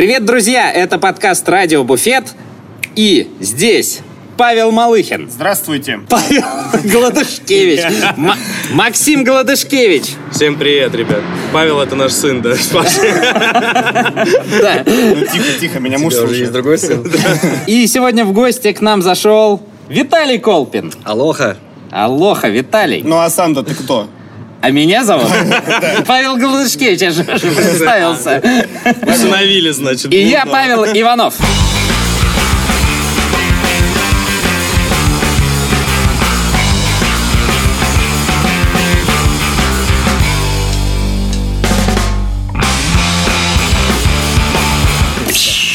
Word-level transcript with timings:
Привет, 0.00 0.24
друзья! 0.24 0.72
Это 0.72 0.98
подкаст 0.98 1.46
«Радио 1.46 1.84
Буфет». 1.84 2.32
И 2.96 3.28
здесь 3.38 4.00
Павел 4.38 4.70
Малыхин. 4.72 5.28
Здравствуйте. 5.30 6.00
Павел 6.08 6.42
Гладышкевич. 6.84 7.80
М- 8.16 8.32
Максим 8.72 9.24
Гладышкевич. 9.24 10.04
Всем 10.32 10.56
привет, 10.56 10.94
ребят. 10.94 11.20
Павел 11.52 11.82
это 11.82 11.96
наш 11.96 12.12
сын, 12.12 12.40
да. 12.40 12.54
Да. 14.62 14.84
Ну, 14.86 15.16
тихо, 15.30 15.60
тихо, 15.60 15.80
меня 15.80 15.98
муж 15.98 16.14
слушает. 16.14 16.50
другой 16.50 16.78
сын? 16.78 17.04
И 17.66 17.86
сегодня 17.86 18.24
в 18.24 18.32
гости 18.32 18.72
к 18.72 18.80
нам 18.80 19.02
зашел 19.02 19.60
Виталий 19.90 20.38
Колпин. 20.38 20.94
Алоха. 21.04 21.58
Алоха, 21.90 22.48
Виталий. 22.48 23.02
Ну, 23.04 23.18
а 23.18 23.28
сам-то 23.28 23.62
ты 23.62 23.74
кто? 23.74 24.08
А 24.62 24.70
меня 24.70 25.04
зовут 25.04 25.30
Павел 26.06 26.36
Гладышкевич, 26.36 27.00
я 27.00 27.10
же 27.10 27.24
представился. 27.24 28.42
Усыновили, 29.06 29.70
значит. 29.70 30.12
И 30.12 30.22
я 30.22 30.44
Павел 30.44 30.84
Иванов. 30.84 31.34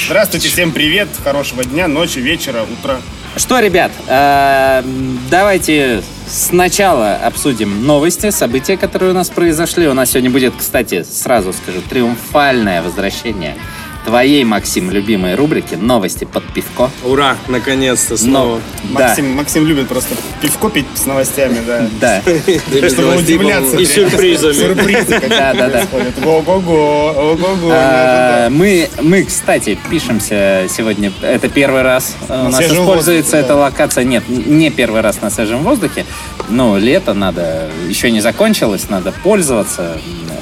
Здравствуйте, 0.06 0.50
всем 0.50 0.72
привет, 0.72 1.08
хорошего 1.24 1.64
дня, 1.64 1.88
ночи, 1.88 2.20
вечера, 2.20 2.62
утра. 2.62 3.00
Что, 3.38 3.60
ребят, 3.60 3.92
э, 4.08 4.82
давайте 5.30 6.02
сначала 6.26 7.16
обсудим 7.16 7.86
новости, 7.86 8.30
события, 8.30 8.78
которые 8.78 9.12
у 9.12 9.14
нас 9.14 9.30
произошли. 9.30 9.90
У 9.90 9.94
нас 9.94 10.12
сегодня 10.12 10.30
будет, 10.30 10.54
кстати, 10.58 11.04
сразу 11.04 11.52
скажу, 11.52 11.82
триумфальное 11.90 12.82
возвращение 12.82 13.56
твоей, 14.06 14.44
Максим, 14.44 14.92
любимой 14.92 15.36
рубрики 15.36 15.76
«Новости 15.76 16.26
под 16.26 16.44
пивко». 16.54 16.90
Ура, 17.04 17.36
наконец-то 17.48 18.18
снова. 18.18 18.62
Да, 18.84 19.08
Максим, 19.08 19.32
Максим 19.32 19.66
любит 19.66 19.88
просто 19.88 20.16
пивко 20.42 20.70
пить 20.70 20.86
с 20.96 21.06
новостями, 21.06 21.58
да. 21.66 21.90
да. 22.00 22.22
Чтобы 22.90 23.18
удивляться. 23.18 23.78
И 23.78 23.86
сюрпризами. 23.86 24.54
Сюрпризы, 24.54 25.22
Да, 25.28 25.54
да, 25.54 25.70
да. 25.70 25.88
Ого-го, 26.24 27.14
ого-го. 27.16 27.70
А, 27.72 28.50
Мы, 28.50 28.90
мы, 29.02 29.24
кстати, 29.24 29.78
пишемся 29.90 30.68
сегодня. 30.70 31.12
Это 31.22 31.50
первый 31.50 31.82
раз 31.82 32.16
э, 32.30 32.34
у 32.34 32.44
На 32.46 32.50
нас 32.50 32.62
используется 32.62 33.38
эта 33.38 33.50
да. 33.50 33.56
локация. 33.58 34.04
Нет, 34.04 34.24
не 34.30 34.70
первый 34.70 35.02
раз 35.02 35.22
на 35.22 35.30
свежем 35.30 35.64
воздухе. 35.64 36.06
Но 36.50 36.78
лето 36.78 37.14
надо 37.14 37.70
еще 37.90 38.12
не 38.12 38.22
закончилось, 38.22 38.90
надо 38.90 39.12
пользоваться 39.12 39.98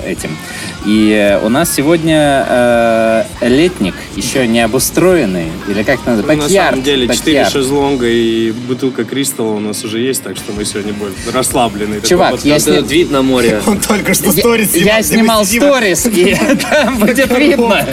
этим. 0.05 0.37
И 0.85 1.11
э, 1.11 1.39
у 1.45 1.49
нас 1.49 1.73
сегодня 1.73 2.45
э, 2.47 3.23
летник, 3.41 3.95
еще 4.15 4.45
не 4.47 4.61
обустроенный, 4.61 5.47
или 5.67 5.83
как 5.83 6.05
надо, 6.05 6.23
Ну, 6.23 6.35
На 6.43 6.49
самом 6.49 6.81
деле, 6.83 7.07
4 7.07 7.17
бакьярд. 7.17 7.51
шезлонга 7.53 8.07
и 8.07 8.51
бутылка 8.51 9.03
Кристалла 9.05 9.53
у 9.53 9.59
нас 9.59 9.83
уже 9.83 9.99
есть, 9.99 10.23
так 10.23 10.35
что 10.35 10.51
мы 10.51 10.65
сегодня 10.65 10.93
будем 10.93 11.13
расслаблены. 11.33 12.01
Чувак, 12.01 12.43
я 12.43 12.59
сни- 12.59 12.73
Этот 12.73 12.91
вид 12.91 13.11
на 13.11 13.21
море. 13.21 13.61
Он 13.67 13.79
только 13.79 14.13
что 14.13 14.25
Я, 14.25 14.31
сторис 14.33 14.75
я 14.75 14.97
мы 14.97 15.03
снимал 15.03 15.45
сторис, 15.45 16.05
и 16.05 16.35
там 16.69 16.97
будет 16.97 17.37
видно. 17.37 17.85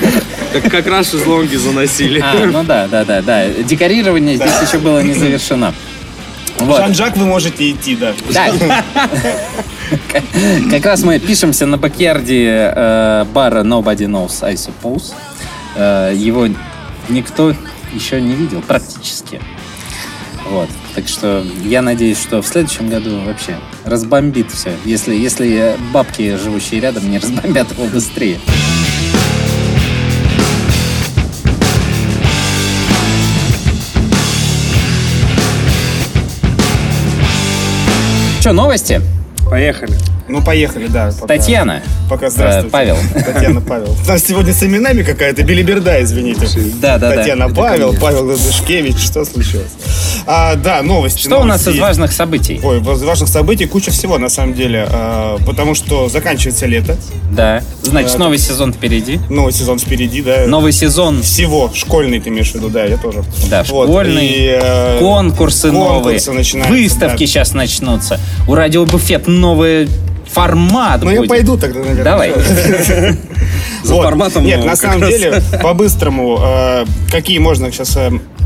Как, 0.52 0.70
как 0.70 0.86
раз 0.86 1.10
шезлонги 1.10 1.56
заносили. 1.56 2.20
А, 2.20 2.34
ну 2.46 2.64
да, 2.64 2.88
да, 2.88 3.04
да, 3.04 3.22
да. 3.22 3.46
Декорирование 3.48 4.36
здесь 4.36 4.50
еще 4.66 4.78
было 4.78 5.00
не 5.00 5.14
завершено. 5.14 5.72
Вот. 6.58 6.76
Жан-Жак 6.76 7.16
вы 7.16 7.24
можете 7.24 7.70
идти, 7.70 7.96
да. 7.96 8.12
Да. 8.32 8.52
Как 10.70 10.86
раз 10.86 11.02
мы 11.02 11.18
пишемся 11.18 11.66
на 11.66 11.76
бакьярде 11.76 12.72
э, 12.74 13.24
бара 13.32 13.62
Nobody 13.62 14.06
Knows, 14.06 14.42
I 14.42 14.54
Suppose. 14.54 15.12
Э, 15.76 16.12
его 16.14 16.48
никто 17.08 17.54
еще 17.92 18.20
не 18.20 18.34
видел 18.34 18.62
практически. 18.62 19.40
Вот. 20.48 20.68
Так 20.94 21.08
что 21.08 21.44
я 21.64 21.82
надеюсь, 21.82 22.20
что 22.20 22.42
в 22.42 22.46
следующем 22.46 22.88
году 22.88 23.20
вообще 23.20 23.56
разбомбит 23.84 24.50
все. 24.50 24.72
Если, 24.84 25.14
если 25.14 25.76
бабки, 25.92 26.36
живущие 26.36 26.80
рядом, 26.80 27.10
не 27.10 27.18
разбомбят 27.18 27.70
его 27.72 27.86
быстрее. 27.86 28.38
Что, 38.40 38.52
новости? 38.52 39.02
Поехали. 39.50 39.98
Ну, 40.28 40.40
поехали, 40.42 40.86
да. 40.86 41.10
пока- 41.20 41.34
Татьяна. 41.36 41.82
Пока 42.08 42.30
здравствуйте. 42.30 42.68
Э, 42.68 42.70
Павел. 42.70 42.96
Татьяна 43.12 43.60
Павел. 43.60 43.96
У 44.04 44.08
нас 44.08 44.24
сегодня 44.24 44.52
с 44.52 44.62
именами 44.62 45.02
какая-то 45.02 45.42
билиберда, 45.42 46.00
извините. 46.04 46.46
Да, 46.80 46.98
да, 46.98 47.10
да. 47.10 47.16
Татьяна 47.16 47.48
Павел. 47.52 47.94
Павел 48.00 48.24
Гладышкевич, 48.26 48.98
что 48.98 49.24
случилось? 49.24 49.72
А, 50.32 50.54
да, 50.54 50.82
новости. 50.82 51.18
Что 51.22 51.40
у 51.40 51.44
нас 51.44 51.64
новости 51.66 51.70
из 51.78 51.80
важных 51.80 52.12
событий? 52.12 52.60
Ой, 52.62 52.78
из 52.78 53.02
важных 53.02 53.28
событий 53.28 53.66
куча 53.66 53.90
всего, 53.90 54.16
на 54.16 54.28
самом 54.28 54.54
деле. 54.54 54.86
А, 54.88 55.38
потому 55.44 55.74
что 55.74 56.08
заканчивается 56.08 56.66
лето, 56.66 56.96
Да. 57.32 57.62
Значит, 57.82 58.14
Э, 58.14 58.18
новый 58.18 58.38
сезон 58.38 58.72
впереди. 58.72 59.18
новый 59.28 59.52
сезон 59.52 59.80
впереди, 59.80 60.22
да. 60.22 60.46
Новый 60.46 60.70
сезон, 60.72 61.22
Всего. 61.22 61.72
Школьный 61.74 62.20
ты 62.20 62.28
имеешь 62.28 62.52
в 62.52 62.54
виду, 62.54 62.68
да, 62.68 62.84
я 62.84 62.96
тоже. 62.96 63.24
да, 63.50 63.64
Вот, 63.68 63.88
школьный. 63.88 64.26
и, 64.28 64.58
э, 64.62 64.98
конкурсы, 65.00 65.70
конкурсы 65.72 66.28
новые. 66.30 66.38
начинаются, 66.38 66.72
Выставки 66.72 67.24
да. 67.24 67.26
сейчас 67.26 67.52
начнутся. 67.52 68.20
У 68.46 68.54
Радио 68.54 68.84
Буфет 68.86 69.26
новый 69.26 69.88
формат 70.32 71.02
Ну, 71.02 71.10
я 71.10 71.16
будет. 71.18 71.28
пойду 71.28 71.56
тогда, 71.56 71.80
наверное. 71.80 72.04
Давай. 72.04 72.32
За 73.82 73.94
Вот. 73.94 74.04
форматом 74.04 74.44
Нет, 74.44 74.56
новым 74.58 74.70
на 74.70 74.76
самом 74.76 75.00
раз. 75.02 75.10
деле, 75.10 75.42
по-быстрому, 75.60 76.38
э, 76.40 76.84
какие 77.10 77.38
можно 77.38 77.72
сейчас 77.72 77.96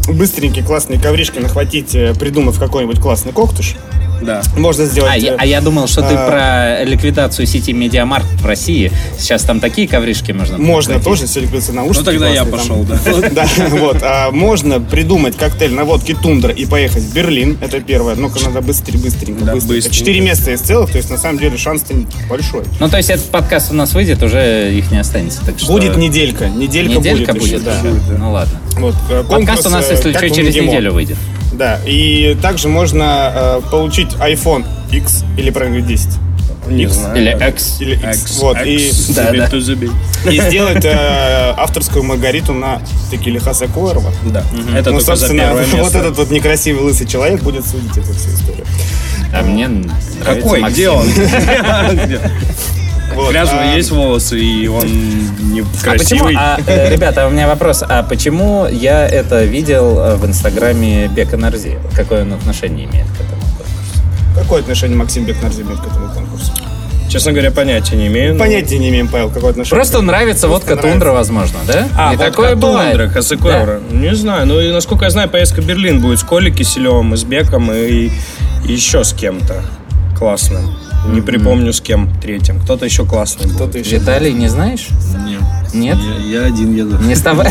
быстренькие 0.08 0.64
классные 0.64 0.98
ковришки 1.00 1.38
нахватить, 1.38 1.94
э, 1.94 2.14
придумав 2.14 2.58
какой-нибудь 2.58 3.00
классный 3.00 3.32
коктуш, 3.32 3.74
Да. 4.22 4.42
можно 4.56 4.84
сделать... 4.86 5.12
А 5.12 5.16
я, 5.16 5.32
э, 5.32 5.36
а 5.38 5.46
я 5.46 5.60
думал, 5.60 5.86
что 5.86 6.02
ты 6.02 6.14
а- 6.14 6.26
про 6.26 6.84
ликвидацию 6.84 7.46
сети 7.46 7.72
Медиамаркт 7.72 8.28
в 8.40 8.46
России. 8.46 8.90
Сейчас 9.18 9.42
там 9.42 9.60
такие 9.60 9.86
ковришки 9.88 10.32
можно. 10.32 10.56
Можно 10.58 10.94
прихватить. 10.94 11.04
тоже, 11.04 11.22
если 11.24 11.40
ликвидация 11.40 11.74
наушники. 11.74 11.98
Ну 11.98 12.04
тогда 12.04 12.28
я 12.28 12.44
классные 12.44 12.84
там. 12.86 12.98
пошел, 12.98 13.22
да. 13.22 13.30
Да, 13.34 13.46
вот. 13.70 13.96
А 14.02 14.30
можно 14.30 14.80
придумать 14.80 15.36
коктейль 15.36 15.72
на 15.74 15.84
водке 15.84 16.14
Тундра 16.14 16.52
и 16.52 16.64
поехать 16.66 17.02
в 17.02 17.14
Берлин. 17.14 17.58
Это 17.60 17.80
первое. 17.80 18.14
Ну-ка, 18.14 18.40
надо 18.44 18.60
быстрее, 18.62 18.98
быстренько, 18.98 19.44
Да, 19.44 19.52
быстренько. 19.54 19.90
Четыре 19.90 20.20
места 20.20 20.52
из 20.52 20.60
целых, 20.60 20.90
то 20.90 20.98
есть 20.98 21.10
на 21.10 21.18
самом 21.18 21.38
деле 21.38 21.56
шанс-то 21.58 21.94
большой. 22.28 22.64
Ну, 22.80 22.88
то 22.88 22.96
есть 22.96 23.10
этот 23.10 23.26
подкаст 23.30 23.72
у 23.72 23.74
нас 23.74 23.92
выйдет, 23.94 24.22
уже 24.22 24.72
их 24.72 24.90
не 24.90 24.98
останется. 24.98 25.44
Так 25.44 25.58
что... 25.58 25.72
Будет 25.72 25.96
неделька. 25.96 26.48
Неделька, 26.48 26.98
Неделька 26.98 27.32
будет. 27.32 27.44
еще, 27.44 27.58
будет. 27.58 27.64
да. 27.64 27.82
Ну 28.18 28.32
ладно. 28.32 28.58
Вот, 28.78 28.94
э, 29.08 29.22
Подкаст 29.28 29.66
у 29.66 29.70
нас, 29.70 29.88
э, 29.88 29.93
если 29.96 30.12
как 30.12 30.24
что, 30.26 30.34
через 30.34 30.54
неделю 30.54 30.92
выйдет. 30.92 31.16
Да, 31.52 31.78
и 31.86 32.36
также 32.42 32.68
можно 32.68 33.32
э, 33.34 33.60
получить 33.70 34.12
iPhone 34.14 34.64
X 34.90 35.24
или 35.36 35.50
правильно 35.50 35.80
10. 35.80 36.08
Не 36.68 36.86
знаю. 36.86 37.16
Или 37.16 37.48
X. 37.48 37.80
Или 37.80 37.94
X. 37.94 38.38
Вот, 38.40 38.56
и, 38.64 38.90
Да, 39.14 39.32
да. 39.32 40.30
И 40.30 40.40
сделать 40.40 40.84
э, 40.84 41.54
авторскую 41.56 42.02
маргариту 42.04 42.54
на 42.54 42.80
текиле 43.10 43.38
Хаса 43.38 43.66
Коэрова. 43.66 44.12
Да. 44.26 44.44
Это 44.74 44.90
ну, 44.90 45.00
собственно, 45.00 45.54
вот 45.54 45.94
этот 45.94 46.16
вот 46.16 46.30
некрасивый 46.30 46.82
лысый 46.82 47.06
человек 47.06 47.42
будет 47.42 47.66
судить 47.66 47.96
эту 47.96 48.12
всю 48.14 48.30
историю. 48.30 48.66
А 49.32 49.42
мне 49.42 49.68
Какой? 50.24 50.60
Максим. 50.60 50.74
Где 50.74 50.90
он? 50.90 51.06
Вот, 53.14 53.30
Грязные 53.30 53.72
а, 53.72 53.76
есть 53.76 53.90
волосы, 53.90 54.38
и 54.38 54.66
он 54.68 54.86
не 55.52 55.60
А 55.60 55.64
почему, 55.64 56.24
красивый. 56.24 56.34
а, 56.38 56.58
э, 56.66 56.90
ребята, 56.92 57.26
у 57.26 57.30
меня 57.30 57.46
вопрос. 57.46 57.82
А 57.88 58.02
почему 58.02 58.66
я 58.66 59.06
это 59.06 59.44
видел 59.44 59.98
э, 59.98 60.16
в 60.16 60.26
инстаграме 60.26 61.08
Бека 61.08 61.36
Нарзи? 61.36 61.78
Какое 61.94 62.22
он 62.22 62.32
отношение 62.32 62.86
имеет 62.86 63.06
к 63.06 63.14
этому? 63.20 63.42
Какое 64.36 64.60
отношение 64.62 64.96
Максим 64.96 65.24
Бекнарзи 65.24 65.62
имеет 65.62 65.78
к 65.80 65.86
этому 65.86 66.08
конкурсу? 66.12 66.52
Честно 67.08 67.30
говоря, 67.32 67.52
понятия 67.52 67.94
не 67.94 68.08
имею. 68.08 68.32
но- 68.34 68.40
Понятия 68.40 68.78
не 68.78 68.88
имеем, 68.88 69.06
Павел, 69.06 69.28
какое 69.30 69.50
отношение. 69.50 69.76
Просто 69.76 70.00
нравится 70.02 70.48
водка 70.48 70.70
нравится. 70.74 70.90
тундра, 70.90 71.12
возможно, 71.12 71.58
да? 71.68 71.86
А, 71.96 72.12
И 72.12 72.16
вот 72.16 72.26
такое. 72.26 72.56
Тундра, 72.56 73.08
Хасекуэра. 73.08 73.80
Не 73.92 74.14
знаю. 74.16 74.46
Ну, 74.46 74.60
и 74.60 74.72
насколько 74.72 75.04
я 75.04 75.10
знаю, 75.10 75.28
поездка 75.28 75.60
в 75.62 75.66
Берлин 75.66 76.00
будет 76.00 76.18
с 76.18 76.24
Колей 76.24 76.50
Киселевым, 76.50 77.14
и 77.14 77.16
с 77.16 77.22
Беком, 77.22 77.70
и, 77.70 78.10
и 78.66 78.72
еще 78.72 79.04
с 79.04 79.12
кем-то 79.12 79.62
классным. 80.18 80.76
Не 81.06 81.20
припомню 81.20 81.72
с 81.72 81.80
кем 81.80 82.10
третьим. 82.20 82.60
Кто-то 82.60 82.84
еще 82.84 83.04
классный 83.04 83.46
был. 83.46 83.54
Кто-то 83.56 83.78
еще. 83.78 83.98
Виталий, 83.98 84.32
не 84.32 84.48
знаешь? 84.48 84.88
Нет. 85.26 85.42
Нет? 85.74 85.98
Я, 85.98 86.40
я 86.40 86.46
один 86.46 86.74
еду. 86.74 86.98
Не 86.98 87.14
с 87.14 87.20
тобой? 87.20 87.46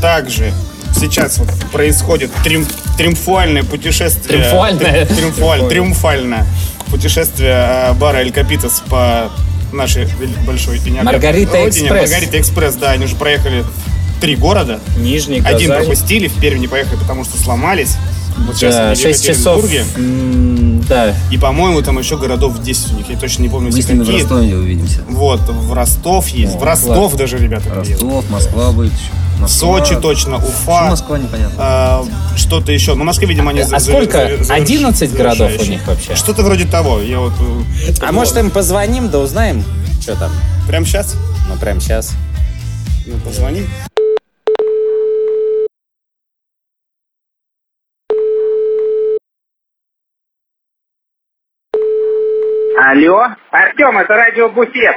Также 0.00 0.52
сейчас 0.94 1.38
вот 1.38 1.48
происходит 1.72 2.30
трим- 2.44 2.66
триумфальное 2.96 3.62
путешествие. 3.62 4.38
Триумфальное? 4.42 5.06
Три- 5.06 5.16
Триумфаль, 5.16 5.68
триумфальное 5.68 6.46
путешествие 6.90 7.52
э, 7.54 7.92
бара 7.94 8.18
Эль 8.18 8.32
Капитас 8.32 8.82
по 8.88 9.30
нашей 9.72 10.08
большой 10.46 10.80
Маргарита 11.02 11.52
родине. 11.52 11.68
Экспресс. 11.88 12.10
Маргарита 12.10 12.40
Экспресс, 12.40 12.74
да, 12.74 12.90
они 12.92 13.04
уже 13.04 13.16
проехали 13.16 13.64
три 14.20 14.36
города. 14.36 14.80
Нижний, 14.96 15.40
Один 15.40 15.70
Казань. 15.70 15.86
пропустили, 15.86 16.28
в 16.28 16.34
Пермь 16.40 16.58
не 16.58 16.68
поехали, 16.68 16.96
потому 16.98 17.24
что 17.24 17.38
сломались. 17.38 17.96
Вот 18.46 18.56
сейчас 18.56 18.74
Да, 18.74 18.86
они 18.90 18.94
в 18.94 19.02
6 19.02 19.26
часов. 19.26 19.64
Да, 20.88 21.14
И, 21.30 21.38
по-моему, 21.38 21.82
там 21.82 21.98
еще 21.98 22.16
городов 22.16 22.60
10 22.62 22.92
у 22.92 22.96
них. 22.96 23.08
Я 23.10 23.18
точно 23.18 23.42
не 23.42 23.48
помню, 23.48 23.70
Мы 23.72 23.80
с 23.82 23.88
ними 23.88 24.02
в. 24.02 24.08
Ростове 24.10 24.56
увидимся. 24.56 25.00
Вот, 25.08 25.40
в 25.40 25.72
Ростов 25.72 26.28
есть. 26.28 26.54
О, 26.56 26.58
в 26.58 26.62
Ростов 26.62 27.10
класс. 27.10 27.12
даже 27.14 27.38
ребята 27.38 27.68
приедут. 27.70 28.02
Ростов, 28.02 28.30
Москва 28.30 28.72
будет 28.72 28.92
Москва. 29.38 29.48
Сочи 29.78 29.96
точно, 29.96 30.36
Почему 30.38 30.48
Уфа. 30.50 30.88
Москва 30.90 31.18
непонятно. 31.18 31.54
а, 31.58 32.04
что-то 32.36 32.72
еще. 32.72 32.94
Ну, 32.94 33.02
в 33.02 33.06
Москве, 33.06 33.26
видимо, 33.26 33.50
они... 33.50 33.62
за- 33.62 33.76
А 33.76 33.80
за- 33.80 33.90
сколько? 33.90 34.12
за- 34.18 34.34
заверш- 34.44 34.50
11 34.52 35.12
городов 35.14 35.50
у 35.60 35.64
них 35.64 35.86
вообще? 35.86 36.14
Что-то 36.14 36.42
вроде 36.42 36.66
того. 36.66 37.00
Я 37.00 37.20
вот... 37.20 37.32
э, 37.40 37.92
А 38.06 38.12
может 38.12 38.36
им 38.36 38.50
позвоним, 38.50 39.08
да 39.08 39.18
узнаем, 39.18 39.64
что 40.00 40.14
там? 40.16 40.30
Прям 40.68 40.84
сейчас? 40.84 41.14
Ну, 41.48 41.56
прямо 41.58 41.80
сейчас. 41.80 42.12
Ну, 43.06 43.14
позвони. 43.24 43.64
Алло, 52.90 53.24
Артем, 53.52 53.98
это 53.98 54.16
радио 54.16 54.48
Буфет. 54.48 54.96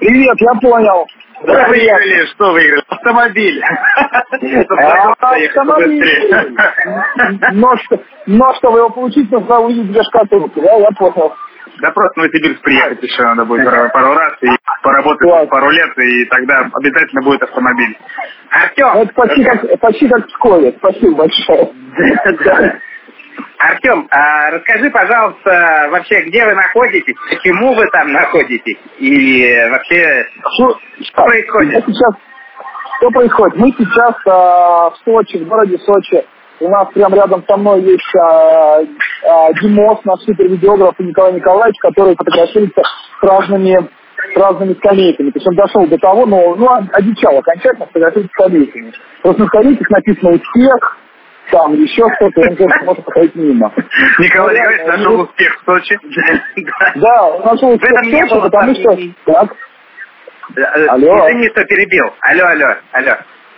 Привет, 0.00 0.34
я 0.40 0.54
понял. 0.60 1.06
Что 1.40 1.68
выиграли? 1.68 2.26
Что 2.26 2.52
выиграли? 2.52 2.82
Автомобиль. 2.88 3.62
А, 4.76 5.12
автомобиль. 5.36 6.34
Но, 7.52 7.76
что- 7.76 8.02
но 8.26 8.54
чтобы 8.54 8.78
его 8.78 8.90
получить, 8.90 9.30
нужно 9.30 9.60
увидеть 9.60 9.92
две 9.92 10.02
шкатулки, 10.02 10.58
да, 10.60 10.72
я 10.78 10.88
понял. 10.98 11.32
Да 11.80 11.92
просто 11.92 12.14
в 12.14 12.16
Новосибирск 12.24 12.60
приехать 12.62 13.02
еще 13.04 13.22
надо 13.22 13.44
будет 13.44 13.64
пару, 13.92 14.14
раз 14.14 14.32
и 14.42 14.48
поработать 14.82 15.48
пару 15.48 15.70
лет, 15.70 15.96
и 15.96 16.24
тогда 16.24 16.68
обязательно 16.74 17.22
будет 17.22 17.42
автомобиль. 17.44 17.96
Артем, 18.50 18.88
Это 18.96 19.14
почти 19.14 19.44
как, 19.44 19.80
почти 19.80 20.08
как 20.08 20.26
в 20.26 20.30
школе. 20.30 20.74
Спасибо 20.78 21.14
большое. 21.18 21.70
Артем, 23.58 24.08
а 24.10 24.50
расскажи, 24.50 24.90
пожалуйста, 24.90 25.88
вообще, 25.90 26.22
где 26.22 26.44
вы 26.46 26.54
находитесь, 26.54 27.14
почему 27.28 27.74
вы 27.74 27.86
там 27.92 28.10
находитесь, 28.10 28.78
и 28.98 29.68
вообще, 29.70 30.26
Что, 30.54 30.78
что 31.02 31.24
происходит? 31.24 31.72
Я 31.74 31.80
сейчас, 31.82 32.14
что 32.98 33.10
происходит? 33.10 33.56
Мы 33.58 33.72
сейчас 33.76 34.14
а, 34.26 34.90
в 34.90 34.96
Сочи, 35.04 35.38
в 35.38 35.46
городе 35.46 35.78
Сочи. 35.78 36.24
У 36.60 36.68
нас 36.68 36.88
прямо 36.92 37.16
рядом 37.16 37.44
со 37.46 37.56
мной 37.56 37.82
есть 37.82 38.14
а, 38.16 38.80
а, 39.28 39.52
Димос, 39.60 40.04
наш 40.04 40.20
супервидеограф, 40.20 40.94
и 40.98 41.04
Николай 41.04 41.34
Николаевич, 41.34 41.78
который 41.80 42.16
фотографируется 42.16 42.82
с 42.82 43.22
разными, 43.22 43.90
с 44.34 44.36
разными 44.38 44.74
скамейками. 44.74 45.30
То 45.30 45.36
есть 45.38 45.48
он 45.48 45.54
дошел 45.54 45.86
до 45.86 45.98
того, 45.98 46.24
но 46.24 46.54
ну, 46.56 46.68
одичал 46.92 47.38
окончательно 47.38 47.86
фотографируется 47.86 48.32
с 48.32 48.40
скамейками. 48.40 48.92
Просто 49.22 49.42
на 49.42 49.48
скамейках 49.48 49.90
написано 49.90 50.30
«Успех», 50.30 50.98
там 51.50 51.74
еще 51.74 52.04
что-то, 52.16 52.40
он 52.40 52.56
просто 52.56 52.78
может 52.84 53.04
проходить 53.04 53.34
мимо. 53.34 53.72
Николай 54.18 54.56
Николаевич 54.56 54.86
нашел 54.86 55.20
успех 55.20 55.60
в 55.60 55.64
Сочи. 55.64 55.98
Да, 56.96 57.24
он 57.24 57.44
нашел 57.44 57.70
успех 57.70 57.90
в 57.90 58.10
Сочи, 58.10 58.40
потому 58.40 58.74
что... 58.74 58.98
Так, 59.26 59.56
Э, 60.56 60.86
Алло. 60.86 61.28
Извини, 61.28 61.48
что 61.50 61.64
перебил. 61.64 62.06
Алло, 62.20 62.46
алло, 62.46 62.74
алло. 62.92 63.12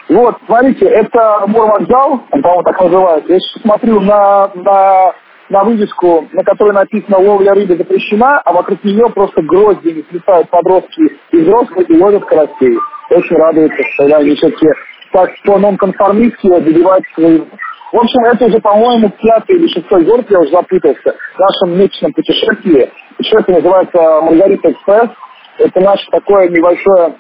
Вот, 0.08 0.36
смотрите, 0.46 0.86
это 0.86 1.44
морвокзал, 1.46 2.24
он, 2.30 2.42
по-моему, 2.42 2.62
так 2.64 2.80
называется. 2.80 3.32
Я 3.32 3.40
сейчас 3.40 3.62
смотрю 3.62 4.00
на, 4.00 4.50
на, 4.54 5.14
на 5.48 5.64
вывеску, 5.64 6.28
на 6.32 6.42
которой 6.42 6.72
написано 6.72 7.18
«Ловля 7.18 7.54
рыбы 7.54 7.76
запрещена», 7.76 8.40
а 8.40 8.52
вокруг 8.52 8.82
нее 8.84 9.08
просто 9.10 9.42
гроздями 9.42 10.04
слетают 10.10 10.50
подростки 10.50 11.18
и 11.30 11.36
взрослые 11.38 11.86
и 11.86 11.96
ловят 11.96 12.24
карасей. 12.26 12.78
Очень 13.10 13.36
радуется, 13.36 13.82
что 13.94 14.16
они 14.16 14.34
все-таки 14.34 14.66
так 15.12 15.30
по 15.44 15.58
нонконформистски 15.58 16.48
добивают 16.48 17.04
свою. 17.14 17.46
В 17.92 17.96
общем, 17.96 18.24
это 18.24 18.46
уже, 18.46 18.58
по-моему, 18.60 19.10
пятый 19.22 19.56
или 19.56 19.68
шестой 19.68 20.04
год, 20.04 20.24
я 20.30 20.40
уже 20.40 20.50
запутался, 20.50 21.14
в 21.36 21.38
нашем 21.38 21.78
месячном 21.78 22.12
путешествии. 22.14 22.90
Путешествие 23.18 23.58
называется 23.58 24.20
«Маргарита 24.22 24.72
Экспресс». 24.72 25.10
Это 25.58 25.80
наше 25.80 26.06
такое 26.10 26.48
небольшое 26.48 27.14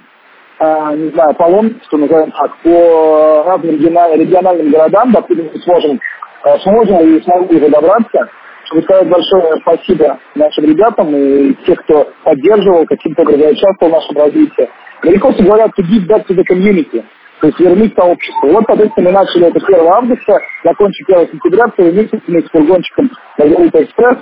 а, 0.58 0.94
не 0.94 1.10
знаю, 1.10 1.34
паломничество, 1.34 1.96
назовем 1.96 2.30
так, 2.30 2.56
по 2.62 3.42
разным 3.46 3.72
региона- 3.72 4.14
региональным 4.16 4.70
городам, 4.70 5.12
докуда 5.12 5.42
мы 5.42 5.60
сможем, 5.60 6.00
а, 6.44 6.58
сможем 6.60 7.00
и 7.00 7.20
смогу 7.22 7.56
уже 7.56 7.68
добраться. 7.68 8.28
Чтобы 8.66 8.82
сказать 8.82 9.08
большое 9.08 9.60
спасибо 9.62 10.18
нашим 10.36 10.64
ребятам 10.64 11.14
и 11.16 11.54
тех, 11.66 11.78
кто 11.84 12.08
поддерживал, 12.22 12.86
каким-то 12.86 13.22
образом 13.22 13.50
участвовал 13.50 13.90
в 13.90 13.94
нашем 13.94 14.16
развитии. 14.16 14.70
Американцы 15.02 15.42
говорят 15.42 15.70
to 15.76 15.82
give 15.82 16.06
back 16.06 16.26
to 16.28 16.34
the 16.36 16.44
community, 16.44 17.04
то 17.42 17.48
есть 17.48 17.58
вернуть 17.58 17.92
сообществу. 17.96 18.50
Вот, 18.50 18.62
соответственно, 18.68 19.10
мы 19.10 19.14
начали 19.18 19.48
это 19.48 19.58
1 19.58 19.86
августа, 19.88 20.38
закончим 20.62 21.04
1 21.08 21.28
сентября, 21.32 21.64
целый 21.76 21.92
месяц 21.92 22.20
мы 22.28 22.40
с 22.40 22.48
фургончиком 22.50 23.10
Маргарита 23.36 23.82
Экспресс 23.82 24.18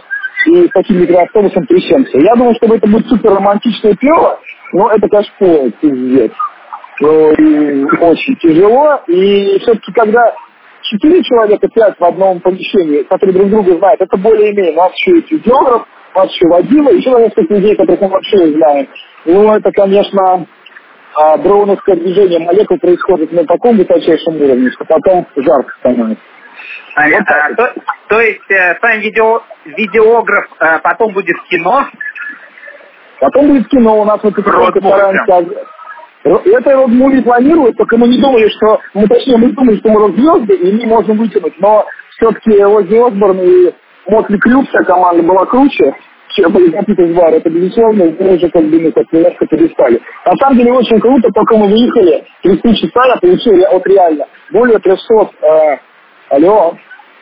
и 0.47 0.67
с 0.67 0.71
таким 0.71 1.03
микроавтобусом 1.03 1.67
трясемся. 1.67 2.19
Я 2.19 2.35
думаю, 2.35 2.55
что 2.55 2.75
это 2.75 2.89
будет 2.89 3.07
супер 3.09 3.35
романтичное 3.35 3.95
клево, 3.95 4.41
но 4.73 4.91
это, 4.91 5.07
конечно, 5.09 5.35
полный 5.39 5.71
пиздец. 5.73 6.33
Ну, 7.01 7.33
и 7.33 7.85
очень 8.01 8.37
тяжело. 8.37 9.03
И 9.07 9.59
все-таки, 9.59 9.93
когда 9.93 10.35
четыре 10.85 11.23
человека, 11.23 11.69
пять 11.69 12.01
в 12.01 12.05
одном 12.05 12.41
помещении, 12.41 13.03
которые 13.03 13.37
друг 13.37 13.51
друга 13.51 13.77
знают, 13.77 14.01
это 14.01 14.17
более-менее. 14.17 14.73
У 14.73 14.77
нас 14.77 14.95
еще 14.95 15.17
есть 15.17 15.31
видеограф, 15.31 15.87
у 16.15 16.19
нас 16.19 16.31
еще 16.31 16.49
водила, 16.49 16.89
еще 16.89 17.11
несколько 17.11 17.53
людей, 17.53 17.77
которых 17.77 18.01
мы 18.01 18.09
вообще 18.09 18.37
не 18.39 18.55
знаем. 18.55 18.89
Ну, 19.27 19.55
это, 19.55 19.71
конечно, 19.73 20.47
а, 21.15 21.37
броуновское 21.37 21.97
движение 21.97 22.39
молекул 22.39 22.79
происходит 22.79 23.33
на 23.33 23.45
таком 23.45 23.77
высочайшем 23.77 24.37
уровне, 24.37 24.71
что 24.71 24.85
потом 24.85 25.27
жарко 25.37 25.73
становится. 25.81 26.25
А, 26.95 27.09
Вот 27.09 27.27
так 27.27 27.37
а, 27.37 27.49
вот. 27.49 27.57
то, 27.57 27.83
то 28.09 28.21
есть 28.21 28.51
э, 28.51 28.79
сам 28.81 29.01
видео, 29.01 29.43
видеограф 29.65 30.47
э, 30.61 30.79
потом 30.83 31.13
будет 31.13 31.37
в 31.37 31.49
кино? 31.49 31.87
Потом 33.21 33.49
будет 33.49 33.69
кино, 33.69 34.01
у 34.01 34.05
нас 34.05 34.19
вот 34.23 34.39
это 34.39 34.51
стараемся. 34.51 35.67
Это 36.23 36.75
род-муви 36.75 37.23
планируют, 37.23 37.77
только 37.79 37.97
мы 37.97 38.09
не 38.09 38.21
думали, 38.21 38.49
что... 38.49 38.81
Мы, 38.93 39.07
точнее, 39.07 39.39
мы 39.39 39.53
думали, 39.53 39.79
что 39.79 39.89
мы 39.89 40.01
рок-звезды, 40.01 40.55
и 40.55 40.73
мы 40.73 40.87
можем 40.87 41.17
вытянуть. 41.17 41.59
Но 41.61 41.87
все-таки 42.11 42.63
Оззи 42.63 42.97
Осборн 42.97 43.41
и 43.41 43.75
Мотли 44.07 44.37
Крю, 44.37 44.63
вся 44.67 44.85
команда 44.85 45.23
была 45.23 45.47
круче, 45.47 45.95
чем 46.35 46.57
из 46.57 47.17
Бар. 47.17 47.35
Это 47.35 47.51
безусловно, 47.51 48.05
мы 48.19 48.35
уже 48.37 48.49
как 48.51 48.65
бы 48.65 48.81
ну, 48.81 48.93
как 48.93 49.13
немножко 49.13 49.47
перестали. 49.47 50.01
На 50.27 50.37
самом 50.37 50.59
деле 50.59 50.73
очень 50.73 51.01
круто, 51.01 51.29
только 51.35 51.57
мы 51.57 51.69
выехали, 51.69 52.25
через 52.43 52.61
три 52.61 52.77
часа 52.77 53.07
я 53.07 53.17
получил 53.17 53.55
вот 53.73 53.87
реально 53.87 54.27
более 54.51 54.79
300... 54.79 55.31
э, 55.43 55.79
алло, 56.31 56.77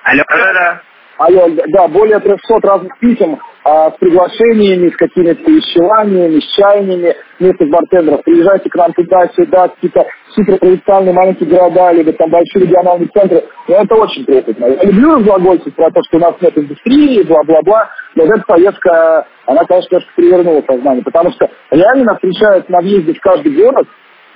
Алло, 0.05 0.23
да-да. 0.29 0.83
Алло, 1.19 1.49
да, 1.69 1.89
более 1.89 2.21
300 2.21 2.61
разных 2.63 2.99
писем 3.01 3.39
а, 3.65 3.91
с 3.91 3.95
приглашениями, 3.99 4.91
с 4.91 4.97
какими-то 4.97 5.51
вещеваниями, 5.51 6.41
с 6.41 6.57
чаяниями 6.57 7.15
местных 7.39 7.71
бартендеров. 7.71 8.23
Приезжайте 8.25 8.71
к 8.71 8.75
нам 8.77 8.93
туда-сюда, 8.93 9.69
какие-то 9.69 10.07
суперпровинциальные 10.35 11.13
маленькие 11.13 11.49
города, 11.49 11.93
либо 11.93 12.13
там 12.13 12.31
большие 12.31 12.67
региональные 12.67 13.09
центры. 13.09 13.45
Но 13.69 13.75
это 13.77 13.95
очень 13.97 14.25
трепетно. 14.25 14.67
Я 14.67 14.83
люблю 14.85 15.17
разглагольствовать 15.17 15.75
про 15.75 15.91
то, 15.91 16.01
что 16.05 16.17
у 16.17 16.21
нас 16.21 16.35
нет 16.41 16.57
индустрии, 16.57 17.23
бла-бла-бла. 17.23 17.91
Но 18.15 18.25
эта 18.25 18.43
поездка, 18.47 19.27
она, 19.47 19.65
конечно, 19.65 19.97
немножко 19.97 20.13
перевернула 20.17 20.63
сознание, 20.67 21.03
потому 21.03 21.31
что 21.33 21.51
реально 21.71 22.05
нас 22.05 22.17
встречают 22.17 22.69
на 22.69 22.81
въезде 22.81 23.15
в 23.15 23.21
каждый 23.21 23.55
город, 23.55 23.87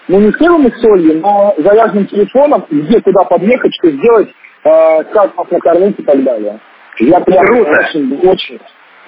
ну 0.08 0.20
не 0.20 0.32
с 0.32 0.34
хлебом 0.34 0.70
солью, 0.80 1.20
но 1.20 1.54
заряженным 1.58 2.06
телефоном, 2.06 2.66
где 2.68 3.00
куда 3.00 3.24
подъехать, 3.24 3.72
что 3.74 3.90
сделать, 3.90 4.28
э, 4.64 5.04
как 5.04 5.36
нас 5.36 5.50
накормить 5.50 5.98
и 5.98 6.02
так 6.02 6.22
далее. 6.22 6.58
Я 6.98 7.20
прям 7.20 7.46
Круто. 7.46 7.70
очень, 7.70 8.20
очень, 8.28 8.60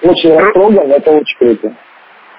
очень 0.03 0.31
Кру- 0.31 0.39
растроган, 0.45 0.91
это 0.91 1.11
очень 1.11 1.37
круто. 1.37 1.75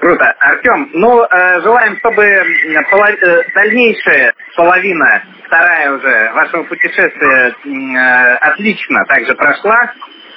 Круто. 0.00 0.34
Артем, 0.40 0.90
ну, 0.92 1.22
э, 1.24 1.60
желаем, 1.62 1.96
чтобы 1.98 2.22
м, 2.22 2.86
поло- 2.90 3.08
э, 3.10 3.42
дальнейшая 3.54 4.34
половина, 4.56 5.22
вторая 5.46 5.92
уже, 5.92 6.32
вашего 6.34 6.64
путешествия 6.64 7.54
э, 7.64 8.34
отлично 8.36 9.04
также 9.06 9.34
прошла. 9.34 9.92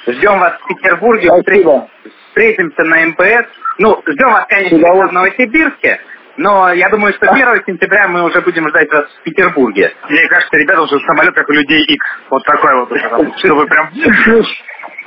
Ждем 0.06 0.38
вас 0.38 0.54
в 0.62 0.66
Петербурге. 0.68 1.28
Спасибо. 1.42 1.88
Встретимся 2.28 2.82
на 2.84 3.06
МПС. 3.06 3.48
Ну, 3.78 4.02
ждем 4.06 4.30
вас, 4.32 4.46
конечно, 4.48 4.78
в 4.78 5.12
Новосибирске. 5.12 6.00
Но 6.38 6.72
я 6.72 6.88
думаю, 6.88 7.12
что 7.14 7.30
1 7.30 7.64
сентября 7.66 8.08
мы 8.08 8.22
уже 8.24 8.40
будем 8.40 8.66
ждать 8.70 8.90
вас 8.90 9.04
в 9.20 9.22
Петербурге. 9.24 9.92
Мне 10.08 10.26
кажется, 10.28 10.56
ребята 10.56 10.82
уже 10.82 10.98
самолет, 11.00 11.34
как 11.34 11.48
у 11.48 11.52
людей 11.52 11.82
X. 11.84 12.06
Вот 12.30 12.42
такой 12.44 12.74
вот. 12.76 12.90
Чтобы 13.40 13.66
прям... 13.66 13.90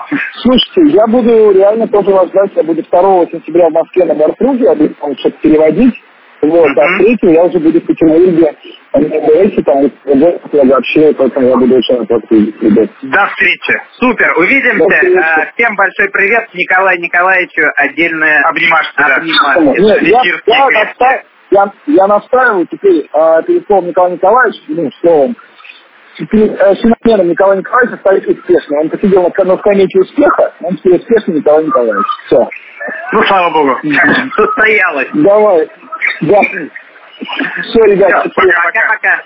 Слушай, 0.09 0.25
Слушайте, 0.41 0.95
я 0.97 1.07
буду 1.07 1.51
реально 1.51 1.87
тоже 1.87 2.11
вас 2.11 2.27
ждать. 2.29 2.51
Я 2.55 2.63
буду 2.63 2.81
2 2.83 3.25
сентября 3.31 3.69
в 3.69 3.73
Москве 3.73 4.05
на 4.05 4.15
Бортруге, 4.15 4.63
я 4.65 4.75
буду 4.75 4.93
там 4.95 5.17
что-то 5.17 5.37
переводить. 5.41 5.95
Вот, 6.41 6.77
а 6.77 6.87
Мгм. 6.89 7.17
3 7.17 7.33
я 7.33 7.43
уже 7.45 7.57
буду 7.59 7.79
в 7.79 7.85
Петербурге, 7.85 8.53
на 8.93 8.99
МБСе, 8.99 9.61
там, 9.63 9.77
я 10.51 10.63
вообще, 10.65 11.13
поэтому 11.17 11.47
я 11.47 11.55
буду 11.55 11.75
очень 11.77 11.95
рад 11.95 12.21
ребят. 12.29 12.89
До 13.01 13.27
встречи. 13.27 13.81
Супер, 13.93 14.33
До 14.35 14.41
увидимся. 14.41 14.89
встречи. 14.89 15.17
А, 15.19 15.51
Всем 15.55 15.75
большой 15.77 16.09
привет. 16.09 16.49
Николаю 16.53 16.99
Николаевичу 16.99 17.61
отдельное 17.77 18.39
Нет, 18.39 18.45
обнимашки. 18.45 18.93
я, 18.99 19.07
я, 19.95 20.21
крепкие. 20.21 20.83
оста- 20.83 21.23
я, 21.51 21.71
я 21.87 22.07
настаиваю 22.07 22.67
теперь 22.69 23.07
э, 23.13 23.43
перед 23.47 23.65
словом 23.67 23.87
Николая 23.87 24.11
Николаевича, 24.13 24.59
ну, 24.67 24.89
словом, 25.01 25.37
теперь 26.17 26.51
э, 26.51 26.75
Николая 27.23 27.57
Николаевича 27.57 27.97
стоит 27.97 28.27
успешно. 28.27 28.79
Он 28.79 28.89
посидел 28.89 29.23
на, 29.23 29.43
на 29.43 29.57
скамейке 29.57 29.99
успеха, 29.99 30.53
он 30.61 30.77
теперь 30.77 30.97
успешный 30.97 31.35
Николай 31.35 31.65
Николаевич. 31.65 32.05
Все. 32.25 32.49
Ну, 33.13 33.23
слава 33.23 33.53
богу, 33.53 33.79
состоялось. 34.35 35.09
Давай. 35.13 35.69
Да. 36.21 36.41
Все, 36.41 37.79
ребят, 37.85 38.09
Всё, 38.09 38.29
теперь 38.29 38.53
Пока-пока. 38.65 39.23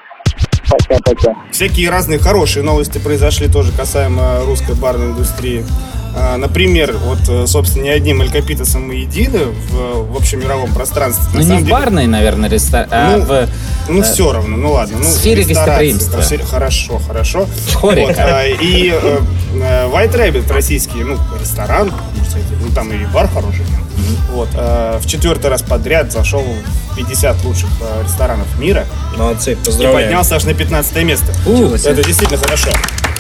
Пока-пока. 0.70 1.36
Всякие 1.52 1.90
разные 1.90 2.20
хорошие 2.20 2.64
новости 2.64 2.98
произошли 2.98 3.48
тоже 3.48 3.72
касаемо 3.72 4.42
русской 4.46 4.76
барной 4.76 5.08
индустрии. 5.08 5.66
А, 6.20 6.38
Например, 6.38 6.96
вот, 7.06 7.20
э, 7.30 7.46
собственно, 7.46 7.84
не 7.84 7.90
одним 7.90 8.22
Элькапитосом 8.24 8.88
мы 8.88 8.96
едины 8.96 9.40
в, 9.70 10.12
в 10.14 10.18
общемировом 10.18 10.74
пространстве. 10.74 11.26
На 11.34 11.46
Ну, 11.46 11.54
не 11.54 11.56
в 11.58 11.60
деле- 11.60 11.72
барной, 11.72 12.08
наверное, 12.08 12.50
ресторан, 12.50 12.88
а 12.92 13.18
Ну, 13.18 13.24
в... 13.24 13.50
Ну, 13.90 14.02
все 14.02 14.32
равно, 14.32 14.58
ну 14.58 14.72
ладно. 14.72 14.98
Ну, 14.98 15.04
сфере 15.04 15.44
ресторации, 15.44 15.92
гостеприимства. 15.92 16.22
в 16.22 16.26
сфере- 16.26 16.44
Хорошо, 16.46 17.00
хорошо. 17.08 17.46
Вот, 17.82 18.16
а, 18.18 18.46
и 18.48 18.90
э, 18.92 19.20
э, 19.62 19.88
White 19.90 20.14
Rabbit 20.16 20.52
российский, 20.52 21.04
ну, 21.04 21.18
ресторан, 21.40 21.92
можно 21.92 22.26
сказать, 22.26 22.48
ну, 22.66 22.74
там 22.74 22.92
и 22.92 23.06
бар 23.14 23.28
хороший. 23.28 23.66
Вот, 24.32 24.50
э, 24.56 25.00
в 25.02 25.08
четвертый 25.08 25.48
раз 25.50 25.62
подряд 25.62 26.12
зашел 26.12 26.44
в 26.92 26.96
50 26.96 27.44
лучших 27.46 27.70
э, 27.82 28.04
ресторанов 28.04 28.48
мира 28.60 28.86
Молодцы, 29.18 29.54
и 29.54 29.56
поздравляем. 29.56 30.08
поднялся 30.08 30.36
аж 30.36 30.44
на 30.46 30.54
15 30.54 31.04
место. 31.04 31.34
У, 31.46 31.74
Это 31.74 32.04
действительно 32.04 32.38
хорошо. 32.40 32.70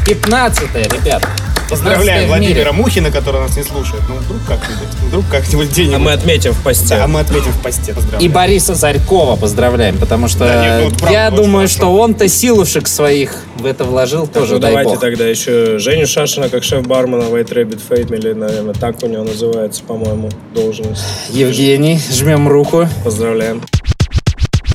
15 0.05 0.75
ребят. 0.75 1.21
15 1.69 1.69
Поздравляем 1.69 2.27
Владимира 2.29 2.59
мире. 2.59 2.71
Мухина, 2.71 3.11
который 3.11 3.41
нас 3.41 3.57
не 3.57 3.63
слушает. 3.63 4.01
Ну, 4.07 4.15
вдруг 4.15 4.39
как-нибудь, 4.47 4.87
вдруг 5.07 5.25
как-нибудь 5.29 5.71
день. 5.71 5.93
А 5.93 5.99
мы 5.99 6.13
отметим 6.13 6.53
в 6.53 6.63
посте. 6.63 6.95
Да, 6.95 7.03
а 7.03 7.07
мы 7.07 7.19
отметим 7.19 7.51
в 7.51 7.61
посте. 7.61 7.93
И. 8.21 8.29
Бориса 8.29 8.73
Зарькова 8.73 9.35
поздравляем, 9.35 9.97
потому 9.97 10.29
что 10.29 10.39
Да, 10.45 10.79
нет, 10.79 10.93
ну, 11.01 11.11
я 11.11 11.29
думаю, 11.29 11.67
хорошо. 11.67 11.73
что 11.73 11.97
он-то 11.97 12.27
силушек 12.29 12.87
своих 12.87 13.35
в 13.57 13.65
это 13.65 13.83
вложил 13.83 14.27
тоже, 14.27 14.53
Ну, 14.53 14.59
дай 14.59 14.71
давайте 14.71 14.91
бог. 14.91 14.99
тогда 15.01 15.25
еще 15.25 15.77
Женю 15.77 16.07
Шашина, 16.07 16.47
как 16.47 16.63
шеф-бармена 16.63 17.23
White 17.23 17.49
Rabbit 17.53 17.81
Family, 17.89 18.33
наверное, 18.33 18.73
так 18.73 19.03
у 19.03 19.07
него 19.07 19.23
называется, 19.23 19.83
по-моему, 19.83 20.29
должность. 20.77 21.03
Евгений, 21.29 21.99
жмем 22.11 22.47
руку. 22.47 22.87
Поздравляем. 23.03 23.61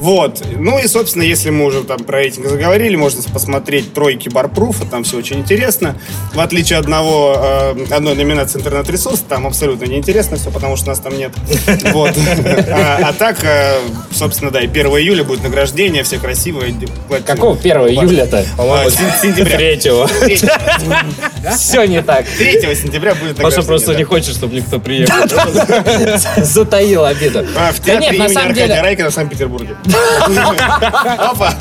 Вот. 0.02 0.42
Ну 0.58 0.80
и, 0.80 0.88
собственно, 0.88 1.22
если 1.22 1.50
мы 1.50 1.64
уже 1.64 1.84
там 1.84 1.98
про 2.00 2.18
рейтинг 2.18 2.48
заговорили, 2.48 2.96
можно 2.96 3.22
посмотреть 3.32 3.94
тройки 3.94 4.28
барпруфа, 4.28 4.84
там 4.84 5.04
все 5.04 5.16
очень 5.16 5.38
интересно. 5.38 5.96
В 6.34 6.40
отличие 6.40 6.80
от 6.80 6.86
одного, 6.86 7.36
э, 7.38 7.84
одной 7.88 8.16
номинации 8.16 8.58
интернет-ресурс, 8.58 9.20
там 9.28 9.46
абсолютно 9.46 9.84
неинтересно 9.84 10.38
все, 10.38 10.50
потому 10.50 10.76
что 10.76 10.88
нас 10.88 10.98
там 10.98 11.16
нет. 11.16 11.30
Вот. 11.92 12.16
А 12.68 12.98
а 13.02 13.12
так, 13.12 13.44
э, 13.44 13.78
собственно, 14.10 14.50
да, 14.50 14.60
и 14.60 14.66
1 14.66 14.86
июля 14.86 15.22
будет 15.22 15.44
награждение, 15.44 16.02
все 16.02 16.18
красивые. 16.18 16.74
Какого 17.24 17.56
1 17.56 17.70
июля-то? 17.88 18.44
А, 18.58 18.90
сен- 18.90 19.12
сентября. 19.22 19.56
Третьего. 19.56 20.08
3 20.08 20.36
Все 21.56 21.84
не 21.84 22.02
так. 22.02 22.26
сентября 22.26 23.14
будет 23.14 23.36
Паша 23.36 23.62
просто 23.62 23.94
не 23.94 24.02
хочет, 24.02 24.34
чтобы 24.34 24.56
никто 24.56 24.80
приехал. 24.80 25.14
Затаил 26.38 27.04
обиду. 27.04 27.46
А, 27.56 27.72
в 27.72 27.78
театре 27.78 28.18
на 28.18 28.26
имени 28.26 28.36
Аркадия 28.36 28.66
деле... 28.66 28.80
Райкина 28.82 29.10
в 29.10 29.14
Санкт-Петербурге. 29.14 29.76
Опа! 31.18 31.54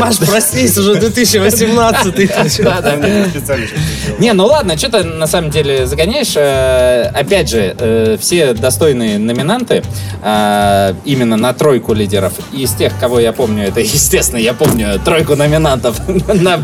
Паш, 0.00 0.18
проснись, 0.18 0.76
уже 0.78 0.96
2018 0.96 2.62
Да, 2.62 2.80
да. 2.80 3.28
Специально 3.30 3.66
сейчас 3.66 3.80
сделал. 3.80 4.18
Не, 4.18 4.32
ну 4.32 4.46
ладно, 4.46 4.76
что 4.76 4.90
ты 4.90 5.04
на 5.04 5.26
самом 5.26 5.50
деле 5.50 5.86
загоняешь. 5.86 6.34
Э, 6.36 7.10
Опять 7.14 7.48
же, 7.50 7.74
э, 7.78 8.16
все 8.20 8.52
достойные 8.54 9.18
номинанты 9.18 9.82
э, 10.22 10.94
именно 11.04 11.36
на 11.36 11.52
тройку 11.52 11.94
лидеров. 11.94 12.32
Из 12.52 12.72
тех, 12.72 12.92
кого 12.98 13.20
я 13.20 13.32
помню, 13.32 13.64
это, 13.68 13.80
естественно, 13.98 14.38
я 14.38 14.54
помню 14.54 14.98
тройку 15.04 15.36
номинантов 15.36 15.96
на 16.08 16.56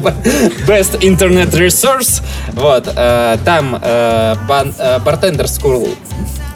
Best 0.67 1.01
Internet 1.01 1.51
Resource. 1.53 2.23
Вот. 2.53 2.85
Там 2.85 3.77
Bartender 3.77 5.47
School 5.47 5.97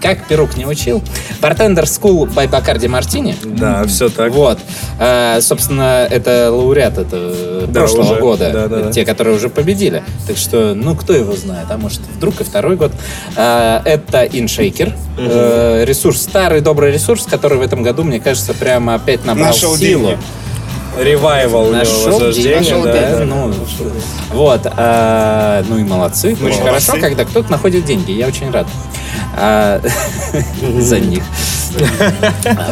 как 0.01 0.27
Перук 0.27 0.57
не 0.57 0.65
учил. 0.67 1.03
Bartender 1.41 1.85
School 1.85 2.33
by 2.33 2.49
Бакарди 2.49 2.89
Мартини. 2.89 3.35
Да, 3.45 3.85
все 3.87 4.09
так. 4.09 4.33
Вот. 4.33 4.59
А, 4.99 5.41
собственно, 5.41 6.07
это 6.11 6.51
лауреат 6.53 6.99
это 6.99 7.67
Да, 7.69 7.81
прошлого 7.81 8.13
уже. 8.13 8.21
года. 8.21 8.51
Да, 8.53 8.69
да, 8.69 8.83
да. 8.85 8.93
Те, 8.93 9.05
которые 9.05 9.37
уже 9.37 9.49
победили. 9.49 10.03
Так 10.27 10.37
что, 10.37 10.75
ну, 10.75 10.95
кто 10.95 11.13
его 11.13 11.35
знает. 11.37 11.67
А 11.71 11.77
может, 11.79 12.01
вдруг 12.17 12.41
и 12.41 12.45
второй 12.45 12.77
год. 12.77 12.93
А, 13.37 13.83
это 13.85 14.25
InShaker. 14.25 14.93
Э, 15.19 15.85
ресурс, 15.85 16.23
старый 16.23 16.61
добрый 16.61 16.93
ресурс, 16.93 17.25
который 17.27 17.59
в 17.59 17.63
этом 17.63 17.83
году, 17.83 18.05
мне 18.05 18.21
кажется, 18.21 18.55
прямо 18.55 18.95
опять 18.95 19.25
набрал 19.25 19.49
Нашел 19.49 19.77
силу. 19.77 20.09
деньги. 20.09 20.19
Ревайвал 20.99 21.63
у 21.65 21.67
него 21.67 21.77
Нашел, 21.77 22.13
возрождение. 22.13 22.57
нашел, 22.59 22.83
да, 22.83 22.93
да, 22.93 23.19
да. 23.19 23.25
ну, 23.25 23.53
вот, 24.33 24.61
а, 24.77 25.63
ну 25.69 25.79
и 25.79 25.85
молодцы. 25.85 26.37
Ну, 26.41 26.47
очень 26.47 26.61
молодцы. 26.61 26.87
хорошо, 26.87 27.01
когда 27.01 27.25
кто-то 27.25 27.51
находит 27.53 27.85
деньги, 27.85 28.11
я 28.13 28.27
очень 28.27 28.51
рад 28.51 28.67
за 30.79 31.01
них. 31.01 31.23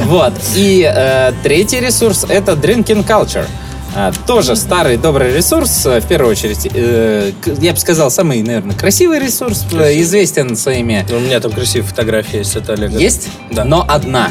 Вот, 0.06 0.32
и 0.54 0.90
э, 0.90 1.32
третий 1.42 1.80
ресурс 1.80 2.24
это 2.28 2.52
Drinking 2.52 3.06
Culture. 3.06 3.44
А, 3.94 4.12
Тоже 4.26 4.56
старый 4.56 4.96
добрый 4.96 5.34
ресурс, 5.34 5.86
э, 5.86 6.00
в 6.00 6.06
первую 6.06 6.32
очередь, 6.32 6.66
э, 6.72 7.32
я 7.60 7.72
бы 7.72 7.78
сказал, 7.78 8.10
самый, 8.10 8.42
наверное, 8.42 8.74
красивый 8.74 9.18
ресурс, 9.20 9.64
э, 9.72 10.00
известен 10.00 10.56
своими... 10.56 11.04
Ну, 11.08 11.16
У 11.16 11.20
меня 11.20 11.40
там 11.40 11.52
красивая 11.52 11.86
фотография 11.86 12.38
есть 12.38 12.56
от 12.56 12.68
Олега. 12.70 12.98
Есть, 12.98 13.28
Да. 13.50 13.64
но 13.64 13.84
одна, 13.88 14.30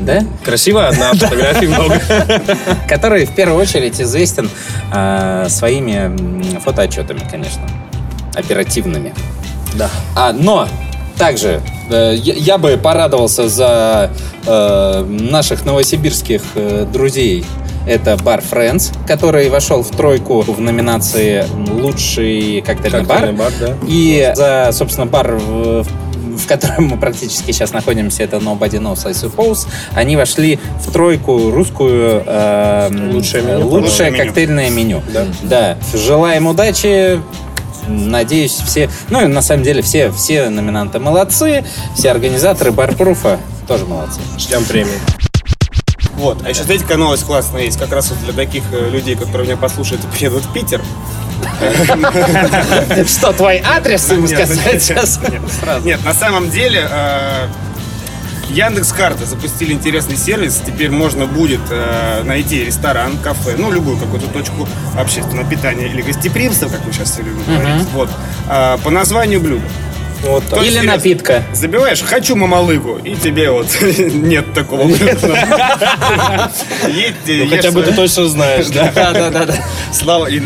да? 0.00 0.24
Красивая 0.44 0.88
одна, 0.88 1.10
а 1.10 1.14
фотографий 1.16 1.66
много. 1.66 2.00
который 2.88 3.26
в 3.26 3.34
первую 3.34 3.60
очередь 3.60 4.00
известен 4.00 4.48
э, 4.92 5.46
своими 5.48 6.58
фотоотчетами, 6.60 7.20
конечно, 7.30 7.62
оперативными. 8.34 9.12
Да. 9.74 9.90
А, 10.16 10.32
но 10.32 10.68
также 11.18 11.60
э, 11.90 12.14
я, 12.16 12.34
я 12.34 12.58
бы 12.58 12.76
порадовался 12.76 13.48
за 13.48 14.10
э, 14.46 15.04
наших 15.08 15.64
новосибирских 15.64 16.42
э, 16.54 16.86
друзей. 16.92 17.44
Это 17.86 18.16
бар 18.16 18.42
Friends, 18.50 18.92
который 19.06 19.50
вошел 19.50 19.82
в 19.82 19.90
тройку 19.90 20.40
в 20.40 20.58
номинации 20.58 21.44
«Лучший 21.70 22.62
коктейльный 22.62 23.02
бар». 23.04 23.18
Коктейльный 23.18 23.38
бар, 23.38 23.52
да. 23.60 23.74
И 23.86 24.32
за, 24.34 24.70
собственно, 24.72 25.04
бар, 25.06 25.32
в, 25.36 25.82
в 25.84 26.46
котором 26.46 26.86
мы 26.86 26.96
практически 26.96 27.52
сейчас 27.52 27.72
находимся, 27.72 28.22
это 28.22 28.38
Nobody 28.38 28.80
Knows, 28.80 29.06
I 29.06 29.12
Suppose, 29.12 29.66
они 29.94 30.16
вошли 30.16 30.58
в 30.80 30.90
тройку 30.92 31.50
русскую 31.50 32.22
э, 32.24 32.88
Лучшее 33.12 33.42
меню, 33.42 33.66
лучшее 33.68 33.82
лучшее 33.82 34.10
меню. 34.12 34.24
коктейльное 34.24 34.70
меню. 34.70 35.02
Да. 35.12 35.26
Да. 35.42 35.76
Желаем 35.92 36.46
удачи. 36.46 37.20
Надеюсь, 37.88 38.52
все... 38.52 38.90
Ну, 39.10 39.22
и 39.24 39.26
на 39.26 39.42
самом 39.42 39.62
деле, 39.62 39.82
все, 39.82 40.10
все 40.10 40.48
номинанты 40.48 40.98
молодцы. 40.98 41.64
Все 41.94 42.10
организаторы 42.10 42.72
барпруфа 42.72 43.38
тоже 43.66 43.84
молодцы. 43.86 44.20
Ждем 44.38 44.64
премии. 44.64 44.98
Вот. 46.16 46.44
А 46.44 46.50
еще, 46.50 46.62
знаете, 46.62 46.84
какая 46.84 46.98
новость 46.98 47.24
классная 47.24 47.62
есть? 47.62 47.78
Как 47.78 47.92
раз 47.92 48.10
вот 48.10 48.20
для 48.20 48.32
таких 48.32 48.62
э, 48.72 48.88
людей, 48.90 49.16
которые 49.16 49.46
меня 49.48 49.56
послушают 49.56 50.04
и 50.04 50.06
приедут 50.06 50.44
в 50.44 50.52
Питер. 50.52 50.80
Что, 53.06 53.32
твой 53.32 53.60
адрес 53.64 54.10
им 54.10 54.24
Нет, 54.24 54.30
сказать 54.30 54.82
сейчас? 54.82 55.20
нет. 55.28 55.84
Нет, 55.84 56.04
на 56.04 56.14
самом 56.14 56.50
деле 56.50 56.86
э, 56.88 57.48
Яндекс 58.50 58.92
Карты 58.92 59.26
запустили 59.26 59.72
интересный 59.72 60.16
сервис. 60.16 60.62
Теперь 60.64 60.90
можно 60.90 61.26
будет 61.26 61.60
э, 61.70 62.22
найти 62.24 62.64
ресторан, 62.64 63.16
кафе, 63.18 63.54
ну 63.58 63.70
любую 63.70 63.96
какую-то 63.96 64.26
точку 64.28 64.68
общественного 64.98 65.48
питания 65.48 65.86
или 65.86 66.02
гостеприимства, 66.02 66.68
как 66.68 66.84
мы 66.84 66.92
сейчас 66.92 67.12
все 67.12 67.22
любим 67.22 67.42
говорить. 67.44 67.86
Вот. 67.92 68.10
э, 68.48 68.78
по 68.82 68.90
названию 68.90 69.40
блюда. 69.40 69.64
Вот. 70.22 70.44
Или 70.54 70.70
серьезно. 70.70 70.92
напитка. 70.92 71.42
Забиваешь 71.52 72.00
«хочу 72.00 72.34
мамалыгу», 72.34 72.96
и 72.96 73.14
тебе 73.14 73.50
вот 73.50 73.66
нет 73.98 74.52
такого 74.54 74.84
блюда. 74.84 76.50
Ну, 77.26 77.48
хотя 77.50 77.70
бы 77.70 77.82
ты 77.82 77.92
свое. 77.92 78.08
точно 78.08 78.28
знаешь, 78.28 78.66
да? 78.68 78.92
Да, 78.94 79.12
да, 79.12 79.30
да. 79.30 79.54
Слава 79.92 80.26
и, 80.26 80.40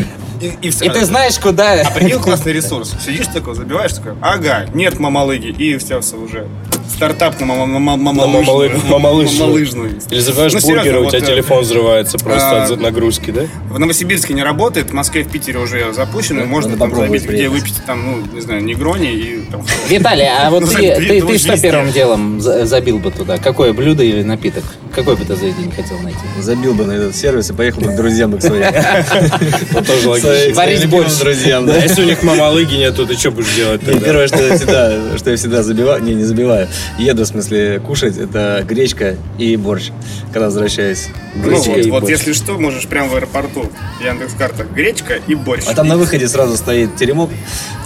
и, 0.61 0.69
всё. 0.69 0.85
И 0.85 0.89
ты 0.89 1.05
знаешь, 1.05 1.37
куда... 1.39 1.81
А 1.81 1.91
прикинь, 1.91 2.19
классный 2.19 2.53
ресурс. 2.53 2.93
Сидишь 3.05 3.27
такой, 3.27 3.55
забиваешь 3.55 3.93
такой, 3.93 4.13
ага, 4.21 4.65
нет 4.73 4.99
мамалыги, 4.99 5.47
и 5.47 5.77
все, 5.77 6.01
все 6.01 6.17
уже. 6.17 6.47
Стартап 6.89 7.39
на 7.39 7.45
мама- 7.45 7.79
мама- 7.79 7.97
мамалыжную. 8.13 8.69
мамалы- 8.71 8.89
мамалыжную. 8.89 9.39
Мамалыжную. 9.47 9.91
Или 10.09 10.19
забиваешь 10.19 10.53
Ну, 10.53 10.59
бургер, 10.61 10.83
серьезно, 10.83 11.07
у 11.07 11.09
тебя 11.09 11.19
э, 11.19 11.21
телефон 11.21 11.61
взрывается 11.61 12.17
просто 12.17 12.63
а, 12.63 12.65
от 12.65 12.79
нагрузки, 12.81 13.31
да? 13.31 13.41
В 13.69 13.79
Новосибирске 13.79 14.33
не 14.33 14.43
работает, 14.43 14.89
в 14.89 14.93
Москве, 14.93 15.23
в 15.23 15.29
Питере 15.29 15.59
уже 15.59 15.93
запущено. 15.93 16.45
Можно 16.45 16.77
там 16.77 16.89
попробовать 16.89 17.21
забить, 17.21 17.35
где 17.37 17.49
выпить 17.49 17.75
там, 17.85 18.05
ну, 18.05 18.35
не 18.35 18.41
знаю, 18.41 18.63
негрони 18.63 19.11
и 19.13 19.39
там... 19.51 19.63
Виталий, 19.87 20.27
а 20.27 20.49
вот 20.49 20.61
Ну, 20.63 20.67
ты, 20.69 21.37
что 21.37 21.57
первым 21.59 21.91
делом 21.91 22.41
за- 22.41 22.65
забил 22.65 22.99
бы 22.99 23.11
туда? 23.11 23.37
Какое 23.37 23.71
блюдо 23.73 24.03
или 24.03 24.23
напиток? 24.23 24.63
Какой 24.95 25.15
бы 25.15 25.23
ты 25.23 25.35
заведение 25.35 25.71
хотел 25.71 25.99
найти? 25.99 26.19
Забил 26.41 26.73
бы 26.73 26.83
на 26.85 26.93
этот 26.93 27.15
сервис 27.15 27.49
и 27.51 27.53
поехал 27.53 27.81
бы 27.81 27.91
к 27.91 27.95
друзьям 27.95 28.35
к 28.37 28.41
своим. 28.41 28.63
Тоже 29.85 30.09
логично. 30.09 30.55
Варить 30.55 30.85
борщ. 30.89 31.13
друзьям, 31.19 31.63
А 31.65 31.67
да. 31.67 31.77
если 31.77 32.01
у 32.01 32.05
них 32.05 32.23
мамалыги 32.23 32.75
нет, 32.75 32.95
то 32.95 33.05
ты 33.05 33.15
что 33.15 33.31
будешь 33.31 33.53
делать 33.55 33.81
тогда? 33.81 33.99
первое, 34.05 34.27
что 34.27 34.41
я 34.43 34.55
всегда, 34.57 35.17
что 35.17 35.29
я 35.31 35.37
всегда 35.37 35.63
забиваю, 35.63 36.01
не, 36.03 36.15
не 36.15 36.23
забиваю, 36.23 36.67
еду, 36.97 37.23
в 37.23 37.27
смысле, 37.27 37.79
кушать, 37.79 38.17
это 38.17 38.63
гречка 38.67 39.15
и 39.37 39.55
борщ, 39.55 39.89
когда 40.31 40.45
возвращаюсь. 40.45 41.07
Ну 41.35 41.43
Гречка 41.43 41.69
вот, 41.69 41.77
и 41.77 41.91
вот 41.91 42.01
борщ. 42.01 42.11
если 42.11 42.33
что, 42.33 42.57
можешь 42.57 42.87
прямо 42.87 43.09
в 43.09 43.15
аэропорту 43.15 43.69
Яндекс 44.03 44.33
карта 44.33 44.63
гречка 44.63 45.19
и 45.27 45.35
борщ. 45.35 45.65
А 45.67 45.73
там 45.73 45.87
на 45.87 45.97
выходе 45.97 46.27
сразу 46.27 46.57
стоит 46.57 46.95
теремок, 46.95 47.29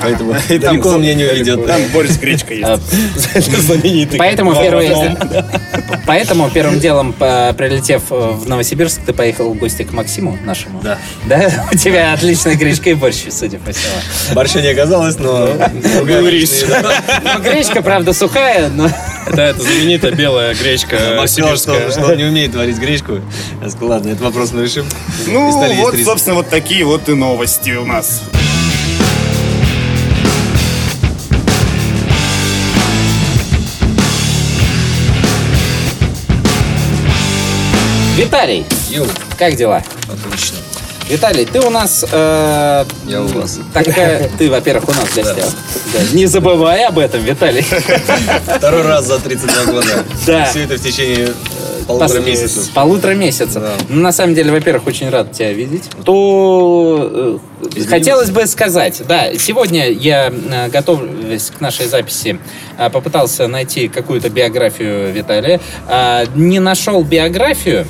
поэтому 0.01 0.35
И 0.49 0.59
там 0.59 0.71
далеко 0.71 0.89
он 0.89 1.01
меня 1.01 1.13
не 1.15 1.25
уведет. 1.25 1.65
Там 1.65 1.81
борщ 1.93 2.11
с 2.11 2.17
гречкой 2.17 2.59
есть. 2.59 3.51
Знаменитый. 3.61 4.17
Поэтому, 4.17 4.53
первый, 4.53 4.89
поэтому 6.05 6.49
первым 6.49 6.79
делом, 6.79 7.13
по- 7.13 7.53
прилетев 7.57 8.03
в 8.09 8.47
Новосибирск, 8.47 9.01
ты 9.05 9.13
поехал 9.13 9.53
в 9.53 9.57
гости 9.57 9.83
к 9.83 9.91
Максиму 9.91 10.37
нашему. 10.43 10.81
Да. 10.81 10.97
Да? 11.25 11.67
У 11.71 11.77
тебя 11.77 12.13
отличная 12.13 12.55
гречка 12.55 12.89
и 12.89 12.93
борщ, 12.93 13.25
судя 13.29 13.59
по 13.59 13.71
всему. 13.71 13.93
Борща 14.33 14.61
не 14.61 14.69
оказалось, 14.69 15.17
но... 15.19 15.49
Ну, 15.73 16.05
гречка, 16.05 17.81
правда, 17.81 18.13
сухая, 18.13 18.69
но... 18.69 18.82
Это, 19.27 19.41
это 19.41 19.61
знаменитая 19.61 20.11
белая 20.11 20.53
гречка 20.53 21.15
Макс 21.17 21.33
сказал, 21.33 21.57
что, 21.57 21.91
что 21.91 22.05
он 22.05 22.17
не 22.17 22.25
умеет 22.25 22.53
варить 22.55 22.77
гречку. 22.77 23.19
Я 23.61 23.69
сказал, 23.69 23.89
ладно, 23.89 24.09
этот 24.09 24.21
вопрос 24.21 24.51
мы 24.51 24.63
решим. 24.63 24.85
Ну, 25.27 25.51
вот, 25.81 25.95
собственно, 26.03 26.35
вот 26.35 26.49
такие 26.49 26.85
вот 26.85 27.07
и 27.09 27.13
новости 27.13 27.71
у 27.71 27.85
нас. 27.85 28.21
Виталий, 38.17 38.63
Йоу, 38.91 39.07
как 39.39 39.55
дела? 39.55 39.81
Виталий, 41.13 41.45
ты 41.45 41.59
у 41.61 41.69
нас... 41.69 42.03
э, 42.11 42.85
Я 43.05 43.21
у 43.21 43.27
вас. 43.27 43.59
Такая, 43.71 44.29
ты, 44.35 44.49
во-первых, 44.49 44.89
у 44.89 44.91
нас 44.93 45.09
в 45.09 45.15
гостях. 45.15 45.45
Да. 45.93 45.99
Не 46.13 46.25
забывай 46.25 46.85
об 46.85 46.97
этом, 46.97 47.21
Виталий. 47.23 47.61
Второй 48.57 48.81
раз 48.81 49.05
за 49.05 49.19
32 49.19 49.71
года. 49.71 50.03
Да. 50.25 50.45
Все 50.45 50.63
это 50.63 50.75
в 50.77 50.81
течение 50.81 51.27
э, 51.27 51.83
полутора 51.87 52.19
Пос- 52.19 52.25
месяцев. 52.25 52.69
Полутора 52.73 53.13
месяца. 53.13 53.59
Да. 53.59 53.73
Ну, 53.89 54.01
на 54.01 54.11
самом 54.11 54.33
деле, 54.33 54.51
во-первых, 54.51 54.87
очень 54.87 55.09
рад 55.11 55.31
тебя 55.33 55.53
видеть. 55.53 55.83
То 56.03 57.39
э, 57.75 57.81
хотелось 57.87 58.31
бы 58.31 58.47
сказать, 58.47 59.03
да, 59.07 59.35
сегодня 59.37 59.91
я, 59.91 60.33
э, 60.33 60.69
готовясь 60.69 61.51
к 61.55 61.61
нашей 61.61 61.85
записи, 61.85 62.39
попытался 62.91 63.47
найти 63.47 63.87
какую-то 63.87 64.29
биографию 64.29 65.13
Виталия. 65.13 65.59
Не 66.33 66.59
нашел 66.59 67.03
биографию, 67.03 67.85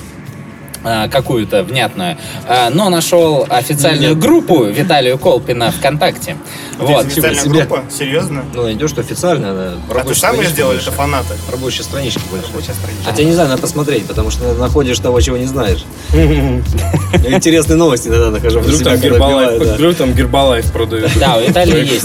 какую-то 0.83 1.63
внятную, 1.63 2.17
а, 2.47 2.69
но 2.69 2.89
нашел 2.89 3.45
официальную 3.49 4.15
группу 4.15 4.63
Виталию 4.65 5.17
Колпина 5.17 5.71
ВКонтакте. 5.71 6.37
Вот. 6.77 7.05
Официальная 7.05 7.41
себе. 7.41 7.61
группа? 7.61 7.83
Серьезно? 7.89 8.43
Ну, 8.53 8.63
найдешь, 8.63 8.89
что 8.89 9.01
официально, 9.01 9.51
она 9.51 9.73
А 9.89 10.03
ты 10.03 10.15
сам 10.15 10.39
ее 10.39 10.47
сделал, 10.47 10.73
это 10.73 10.91
фанаты? 10.91 11.33
Рабочая 11.51 11.83
страничка 11.83 12.21
больше. 12.29 12.47
Рабочая 12.47 12.73
страничка. 12.73 13.05
Хотя 13.05 13.23
не 13.23 13.33
знаю, 13.33 13.49
надо 13.49 13.61
посмотреть, 13.61 14.05
потому 14.05 14.31
что 14.31 14.53
находишь 14.55 14.99
того, 14.99 15.21
чего 15.21 15.37
не 15.37 15.45
знаешь. 15.45 15.85
Интересные 16.13 17.77
новости 17.77 18.07
иногда 18.07 18.31
нахожу. 18.31 18.59
Вдруг 18.59 18.83
там 18.83 18.97
Гербалайф, 18.97 19.61
вдруг 19.61 19.95
там 19.95 20.13
Гербалайф 20.13 20.71
продают. 20.71 21.11
Да, 21.19 21.37
у 21.37 21.41
Виталия 21.41 21.83
есть 21.83 22.03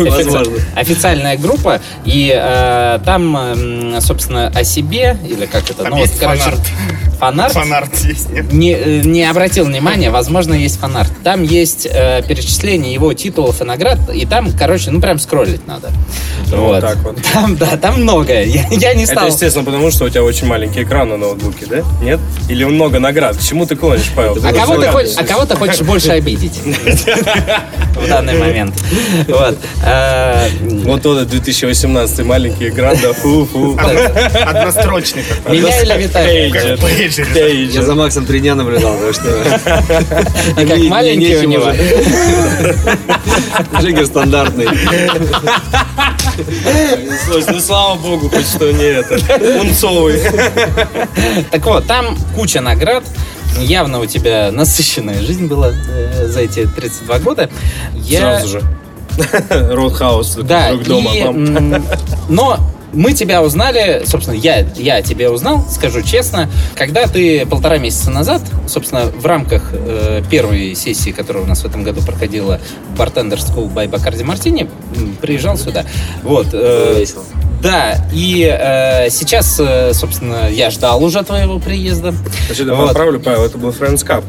официальная 0.76 1.36
группа, 1.36 1.80
и 2.04 2.32
э, 2.34 2.98
там, 3.04 4.00
собственно, 4.00 4.48
о 4.48 4.64
себе, 4.64 5.16
или 5.28 5.46
как 5.46 5.68
это, 5.70 5.82
Там 5.82 5.92
ну 5.92 5.98
есть 5.98 6.18
фанарт. 6.18 6.60
фанарт, 7.18 7.52
Фанарт 7.52 7.96
есть, 7.98 8.30
нет? 8.30 8.52
Не, 8.68 8.74
э, 8.74 9.00
не 9.04 9.24
обратил 9.24 9.64
внимания, 9.64 10.10
возможно, 10.10 10.54
есть 10.54 10.78
фанарт. 10.78 11.12
Там 11.24 11.42
есть 11.42 11.86
э, 11.90 12.22
перечисление 12.26 12.92
его 12.92 13.12
титулов 13.14 13.60
и 13.60 13.64
наград, 13.64 13.98
и 14.12 14.26
там, 14.26 14.52
короче, 14.52 14.90
ну 14.90 15.00
прям 15.00 15.18
скроллить 15.18 15.66
надо. 15.66 15.90
Вот 16.46 16.80
так 16.80 16.96
вот. 16.98 17.18
Там, 17.32 17.56
да, 17.56 17.76
там 17.76 18.02
многое. 18.02 18.44
Я, 18.44 18.66
я 18.70 18.94
не 18.94 19.04
Это, 19.04 19.12
стал... 19.12 19.26
естественно, 19.26 19.64
потому 19.64 19.90
что 19.90 20.06
у 20.06 20.08
тебя 20.08 20.22
очень 20.22 20.46
маленький 20.46 20.82
экран 20.82 21.08
на 21.08 21.16
ноутбуке, 21.16 21.66
да? 21.66 21.82
Нет? 22.02 22.18
Или 22.48 22.64
много 22.64 22.98
наград? 22.98 23.36
К 23.36 23.42
чему 23.42 23.66
ты 23.66 23.76
клонишь, 23.76 24.10
Павел? 24.16 24.38
А 24.42 24.52
кого, 24.52 24.78
ты 24.78 24.88
хочешь, 24.88 25.14
а 25.16 25.24
кого 25.24 25.44
ты 25.44 25.56
хочешь 25.62 25.82
больше 25.82 26.10
обидеть 26.10 26.58
в 26.64 28.08
данный 28.08 28.38
момент? 28.38 28.74
Вот. 29.28 29.58
Э, 29.84 30.48
Вот 30.84 31.02
тот 31.02 31.28
2018 31.28 32.24
маленький 32.24 32.68
экран, 32.70 32.96
да, 33.02 33.12
фу-фу. 33.12 33.78
Однострочный. 34.46 35.24
Меня 35.48 35.82
или 35.82 36.76
пейджер. 36.76 37.28
Я 37.74 37.82
за 37.82 37.94
Максом 37.94 38.26
три 38.26 38.40
дня 38.40 38.54
наблюдал, 38.58 38.96
так 38.98 39.14
что... 39.14 39.42
А 40.56 40.66
как 40.66 40.78
маленький 40.78 41.36
у 41.36 41.48
него. 41.48 41.64
уже. 41.64 41.76
Жигер 43.80 44.06
стандартный. 44.06 44.68
Слушай, 47.24 47.52
ну 47.52 47.60
слава 47.60 47.98
богу, 47.98 48.28
хоть 48.28 48.46
что 48.46 48.70
не 48.72 48.84
это. 48.84 49.18
Пунцовый. 49.58 50.20
Так 51.50 51.64
вот, 51.64 51.86
там 51.86 52.16
куча 52.34 52.60
наград. 52.60 53.04
Явно 53.58 54.00
у 54.00 54.06
тебя 54.06 54.50
насыщенная 54.52 55.20
жизнь 55.20 55.46
была 55.46 55.72
э, 55.72 56.28
за 56.28 56.40
эти 56.40 56.66
32 56.66 57.18
года. 57.20 57.50
Я... 57.94 58.40
Сразу 58.40 58.48
же. 58.48 58.62
Ротхаус. 59.50 60.36
Да, 60.42 60.74
дома. 60.74 61.10
и, 61.12 61.24
но 62.28 62.58
мы 62.92 63.12
тебя 63.12 63.42
узнали, 63.42 64.02
собственно, 64.06 64.34
я, 64.34 64.66
я 64.76 65.02
тебя 65.02 65.30
узнал, 65.30 65.64
скажу 65.70 66.02
честно, 66.02 66.48
когда 66.74 67.06
ты 67.06 67.46
полтора 67.46 67.78
месяца 67.78 68.10
назад, 68.10 68.42
собственно, 68.66 69.06
в 69.06 69.26
рамках 69.26 69.70
э, 69.72 70.22
первой 70.30 70.74
сессии, 70.74 71.10
которая 71.10 71.44
у 71.44 71.46
нас 71.46 71.62
в 71.62 71.66
этом 71.66 71.82
году 71.82 72.00
проходила 72.02 72.60
в 72.94 73.00
Bartender 73.00 73.38
School 73.38 73.72
by 73.72 73.88
Bacardi 73.88 74.24
Martini, 74.24 74.68
приезжал 75.20 75.56
сюда. 75.56 75.84
Вот. 76.22 76.48
э. 76.52 77.04
Да, 77.62 78.06
и 78.12 78.48
э, 78.48 79.10
сейчас, 79.10 79.58
э, 79.58 79.92
собственно, 79.92 80.48
я 80.48 80.70
ждал 80.70 81.02
уже 81.02 81.22
твоего 81.24 81.58
приезда. 81.58 82.14
Значит, 82.46 82.68
Вот. 82.68 82.88
поправлю, 82.88 83.20
Павел, 83.20 83.44
это 83.44 83.58
был 83.58 83.70
Friends 83.70 84.06
Cup 84.06 84.24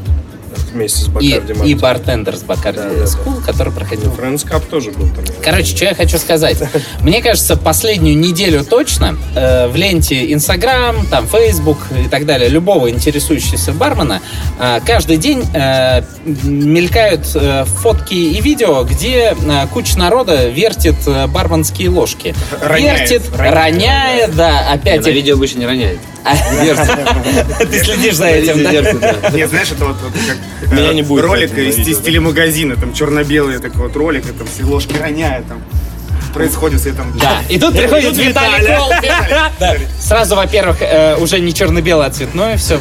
вместе 0.71 0.99
с 1.03 1.07
И, 1.07 1.09
Бакарди 1.09 1.51
и 1.51 1.55
Мартин. 1.55 1.77
бартендер 1.79 2.35
с 2.37 2.43
Bacardi 2.43 2.75
Да, 2.75 2.89
да, 2.89 2.95
да. 2.95 3.03
School, 3.05 3.43
который 3.45 3.73
проходил 3.73 4.11
Friends 4.11 4.47
Cup 4.47 4.63
тоже 4.69 4.91
был 4.91 5.07
там. 5.09 5.23
Короче, 5.43 5.75
что 5.75 5.85
я 5.85 5.95
хочу 5.95 6.17
сказать. 6.17 6.57
Мне 7.01 7.21
кажется, 7.21 7.55
последнюю 7.57 8.17
неделю 8.17 8.63
точно 8.63 9.17
э, 9.35 9.67
в 9.67 9.75
ленте 9.75 10.31
Инстаграм, 10.33 11.05
там 11.07 11.27
Фейсбук 11.27 11.77
и 12.05 12.07
так 12.07 12.25
далее, 12.25 12.49
любого 12.49 12.89
интересующегося 12.89 13.71
бармена, 13.73 14.21
э, 14.59 14.79
каждый 14.85 15.17
день 15.17 15.43
э, 15.53 16.01
мелькают 16.25 17.27
э, 17.35 17.65
фотки 17.65 18.13
и 18.13 18.41
видео, 18.41 18.83
где 18.83 19.35
э, 19.39 19.67
куча 19.73 19.97
народа 19.97 20.49
вертит 20.49 20.95
э, 21.07 21.27
барменские 21.27 21.89
ложки. 21.89 22.35
Роняет, 22.61 23.09
вертит, 23.11 23.21
роняет, 23.37 23.55
роняет, 23.55 24.35
да, 24.35 24.71
опять. 24.71 25.05
На 25.05 25.09
видео 25.09 25.35
обычно 25.35 25.59
не 25.59 25.65
роняет. 25.65 25.99
Ты 27.59 27.83
следишь 27.83 28.15
за 28.15 28.27
этим, 28.27 28.63
да? 28.63 29.29
Нет, 29.31 29.49
знаешь, 29.49 29.71
это 29.71 29.85
вот, 29.85 29.97
как 30.01 30.71
Меня 30.71 30.91
э, 30.91 30.93
не 30.93 31.03
будет 31.03 31.25
ролик 31.25 31.57
из 31.57 31.99
телемагазина, 31.99 32.75
там 32.75 32.93
черно-белый 32.93 33.59
такой 33.59 33.87
вот 33.87 33.95
ролик, 33.95 34.25
и 34.25 34.31
там 34.31 34.47
все 34.47 34.63
ложки 34.63 34.95
роняют, 34.97 35.47
там 35.47 35.61
происходит 36.33 36.81
все 36.81 36.91
там. 36.93 37.11
Да, 37.17 37.41
и 37.49 37.59
тут 37.59 37.75
приходит 37.75 38.15
Виталий. 38.17 38.67
Сразу, 39.99 40.35
во-первых, 40.35 40.77
э, 40.81 41.15
уже 41.17 41.39
не 41.39 41.53
черно-белое, 41.53 42.07
а 42.07 42.09
цветное, 42.11 42.57
все 42.57 42.79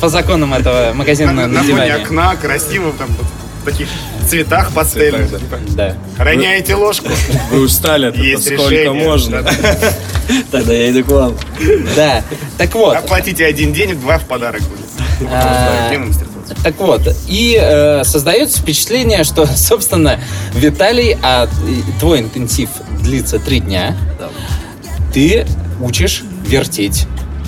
по, 0.00 0.08
законам 0.08 0.54
этого 0.54 0.88
На, 0.88 0.94
магазинного 0.94 1.46
на 1.46 1.62
фоне 1.62 1.94
окна, 1.94 2.36
красиво, 2.36 2.92
там 2.98 3.08
таких 3.64 3.88
цветах 4.28 4.72
пастельных. 4.72 5.30
Да. 5.74 5.96
Роняете 6.18 6.74
ложку, 6.74 7.08
Вы 7.50 7.60
устали 7.62 8.06
от 8.06 8.16
этого, 8.16 8.40
сколько 8.40 8.92
можно. 8.92 9.44
Тогда 10.50 10.72
я 10.72 10.90
иду 10.90 11.04
к 11.04 11.08
вам. 11.08 11.36
Да. 11.96 12.22
Так 12.56 12.74
вот, 12.74 12.96
Оплатите 12.96 13.46
один 13.46 13.72
день, 13.72 13.94
два 13.98 14.18
в 14.18 14.24
подарок 14.24 14.62
будет. 14.62 15.30
А, 15.30 15.90
так 16.62 16.78
вот, 16.78 17.02
и 17.28 17.58
э, 17.60 18.04
создается 18.04 18.60
впечатление, 18.60 19.24
что, 19.24 19.46
собственно, 19.56 20.20
Виталий, 20.54 21.16
а 21.22 21.48
твой 22.00 22.20
интенсив 22.20 22.70
длится 23.02 23.38
три 23.38 23.60
дня, 23.60 23.96
ты 25.12 25.46
учишь 25.80 26.24
вертеть 26.46 27.06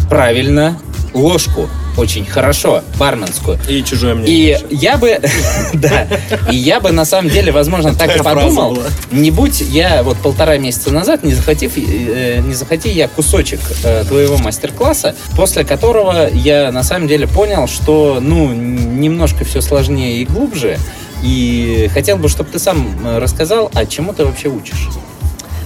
правильно 0.08 0.78
ложку. 1.14 1.68
Очень 1.96 2.24
хорошо, 2.24 2.82
барменскую. 2.98 3.58
И 3.68 3.82
чужое 3.82 4.14
мнение. 4.14 4.60
И 4.70 4.74
я 4.76 4.96
бы, 4.96 5.20
да, 5.74 6.06
и 6.50 6.56
я 6.56 6.80
бы 6.80 6.92
на 6.92 7.04
самом 7.04 7.30
деле, 7.30 7.52
возможно, 7.52 7.94
так 7.94 8.16
и 8.16 8.22
подумал, 8.22 8.78
не 9.10 9.30
будь 9.30 9.60
я 9.60 10.02
вот 10.02 10.16
полтора 10.18 10.56
месяца 10.58 10.90
назад, 10.90 11.24
не 11.24 11.34
захотев, 11.34 11.72
э, 11.76 12.40
не 12.40 12.54
захоти 12.54 12.88
я 12.88 13.08
кусочек 13.08 13.60
э, 13.84 14.04
твоего 14.04 14.38
мастер-класса, 14.38 15.14
после 15.36 15.64
которого 15.64 16.28
я 16.32 16.72
на 16.72 16.82
самом 16.82 17.08
деле 17.08 17.26
понял, 17.26 17.66
что, 17.66 18.18
ну, 18.20 18.52
немножко 18.52 19.44
все 19.44 19.60
сложнее 19.60 20.22
и 20.22 20.24
глубже, 20.24 20.78
и 21.22 21.90
хотел 21.92 22.16
бы, 22.16 22.28
чтобы 22.28 22.50
ты 22.50 22.58
сам 22.58 22.98
э, 23.04 23.18
рассказал, 23.18 23.70
а 23.74 23.84
чему 23.84 24.12
ты 24.12 24.24
вообще 24.24 24.48
учишь. 24.48 24.88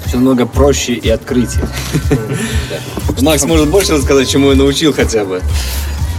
Все 0.06 0.16
намного 0.16 0.46
проще 0.46 0.94
и 0.94 1.08
открытие. 1.08 1.66
Макс 3.20 3.44
может 3.44 3.68
больше 3.68 3.92
рассказать, 3.92 4.28
чему 4.28 4.50
я 4.50 4.56
научил 4.56 4.92
хотя 4.92 5.24
бы. 5.24 5.40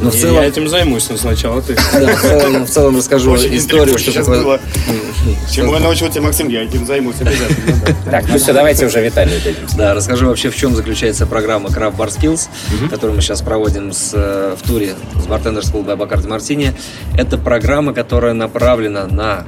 Но 0.02 0.12
в 0.12 0.14
Я- 0.16 0.22
целом, 0.22 0.36
Я 0.42 0.48
этим 0.48 0.68
займусь, 0.68 1.10
но 1.10 1.18
сначала 1.18 1.62
ты. 1.62 1.76
да, 1.76 2.16
в 2.16 2.22
целом, 2.22 2.66
в 2.66 2.70
целом 2.70 2.98
расскажу 2.98 3.32
Очень 3.32 3.58
историю, 3.58 3.98
что 3.98 4.12
сейчас 4.12 4.26
такое... 4.26 4.44
было. 4.44 4.60
Чему 5.52 5.74
я 5.74 5.80
научил 5.80 6.10
тебя, 6.10 6.24
Максим, 6.24 6.50
я 6.50 6.64
этим 6.64 6.86
займусь 6.86 7.16
обязательно. 7.22 7.96
Так, 8.12 8.26
ну 8.28 8.38
все, 8.38 8.54
давайте 8.54 8.86
уже 8.86 9.02
Виталию 9.02 9.40
дадим. 9.44 9.66
Да, 9.78 9.94
расскажу 9.94 10.28
вообще, 10.28 10.50
в 10.50 10.56
чем 10.56 10.76
заключается 10.76 11.26
программа 11.26 11.70
Craft 11.70 11.96
Bar 11.96 12.08
Skills, 12.10 12.50
которую 12.90 13.16
мы 13.16 13.22
сейчас 13.22 13.42
проводим 13.42 13.92
э, 14.14 14.56
в 14.62 14.68
туре 14.68 14.96
с 15.16 15.28
Bartender 15.28 15.62
School 15.62 15.86
by 15.86 15.96
Bacardi 15.98 16.28
Martini. 16.28 16.74
Это 17.18 17.38
программа, 17.38 17.94
которая 17.94 18.34
направлена 18.34 19.08
на 19.08 19.46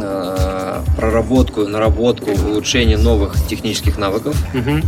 э, 0.00 0.43
проработку, 0.96 1.66
наработку, 1.66 2.30
улучшение 2.30 2.96
новых 2.96 3.34
технических 3.48 3.98
навыков. 3.98 4.36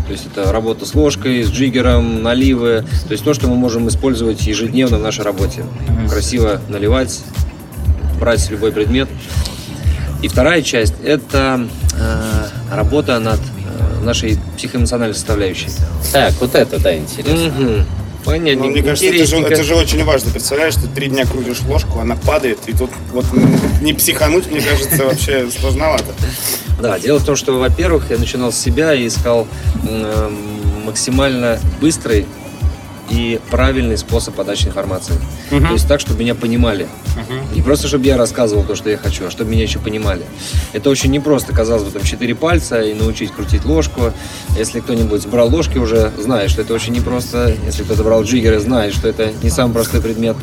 То 0.06 0.12
есть 0.12 0.26
это 0.26 0.52
работа 0.52 0.86
с 0.86 0.94
ложкой, 0.94 1.42
с 1.42 1.50
джиггером, 1.50 2.22
наливы. 2.22 2.84
То 3.06 3.12
есть 3.12 3.24
то, 3.24 3.34
что 3.34 3.48
мы 3.48 3.56
можем 3.56 3.88
использовать 3.88 4.46
ежедневно 4.46 4.98
в 4.98 5.02
нашей 5.02 5.24
работе. 5.24 5.64
Красиво 6.08 6.60
наливать, 6.68 7.20
брать 8.18 8.48
любой 8.50 8.72
предмет. 8.72 9.08
И 10.22 10.28
вторая 10.28 10.62
часть– 10.62 10.94
это 11.04 11.68
э, 11.94 12.46
работа 12.74 13.18
над 13.18 13.38
э, 13.38 14.04
нашей 14.04 14.38
психоэмоциональной 14.56 15.14
составляющей. 15.14 15.68
Так, 16.12 16.32
вот 16.40 16.54
это, 16.54 16.80
да, 16.80 16.96
интересно. 16.96 17.52
Мгм. 17.58 17.86
Понятненько, 18.26 18.64
Ну, 18.64 18.70
мне 18.72 18.82
кажется, 18.82 19.06
это 19.06 19.24
же, 19.24 19.36
это 19.36 19.62
же 19.62 19.76
очень 19.76 20.02
важно. 20.04 20.32
Представляешь, 20.32 20.74
ты 20.74 20.88
три 20.88 21.06
дня 21.06 21.24
крутишь 21.26 21.60
ложку, 21.62 22.00
она 22.00 22.16
падает, 22.16 22.58
и 22.66 22.72
тут 22.72 22.90
вот 23.12 23.24
не 23.80 23.94
психануть, 23.94 24.50
мне 24.50 24.60
кажется, 24.60 25.04
вообще 25.04 25.48
сложновато. 25.48 26.12
Да, 26.82 26.98
дело 26.98 27.20
в 27.20 27.24
том, 27.24 27.36
что, 27.36 27.52
во-первых, 27.58 28.10
я 28.10 28.18
начинал 28.18 28.50
с 28.52 28.58
себя 28.58 28.92
и 28.94 29.06
искал 29.06 29.46
максимально 30.84 31.60
быстрый 31.80 32.26
и 33.10 33.40
правильный 33.50 33.96
способ 33.96 34.34
подачи 34.34 34.66
информации. 34.66 35.14
То 35.50 35.72
есть 35.72 35.86
так, 35.88 36.00
чтобы 36.00 36.20
меня 36.20 36.34
понимали. 36.34 36.86
Не 37.54 37.62
просто, 37.62 37.88
чтобы 37.88 38.04
я 38.06 38.16
рассказывал 38.16 38.64
то, 38.64 38.74
что 38.74 38.90
я 38.90 38.96
хочу, 38.96 39.26
а 39.26 39.30
чтобы 39.30 39.50
меня 39.50 39.62
еще 39.62 39.78
понимали. 39.78 40.24
Это 40.72 40.90
очень 40.90 41.10
непросто, 41.10 41.52
казалось 41.52 41.84
бы, 41.84 41.90
там 41.90 42.02
четыре 42.02 42.34
пальца 42.34 42.80
и 42.80 42.94
научить 42.94 43.32
крутить 43.32 43.64
ложку. 43.64 44.12
Если 44.56 44.80
кто-нибудь 44.80 45.26
брал 45.26 45.48
ложки 45.48 45.78
уже, 45.78 46.12
знает, 46.18 46.50
что 46.50 46.62
это 46.62 46.74
очень 46.74 46.92
непросто. 46.92 47.54
Если 47.64 47.84
кто-то 47.84 48.02
брал 48.02 48.22
джиггеры, 48.24 48.58
знает, 48.60 48.94
что 48.94 49.08
это 49.08 49.32
не 49.42 49.50
самый 49.50 49.72
простой 49.72 50.00
предмет. 50.00 50.36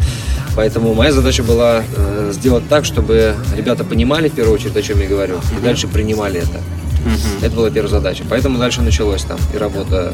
Поэтому 0.56 0.94
моя 0.94 1.12
задача 1.12 1.44
была 1.44 1.84
э, 1.96 2.32
сделать 2.34 2.68
так, 2.70 2.86
чтобы 2.86 3.36
ребята 3.56 3.84
понимали, 3.84 4.30
в 4.30 4.34
первую 4.34 4.56
очередь, 4.56 4.76
о 4.78 4.82
чем 4.82 5.00
я 5.00 5.08
говорю, 5.08 5.40
и 5.58 5.64
дальше 5.64 5.88
принимали 5.88 6.40
это. 6.40 6.62
Это 7.42 7.56
была 7.56 7.70
первая 7.70 7.90
задача. 7.92 8.24
Поэтому 8.30 8.58
дальше 8.58 8.82
началось 8.82 9.24
там 9.24 9.38
и 9.54 9.58
работа 9.58 10.14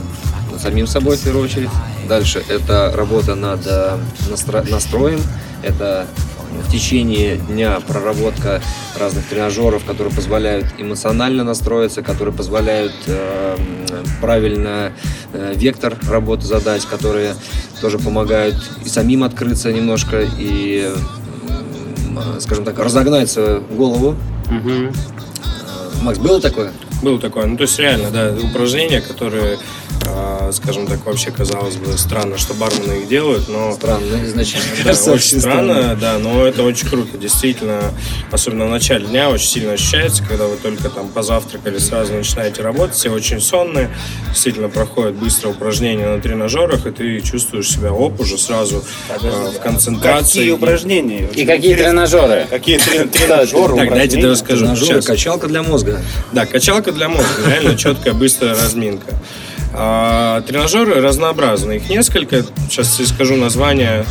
самим 0.61 0.87
собой 0.87 1.17
в 1.17 1.23
первую 1.23 1.45
очередь. 1.45 1.69
Дальше 2.07 2.43
это 2.47 2.91
работа 2.95 3.35
над 3.35 3.65
э, 3.65 3.97
настро- 4.29 4.69
настроем. 4.69 5.21
Это 5.61 6.07
в 6.67 6.71
течение 6.71 7.37
дня 7.37 7.79
проработка 7.87 8.61
разных 8.99 9.25
тренажеров, 9.25 9.85
которые 9.85 10.13
позволяют 10.13 10.65
эмоционально 10.77 11.43
настроиться, 11.43 12.01
которые 12.01 12.33
позволяют 12.33 12.93
э, 13.07 13.57
правильно 14.21 14.91
э, 15.33 15.53
вектор 15.55 15.95
работы 16.09 16.45
задать, 16.45 16.85
которые 16.85 17.35
тоже 17.81 17.99
помогают 17.99 18.55
и 18.83 18.89
самим 18.89 19.23
открыться 19.23 19.71
немножко 19.71 20.21
и, 20.39 20.91
м, 22.09 22.41
скажем 22.41 22.65
так, 22.65 22.79
разогнать 22.79 23.29
свою 23.29 23.61
голову. 23.61 24.15
Э, 24.49 26.01
Макс, 26.01 26.17
было 26.17 26.41
такое? 26.41 26.71
Было 27.03 27.19
такое. 27.19 27.45
Ну, 27.45 27.55
то 27.57 27.63
есть, 27.63 27.77
реально, 27.79 28.09
да, 28.11 28.33
упражнения, 28.43 29.01
которые, 29.01 29.57
скажем 30.51 30.87
так, 30.87 31.05
вообще 31.05 31.31
казалось 31.31 31.75
бы 31.75 31.97
странно, 31.97 32.37
что 32.37 32.53
бармены 32.53 33.01
их 33.01 33.07
делают, 33.07 33.47
но 33.49 33.73
Странно, 33.73 34.25
изначально. 34.25 34.65
Да, 34.79 34.83
Кажется, 34.85 35.11
очень 35.11 35.39
странно, 35.39 35.95
да, 35.99 36.17
но 36.17 36.45
это 36.45 36.63
очень 36.63 36.87
круто. 36.87 37.17
Действительно, 37.17 37.81
особенно 38.31 38.65
в 38.65 38.69
начале 38.69 39.05
дня 39.05 39.29
очень 39.29 39.47
сильно 39.47 39.73
ощущается, 39.73 40.23
когда 40.27 40.45
вы 40.45 40.57
только 40.57 40.89
там 40.89 41.09
позавтракали, 41.09 41.77
сразу 41.77 42.13
начинаете 42.13 42.61
работать, 42.61 42.95
все 42.95 43.09
очень 43.11 43.39
сонные, 43.41 43.89
действительно 44.29 44.69
проходят 44.69 45.15
быстро 45.15 45.49
упражнения 45.49 46.07
на 46.07 46.19
тренажерах, 46.21 46.85
и 46.87 46.91
ты 46.91 47.21
чувствуешь 47.21 47.69
себя 47.69 47.91
оп, 47.93 48.19
уже 48.19 48.37
сразу 48.37 48.83
э, 49.09 49.51
в 49.55 49.59
концентрации. 49.61 50.39
Какие 50.39 50.51
упражнения? 50.51 51.27
И 51.35 51.45
какие 51.45 51.75
тренажеры? 51.75 52.47
Какие 52.49 52.77
трен- 52.77 53.09
тренажеры, 53.09 53.75
Так, 53.75 53.89
дайте 53.89 54.17
упражнения? 54.17 54.27
расскажу. 54.31 54.65
Тренажеры, 54.65 55.01
качалка 55.01 55.47
для 55.47 55.61
мозга. 55.63 56.01
Да, 56.31 56.45
качалка 56.45 56.91
для 56.91 57.09
мозга, 57.09 57.29
реально 57.47 57.77
четкая, 57.77 58.13
быстрая 58.13 58.55
разминка. 58.55 59.05
А, 59.73 60.41
тренажеры 60.41 60.95
разнообразны, 61.01 61.73
их 61.77 61.89
несколько. 61.89 62.43
Сейчас 62.69 62.99
если 62.99 63.13
скажу 63.13 63.35
название, 63.35 64.05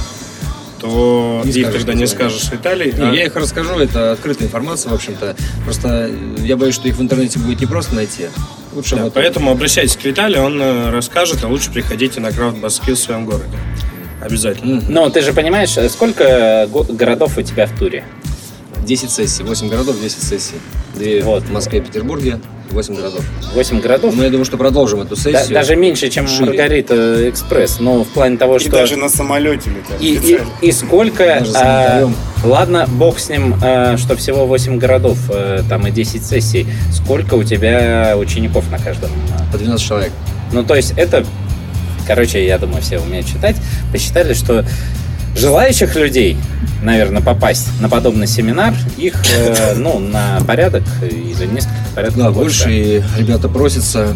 то 0.80 1.42
Не 1.44 1.50
их 1.50 1.66
скажешь 1.66 1.80
тогда 1.82 1.94
не 1.94 2.06
скажешь, 2.06 2.50
Виталий. 2.52 2.92
Не, 2.92 3.02
А, 3.02 3.12
Я 3.12 3.24
их 3.26 3.34
расскажу, 3.36 3.78
это 3.78 4.12
открытая 4.12 4.46
информация, 4.46 4.90
в 4.90 4.94
общем-то. 4.94 5.34
Просто 5.64 6.10
я 6.38 6.56
боюсь, 6.56 6.74
что 6.74 6.86
их 6.88 6.96
в 6.96 7.02
интернете 7.02 7.38
будет 7.40 7.60
не 7.60 7.66
просто 7.66 7.94
найти. 7.94 8.26
Лучше 8.72 8.96
да, 8.96 9.04
вот 9.04 9.14
поэтому 9.14 9.50
обращайтесь 9.50 9.96
к 9.96 10.04
Виталию, 10.04 10.42
он 10.44 10.60
э, 10.62 10.90
расскажет, 10.90 11.42
а 11.42 11.48
лучше 11.48 11.72
приходите 11.72 12.20
на 12.20 12.30
Крафт 12.30 12.58
Баскил 12.58 12.94
в 12.94 12.98
своем 12.98 13.24
городе. 13.24 13.56
Обязательно. 14.20 14.82
Ну, 14.88 15.10
ты 15.10 15.22
же 15.22 15.32
понимаешь, 15.32 15.70
сколько 15.90 16.68
го- 16.70 16.84
городов 16.84 17.38
у 17.38 17.42
тебя 17.42 17.66
в 17.66 17.76
туре? 17.78 18.04
10 18.84 19.10
сессий, 19.10 19.42
8 19.42 19.68
городов, 19.68 20.00
10 20.00 20.22
сессий. 20.22 20.54
Две 20.94 21.22
Вот. 21.22 21.42
в 21.44 21.50
Москве 21.52 21.78
и 21.78 21.82
Петербурге, 21.82 22.40
8 22.70 22.94
городов. 22.94 23.24
8 23.54 23.80
городов? 23.80 24.14
Но 24.16 24.24
я 24.24 24.30
думаю, 24.30 24.44
что 24.44 24.56
продолжим 24.56 25.00
эту 25.00 25.16
Да- 25.16 25.20
сессию. 25.22 25.54
даже 25.54 25.76
меньше, 25.76 26.08
чем 26.10 26.26
Шире. 26.28 26.46
Маргарита 26.46 27.28
Экспресс. 27.28 27.78
Ну, 27.80 28.04
в 28.04 28.08
плане 28.08 28.36
того, 28.36 28.56
И 28.56 28.60
что... 28.60 28.70
даже 28.72 28.96
на 28.96 29.08
самолете 29.08 29.70
летят. 29.70 30.00
И, 30.00 30.14
и, 30.62 30.68
и 30.68 30.72
сколько... 30.72 31.42
А, 31.54 32.08
ладно, 32.44 32.86
бог 32.88 33.18
с 33.18 33.28
ним, 33.28 33.54
а, 33.62 33.96
что 33.96 34.16
всего 34.16 34.46
8 34.46 34.78
городов, 34.78 35.18
а, 35.30 35.62
там 35.68 35.86
и 35.86 35.90
10 35.90 36.24
сессий. 36.24 36.66
Сколько 36.92 37.34
у 37.34 37.44
тебя 37.44 38.14
учеников 38.16 38.70
на 38.70 38.78
каждом? 38.78 39.10
По 39.52 39.58
12 39.58 39.86
человек. 39.86 40.12
Ну, 40.52 40.62
то 40.64 40.74
есть 40.74 40.92
это... 40.96 41.24
Короче, 42.06 42.46
я 42.46 42.58
думаю, 42.58 42.80
все 42.80 42.98
умеют 42.98 43.26
читать. 43.26 43.56
Посчитали, 43.92 44.32
что 44.32 44.64
желающих 45.36 45.94
людей, 45.96 46.36
наверное, 46.82 47.22
попасть 47.22 47.68
на 47.80 47.88
подобный 47.88 48.26
семинар, 48.26 48.74
их, 48.96 49.14
э, 49.32 49.74
ну, 49.76 49.98
на 49.98 50.40
порядок 50.46 50.82
или 51.02 51.46
несколько 51.46 51.74
порядков 51.94 52.22
Да, 52.22 52.30
больше, 52.30 52.70
и 52.70 53.02
ребята 53.16 53.48
просятся. 53.48 54.14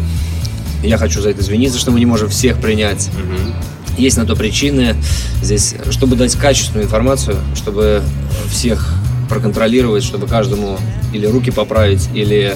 Я 0.81 0.97
хочу 0.97 1.21
за 1.21 1.29
это 1.29 1.41
извиниться, 1.41 1.79
что 1.79 1.91
мы 1.91 1.99
не 1.99 2.05
можем 2.05 2.29
всех 2.29 2.59
принять. 2.59 3.09
Мгм. 3.13 3.53
Есть 3.97 4.17
на 4.17 4.25
то 4.25 4.35
причины. 4.35 4.95
Здесь, 5.41 5.75
чтобы 5.91 6.15
дать 6.15 6.35
качественную 6.35 6.85
информацию, 6.85 7.37
чтобы 7.55 8.01
всех 8.49 8.93
проконтролировать, 9.29 10.03
чтобы 10.03 10.27
каждому 10.27 10.77
или 11.13 11.25
руки 11.25 11.51
поправить, 11.51 12.09
или 12.13 12.55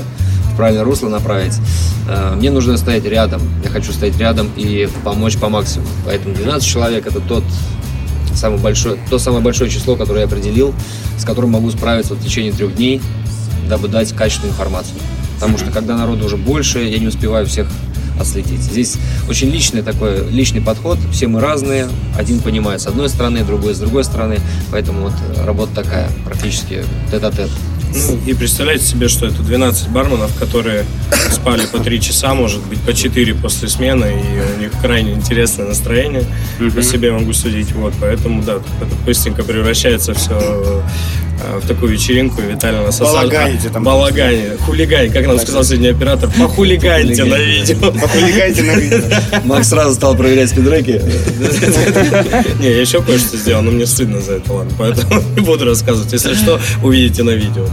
в 0.52 0.58
правильное 0.58 0.84
русло 0.84 1.10
направить, 1.10 1.54
э, 2.08 2.34
мне 2.36 2.52
нужно 2.52 2.78
стоять 2.78 3.06
рядом. 3.06 3.42
Я 3.64 3.70
хочу 3.70 3.92
стоять 3.94 4.18
рядом 4.18 4.50
и 4.56 4.90
помочь 5.04 5.38
по 5.38 5.50
максимуму. 5.50 5.90
Поэтому 6.06 6.36
12 6.36 6.68
человек 6.68 7.08
это 7.08 7.20
тот 7.20 7.44
самый 8.38 8.60
большой, 8.60 9.00
то 9.10 9.20
самое 9.20 9.44
большое 9.44 9.70
число, 9.70 9.96
которое 9.96 10.22
я 10.22 10.26
определил, 10.26 10.74
с 11.18 11.26
которым 11.26 11.52
могу 11.52 11.70
справиться 11.72 12.16
в 12.16 12.24
течение 12.24 12.52
трех 12.52 12.76
дней, 12.76 13.02
дабы 13.70 13.88
дать 13.88 14.14
качественную 14.14 14.54
информацию. 14.54 14.98
Потому 15.36 15.58
что 15.58 15.72
когда 15.72 15.98
народу 15.98 16.26
уже 16.26 16.38
больше, 16.38 16.80
я 16.80 16.98
не 17.00 17.08
успеваю 17.08 17.46
всех 17.46 17.68
отследить. 18.20 18.62
Здесь 18.62 18.98
очень 19.30 19.50
личный 19.50 19.82
такой, 19.82 20.28
личный 20.30 20.62
подход, 20.62 20.98
все 21.12 21.28
мы 21.28 21.40
разные, 21.40 21.88
один 22.18 22.40
понимает 22.40 22.82
с 22.82 22.88
одной 22.88 23.10
стороны, 23.10 23.44
другой 23.44 23.76
с 23.76 23.80
другой 23.80 24.04
стороны, 24.04 24.40
поэтому 24.72 25.04
вот 25.04 25.14
работа 25.46 25.76
такая, 25.76 26.10
практически 26.26 26.84
тет-а-тет. 27.12 27.50
Ну, 27.94 28.20
и 28.26 28.34
представляете 28.34 28.86
себе, 28.86 29.08
что 29.08 29.26
это 29.26 29.42
12 29.42 29.90
барменов, 29.90 30.36
которые 30.38 30.86
спали 31.32 31.66
по 31.66 31.80
3 31.80 32.02
часа, 32.02 32.34
может 32.34 32.62
быть, 32.64 32.80
по 32.82 32.94
4 32.94 33.34
после 33.36 33.68
смены, 33.68 34.06
и 34.06 34.56
у 34.58 34.60
них 34.60 34.72
крайне 34.82 35.14
интересное 35.14 35.68
настроение. 35.68 36.26
По 36.76 36.84
себе 36.84 37.12
могу 37.12 37.34
судить. 37.34 37.72
Вот, 37.74 37.94
поэтому, 38.00 38.44
да, 38.44 38.56
это 38.56 38.96
быстренько 39.06 39.44
превращается 39.44 40.14
все 40.14 40.84
в 41.62 41.68
такую 41.68 41.92
вечеринку, 41.92 42.42
и 42.42 42.52
Виталий 42.54 42.80
нас 42.80 43.00
Балаганите 43.00 43.70
там. 43.70 43.84
Балагане, 43.84 44.58
хулигань, 44.66 45.12
как 45.12 45.28
нам 45.28 45.40
сказал 45.40 45.64
сегодня 45.64 45.92
оператор, 45.92 46.30
похулиганьте 46.38 47.24
на 47.24 47.36
видео. 47.36 47.92
Похулигайте 47.92 48.64
на 48.64 48.76
видео. 48.76 49.02
Макс 49.46 49.70
сразу 49.70 49.96
стал 49.96 50.16
проверять 50.16 50.50
спидреки. 50.50 51.02
Не, 52.60 52.70
я 52.70 52.82
еще 52.82 53.02
кое-что 53.02 53.38
сделал, 53.38 53.62
но 53.62 53.72
мне 53.72 53.86
стыдно 53.86 54.22
за 54.22 54.34
это, 54.34 54.54
ладно. 54.54 54.74
Поэтому 54.78 55.22
не 55.36 55.42
буду 55.42 55.66
рассказывать. 55.66 56.12
Если 56.12 56.34
что, 56.34 56.60
увидите 56.84 57.24
на 57.24 57.32
видео. 57.32 57.66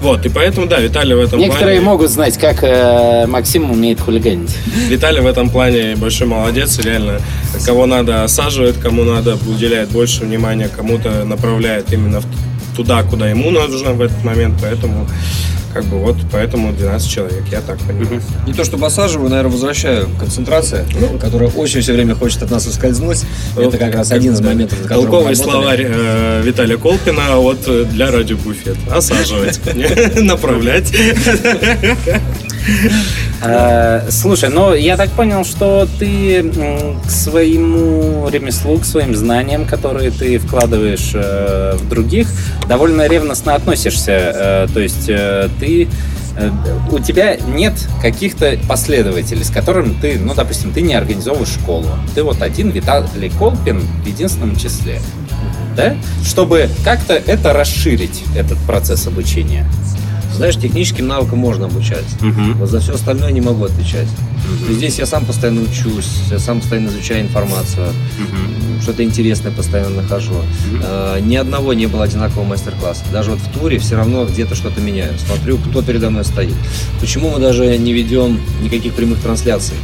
Вот, 0.00 0.24
и 0.24 0.28
поэтому, 0.28 0.66
да, 0.66 0.80
Виталий 0.80 1.14
в 1.14 1.20
этом 1.20 1.38
Некоторые 1.38 1.80
могут 1.80 2.10
знать, 2.10 2.38
как 2.38 2.62
э, 2.62 3.26
Максим 3.26 3.70
умеет 3.70 4.00
хулиганить. 4.00 4.56
Виталий 4.88 5.20
в 5.20 5.26
этом 5.26 5.50
плане 5.50 5.94
большой 5.96 6.26
молодец, 6.26 6.78
реально, 6.78 7.20
кого 7.64 7.86
надо 7.86 8.24
осаживает, 8.24 8.76
кому 8.78 9.04
надо 9.04 9.36
уделяет 9.46 9.90
больше 9.90 10.24
внимания, 10.24 10.68
кому-то 10.74 11.24
направляет 11.24 11.92
именно 11.92 12.20
в 12.20 12.24
туда, 12.76 13.02
куда 13.02 13.28
ему 13.28 13.50
нужно 13.50 13.92
в 13.92 14.00
этот 14.00 14.22
момент, 14.24 14.56
поэтому 14.60 15.06
как 15.72 15.84
бы 15.84 15.98
вот 15.98 16.16
поэтому 16.32 16.72
12 16.72 17.08
человек, 17.08 17.44
я 17.52 17.60
так 17.60 17.78
понимаю. 17.78 18.20
Не 18.46 18.52
то 18.52 18.64
чтобы 18.64 18.86
осаживаю, 18.86 19.30
наверное, 19.30 19.52
возвращаю 19.52 20.08
концентрация, 20.18 20.84
которая 21.20 21.48
очень 21.50 21.80
все 21.80 21.92
время 21.92 22.14
хочет 22.14 22.42
от 22.42 22.50
нас 22.50 22.66
ускользнуть. 22.66 23.24
Это 23.56 23.78
как 23.78 23.94
раз 23.94 24.10
один 24.10 24.32
из 24.32 24.40
моментов, 24.40 24.82
на 24.82 24.88
Толковый 24.88 25.36
словарь 25.36 25.86
э, 25.88 26.42
Виталия 26.44 26.76
Колпина 26.76 27.36
вот 27.36 27.60
э, 27.68 27.84
для 27.84 28.10
радио 28.10 28.36
Буфет. 28.36 28.76
Осаживать, 28.90 29.60
направлять. 30.16 30.92
Э, 33.42 34.10
Слушай, 34.10 34.50
ну 34.50 34.74
я 34.74 34.96
так 34.96 35.10
понял, 35.10 35.44
что 35.44 35.88
ты 35.98 36.52
к 37.06 37.10
своему 37.10 38.28
ремеслу, 38.28 38.78
к 38.78 38.84
своим 38.84 39.14
знаниям, 39.14 39.64
которые 39.64 40.10
ты 40.10 40.38
вкладываешь 40.38 41.12
э, 41.14 41.76
в 41.76 41.88
других, 41.88 42.28
довольно 42.68 43.06
ревностно 43.06 43.54
относишься. 43.54 44.12
Э, 44.12 44.66
То 44.72 44.80
есть 44.80 45.06
ты 45.06 45.88
у 46.90 46.98
тебя 47.00 47.36
нет 47.36 47.74
каких-то 48.00 48.56
последователей, 48.68 49.44
с 49.44 49.50
которыми 49.50 49.94
ты, 50.00 50.18
ну, 50.18 50.32
допустим, 50.32 50.72
ты 50.72 50.80
не 50.80 50.94
организовываешь 50.94 51.48
школу. 51.52 51.86
Ты 52.14 52.22
вот 52.22 52.40
один 52.40 52.70
Виталий 52.70 53.30
Колпин 53.38 53.80
в 53.80 54.06
единственном 54.06 54.56
числе. 54.56 55.00
Да? 55.76 55.96
Чтобы 56.24 56.68
как-то 56.84 57.14
это 57.14 57.52
расширить, 57.52 58.22
этот 58.36 58.58
процесс 58.58 59.06
обучения. 59.06 59.66
Знаешь, 60.40 60.56
техническим 60.56 61.06
навыкам 61.06 61.38
можно 61.38 61.66
обучать. 61.66 62.06
Вот 62.54 62.70
за 62.70 62.80
все 62.80 62.94
остальное 62.94 63.30
не 63.30 63.42
могу 63.42 63.64
отвечать. 63.64 64.08
Есть 64.68 64.78
Здесь 64.78 64.98
я 64.98 65.04
сам 65.04 65.26
постоянно 65.26 65.60
учусь, 65.60 66.08
я 66.30 66.38
сам 66.38 66.60
постоянно 66.60 66.88
изучаю 66.88 67.20
информацию, 67.26 67.88
что-то 68.80 69.04
интересное 69.04 69.52
постоянно 69.52 70.00
нахожу. 70.00 70.32
Э, 70.82 71.18
Ни 71.20 71.36
одного 71.36 71.74
не 71.74 71.84
было 71.88 72.04
одинакового 72.04 72.44
мастер-класса. 72.46 73.04
Даже 73.12 73.32
вот 73.32 73.40
в 73.40 73.50
туре 73.52 73.78
все 73.78 73.96
равно 73.96 74.24
где-то 74.24 74.54
что-то 74.54 74.80
меняю. 74.80 75.12
Смотрю, 75.18 75.58
кто 75.58 75.82
передо 75.82 76.08
мной 76.08 76.24
стоит. 76.24 76.54
Почему 77.02 77.28
мы 77.32 77.38
даже 77.38 77.76
не 77.76 77.92
ведем 77.92 78.40
никаких 78.62 78.94
прямых 78.94 79.20
трансляций? 79.20 79.74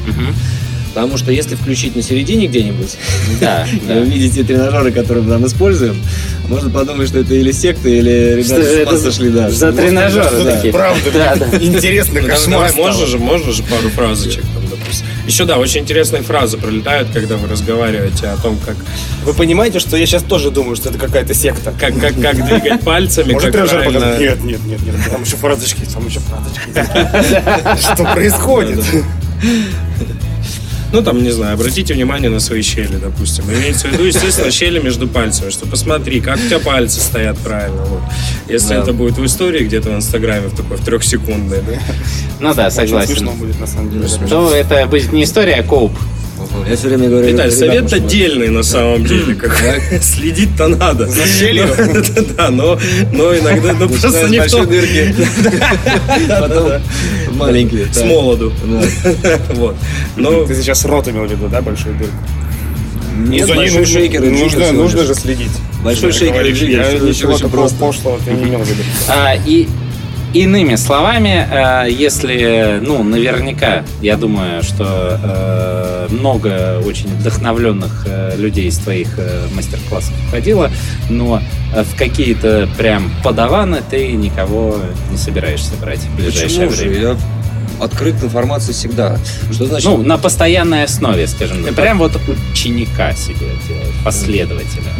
Потому 0.96 1.18
что 1.18 1.30
если 1.30 1.56
включить 1.56 1.94
на 1.94 2.00
середине 2.00 2.46
где-нибудь, 2.46 2.96
Да, 3.40 3.66
и 3.70 3.86
да. 3.86 3.96
увидите 3.96 4.42
тренажеры, 4.42 4.92
которые 4.92 5.24
мы 5.24 5.30
там 5.30 5.46
используем, 5.46 6.02
можно 6.48 6.70
подумать, 6.70 7.06
что 7.08 7.18
это 7.18 7.34
или 7.34 7.52
секта, 7.52 7.90
или 7.90 8.42
Что 8.42 8.56
ребята 8.56 8.70
это 8.80 8.90
ума 8.92 8.98
сошли, 8.98 9.28
да. 9.28 9.50
За 9.50 9.72
тренажеры 9.74 10.72
правда, 10.72 11.10
Да, 11.12 11.36
да. 11.36 11.58
интересно, 11.62 12.22
Ну, 12.22 12.28
кошмар 12.28 12.68
давай, 12.68 12.72
можно 12.72 13.04
же, 13.06 13.18
можно 13.18 13.52
же 13.52 13.62
пару 13.64 13.90
фразочек 13.90 14.40
там, 14.54 14.62
допустим. 14.70 15.04
Еще 15.26 15.44
да, 15.44 15.58
очень 15.58 15.82
интересные 15.82 16.22
фразы 16.22 16.56
пролетают, 16.56 17.08
когда 17.12 17.36
вы 17.36 17.46
разговариваете 17.46 18.28
о 18.28 18.38
том, 18.38 18.58
как, 18.64 18.76
Вы 19.26 19.34
понимаете, 19.34 19.80
что 19.80 19.98
я 19.98 20.06
сейчас 20.06 20.22
тоже 20.22 20.50
думаю, 20.50 20.76
что 20.76 20.88
это 20.88 20.96
какая-то 20.98 21.34
секта. 21.34 21.74
как, 21.78 21.92
как, 22.00 22.18
как 22.18 22.46
двигать 22.46 22.80
пальцами, 22.80 23.34
Может, 23.34 23.50
как 23.50 23.52
тренажер 23.52 23.80
правильно... 23.82 24.00
показать? 24.00 24.20
Нет, 24.20 24.44
нет, 24.44 24.60
нет, 24.64 24.80
нет, 24.82 24.94
там 25.10 25.22
еще 25.24 25.36
фразочки, 25.36 25.82
там 25.92 26.06
еще 26.06 26.20
фразочки. 26.20 27.82
Что 27.92 28.04
происходит? 28.14 28.82
Ну, 30.92 31.02
там, 31.02 31.22
не 31.22 31.30
знаю, 31.30 31.54
обратите 31.54 31.94
внимание 31.94 32.30
на 32.30 32.40
свои 32.40 32.62
щели, 32.62 32.96
допустим. 32.96 33.44
Имеется 33.52 33.88
в 33.88 33.92
виду, 33.92 34.04
естественно, 34.04 34.50
щели 34.50 34.78
между 34.78 35.08
пальцами, 35.08 35.50
что 35.50 35.66
посмотри, 35.66 36.20
как 36.20 36.36
у 36.36 36.46
тебя 36.46 36.58
пальцы 36.60 37.00
стоят 37.00 37.36
правильно. 37.38 37.82
Вот. 37.84 38.00
Если 38.48 38.68
Да. 38.74 38.82
это 38.82 38.92
будет 38.92 39.18
в 39.18 39.24
истории 39.24 39.64
где-то 39.64 39.90
в 39.90 39.94
Инстаграме, 39.96 40.48
в 40.48 40.56
такой, 40.56 40.76
в 40.76 40.84
трехсекундной, 40.84 41.58
да? 41.62 41.78
Ну 42.40 42.54
да, 42.54 42.66
Очень 42.68 42.76
смешно 42.76 42.98
согласен. 43.06 43.28
будет, 43.38 43.60
на 43.60 43.66
самом 43.66 43.90
деле. 43.90 44.06
То 44.28 44.54
это 44.54 44.86
будет 44.86 45.12
не 45.12 45.24
история, 45.24 45.54
а 45.56 45.62
коуп. 45.62 45.92
Я 46.68 46.76
все 46.76 46.88
время 46.88 47.08
говорю, 47.08 47.26
Виталь, 47.26 47.46
ребят, 47.46 47.58
совет 47.58 47.92
отдельный 47.92 48.48
на 48.48 48.62
самом 48.62 49.04
деле. 49.04 49.34
как- 49.34 49.52
Следить-то 50.02 50.68
надо. 50.68 51.06
За 51.06 51.26
щелью? 51.26 51.66
Да, 52.36 52.50
но, 52.50 52.78
но 53.12 53.36
иногда 53.36 53.72
ну, 53.72 53.88
просто 53.88 54.28
не 54.28 54.40
в 54.40 54.50
том. 54.50 54.66
дырки, 54.66 55.14
потом 56.28 56.72
маленькие. 57.32 57.86
С 57.92 58.02
молоду. 58.02 58.52
Вот. 59.54 59.76
Ты 60.48 60.54
сейчас 60.54 60.84
рот 60.84 61.08
имел 61.08 61.24
в 61.26 61.30
виду, 61.30 61.48
да, 61.48 61.62
большую 61.62 61.96
дырку? 61.96 62.14
Нет, 63.16 63.46
ней 63.48 63.54
большой 63.54 63.80
нужно- 63.80 63.98
шейкер 64.00 64.24
и 64.24 64.28
нужно, 64.28 64.72
нужно 64.72 65.04
же 65.04 65.14
следить. 65.14 65.50
Большой 65.82 66.12
шейкер 66.12 66.44
и 66.46 66.52
джиггер, 66.52 66.80
Я 66.80 66.98
ничего 66.98 67.38
такого 67.38 67.68
пошлого 67.68 68.18
ты 68.24 68.32
не 68.32 68.44
имел 68.44 68.60
в 68.60 68.68
виду. 68.68 68.82
А, 69.08 69.34
и 69.46 69.68
иными 70.42 70.74
словами, 70.76 71.46
э, 71.50 71.90
если, 71.90 72.78
ну, 72.82 73.02
наверняка, 73.02 73.84
я 74.02 74.16
думаю, 74.16 74.62
что 74.62 75.18
э, 75.22 76.08
много 76.10 76.80
очень 76.84 77.08
вдохновленных 77.08 78.06
э, 78.06 78.36
людей 78.36 78.66
из 78.66 78.78
твоих 78.78 79.18
мастер-классов 79.54 80.14
входило, 80.28 80.70
но 81.08 81.40
в 81.72 81.96
какие-то 81.96 82.68
прям 82.76 83.10
подаваны 83.24 83.82
ты 83.88 84.12
никого 84.12 84.76
не 85.10 85.16
собираешься 85.16 85.72
брать 85.80 86.00
в 86.00 86.16
ближайшее 86.16 86.68
Почему 86.68 86.70
же? 86.70 86.88
время. 86.88 87.00
Я 87.00 87.16
открыт 87.80 88.16
к 88.20 88.24
информации 88.24 88.72
всегда. 88.72 89.18
Что 89.50 89.66
значит? 89.66 89.90
Ну, 89.90 89.98
на 89.98 90.18
постоянной 90.18 90.84
основе, 90.84 91.26
скажем 91.26 91.64
так. 91.64 91.74
Прям 91.74 91.98
вот 91.98 92.12
ученика 92.52 93.12
себе 93.12 93.48
делать, 93.68 93.94
последователя. 94.04 94.92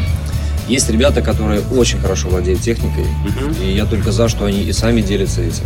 Есть 0.68 0.90
ребята, 0.90 1.22
которые 1.22 1.60
очень 1.60 1.98
хорошо 2.00 2.28
владеют 2.28 2.60
техникой, 2.60 3.04
Мгм. 3.24 3.54
и 3.62 3.72
я 3.72 3.86
только 3.86 4.10
за, 4.12 4.28
что 4.28 4.44
они 4.46 4.62
и 4.62 4.72
сами 4.72 5.00
делятся 5.00 5.42
этим. 5.42 5.64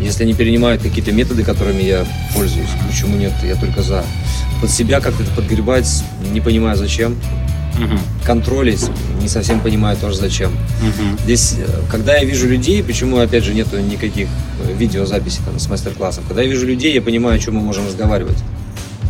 Если 0.00 0.24
они 0.24 0.34
перенимают 0.34 0.82
какие-то 0.82 1.12
методы, 1.12 1.44
которыми 1.44 1.82
я 1.82 2.04
пользуюсь, 2.34 2.68
почему 2.88 3.16
нет, 3.16 3.32
я 3.42 3.54
только 3.54 3.82
за. 3.82 4.04
Под 4.60 4.70
себя 4.70 5.00
как-то 5.00 5.24
подгребать, 5.36 5.88
не 6.32 6.40
понимаю 6.40 6.76
зачем. 6.76 7.16
Мгм. 7.78 7.98
Контролить, 8.24 8.86
не 9.20 9.28
совсем 9.28 9.60
понимаю 9.60 9.96
тоже 9.96 10.16
зачем. 10.16 10.52
Мгм. 10.80 11.18
Здесь, 11.24 11.56
э, 11.58 11.80
когда 11.90 12.16
я 12.16 12.24
вижу 12.24 12.48
людей, 12.48 12.82
почему, 12.84 13.18
опять 13.18 13.44
же, 13.44 13.52
нету 13.52 13.78
никаких 13.80 14.28
э, 14.62 14.72
видеозаписей 14.78 15.40
там, 15.44 15.58
с 15.58 15.68
мастер-классов, 15.68 16.24
когда 16.28 16.42
я 16.42 16.48
вижу 16.48 16.66
людей, 16.66 16.94
я 16.94 17.02
понимаю, 17.02 17.36
о 17.36 17.38
чем 17.38 17.54
мы 17.56 17.60
можем 17.62 17.86
разговаривать. 17.86 18.38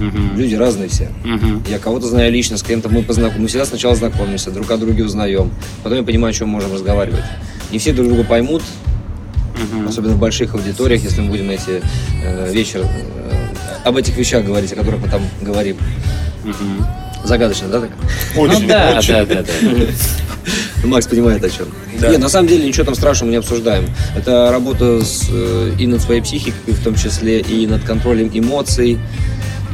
Мгм. 0.00 0.36
Люди 0.36 0.54
разные 0.54 0.88
все. 0.88 1.08
Мгм. 1.24 1.62
Я 1.68 1.78
кого-то 1.78 2.06
знаю 2.06 2.32
лично, 2.32 2.56
с 2.56 2.62
кем-то 2.62 2.88
мы 2.88 3.02
познакомимся. 3.02 3.40
Мы 3.42 3.48
всегда 3.48 3.64
сначала 3.66 3.94
знакомимся, 3.94 4.50
друг 4.50 4.70
о 4.70 4.76
друге 4.76 5.04
узнаем. 5.04 5.50
Потом 5.82 5.98
я 5.98 6.04
понимаю, 6.04 6.30
о 6.30 6.34
чем 6.34 6.48
мы 6.48 6.54
можем 6.54 6.72
разговаривать. 6.72 7.24
Не 7.70 7.78
все 7.78 7.92
друг 7.92 8.08
друга 8.08 8.24
поймут, 8.24 8.62
Мгм. 9.72 9.88
особенно 9.88 10.14
в 10.14 10.18
больших 10.18 10.54
аудиториях, 10.54 11.02
если 11.04 11.20
мы 11.20 11.30
будем 11.30 11.48
эти 11.50 11.80
э, 12.24 12.52
вечер 12.52 12.80
э, 12.80 13.44
об 13.84 13.96
этих 13.96 14.16
вещах 14.16 14.44
говорить, 14.44 14.72
о 14.72 14.76
которых 14.76 15.00
мы 15.00 15.08
там 15.08 15.22
говорим. 15.42 15.76
Мгм. 16.44 16.86
Загадочно, 17.24 17.68
да? 17.68 17.80
Так? 17.80 17.90
Очень, 18.36 18.62
ну 18.62 18.68
да, 18.68 18.94
очень. 18.98 19.12
да, 19.14 19.24
да, 19.24 19.42
да. 19.42 20.86
Макс 20.86 21.06
понимает 21.06 21.42
о 21.42 21.48
чем. 21.48 21.66
Нет, 21.98 22.18
на 22.18 22.28
самом 22.28 22.48
деле 22.48 22.66
ничего 22.66 22.84
там 22.84 22.94
страшного 22.94 23.28
мы 23.28 23.30
не 23.30 23.38
обсуждаем. 23.38 23.86
Это 24.14 24.50
работа 24.50 25.02
с, 25.02 25.28
э, 25.30 25.72
и 25.78 25.86
над 25.86 26.02
своей 26.02 26.20
психикой, 26.20 26.74
в 26.74 26.84
том 26.84 26.94
числе 26.96 27.40
и 27.40 27.66
над 27.66 27.82
контролем 27.84 28.30
эмоций, 28.34 28.98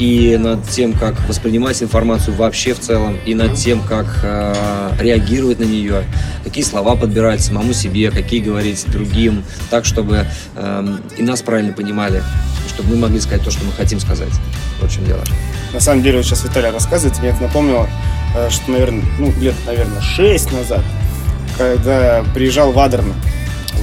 и 0.01 0.39
над 0.39 0.67
тем, 0.67 0.95
как 0.95 1.15
воспринимать 1.29 1.83
информацию 1.83 2.35
вообще 2.35 2.73
в 2.73 2.81
целом, 2.81 3.19
и 3.27 3.35
над 3.35 3.55
тем, 3.55 3.83
как 3.83 4.07
э, 4.23 4.93
реагировать 4.99 5.61
на 5.61 5.65
нее, 5.65 6.05
какие 6.43 6.65
слова 6.65 6.97
подбирать 6.97 7.43
самому 7.43 7.75
себе, 7.75 8.11
какие 8.11 8.41
говорить 8.41 8.83
другим, 8.89 9.45
так, 9.69 9.85
чтобы 9.85 10.27
эм, 10.57 11.01
и 11.19 11.23
нас 11.23 11.43
правильно 11.43 11.75
понимали, 11.75 12.23
чтобы 12.69 12.91
мы 12.91 12.97
могли 12.97 13.21
сказать 13.21 13.45
то, 13.45 13.51
что 13.51 13.63
мы 13.65 13.73
хотим 13.73 14.01
сказать. 14.01 14.33
В 14.81 14.89
чем 14.89 15.05
дело. 15.05 15.23
На 15.75 15.81
самом 15.81 16.03
деле, 16.03 16.17
вот 16.17 16.27
сейчас 16.27 16.45
Виталий 16.45 16.71
рассказывает, 16.71 17.19
мне 17.19 17.29
это 17.29 17.43
напомнило, 17.43 17.87
э, 18.35 18.49
что, 18.49 18.71
наверное, 18.71 19.05
ну, 19.19 19.31
лет, 19.39 19.55
наверное, 19.67 20.01
6 20.01 20.53
назад, 20.53 20.83
когда 21.59 22.25
приезжал 22.35 22.73
в 22.73 22.79
Адерно, 22.79 23.13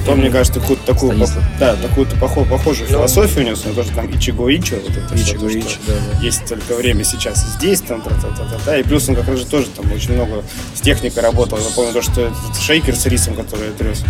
то, 0.04 0.14
мне 0.14 0.30
кажется, 0.30 0.60
какую-то 0.60 0.84
такую, 0.86 1.12
пох- 1.12 1.42
да, 1.58 1.76
такую-то 1.76 2.16
похо- 2.16 2.44
похожую 2.48 2.88
философию 2.88 3.46
унес, 3.46 3.64
он 3.66 3.74
тоже 3.74 3.90
там 3.90 4.10
Ичиго 4.10 4.48
Ичо, 4.48 4.76
вот 4.76 4.96
это 4.96 5.14
Ичиго 5.14 5.48
то, 5.48 5.58
Ичо, 5.58 5.68
что 5.68 5.78
да, 5.86 5.92
да. 6.12 6.26
есть 6.26 6.46
только 6.46 6.74
время 6.74 7.04
сейчас 7.04 7.44
и 7.44 7.58
здесь, 7.58 7.80
там, 7.80 8.00
та 8.02 8.10
-та 8.10 8.28
-та 8.34 8.44
-та 8.44 8.66
-та. 8.66 8.80
и 8.80 8.82
плюс 8.82 9.08
он 9.08 9.16
как 9.16 9.28
раз 9.28 9.38
же 9.40 9.46
тоже 9.46 9.66
там 9.76 9.90
очень 9.94 10.14
много 10.14 10.42
с 10.74 10.80
техникой 10.80 11.22
работал, 11.22 11.58
я 11.58 11.64
помню 11.74 11.92
то, 11.92 12.02
что 12.02 12.20
этот 12.22 12.60
шейкер 12.60 12.94
с 12.96 13.06
рисом, 13.06 13.34
который 13.34 13.66
я 13.66 13.72
трес, 13.78 14.02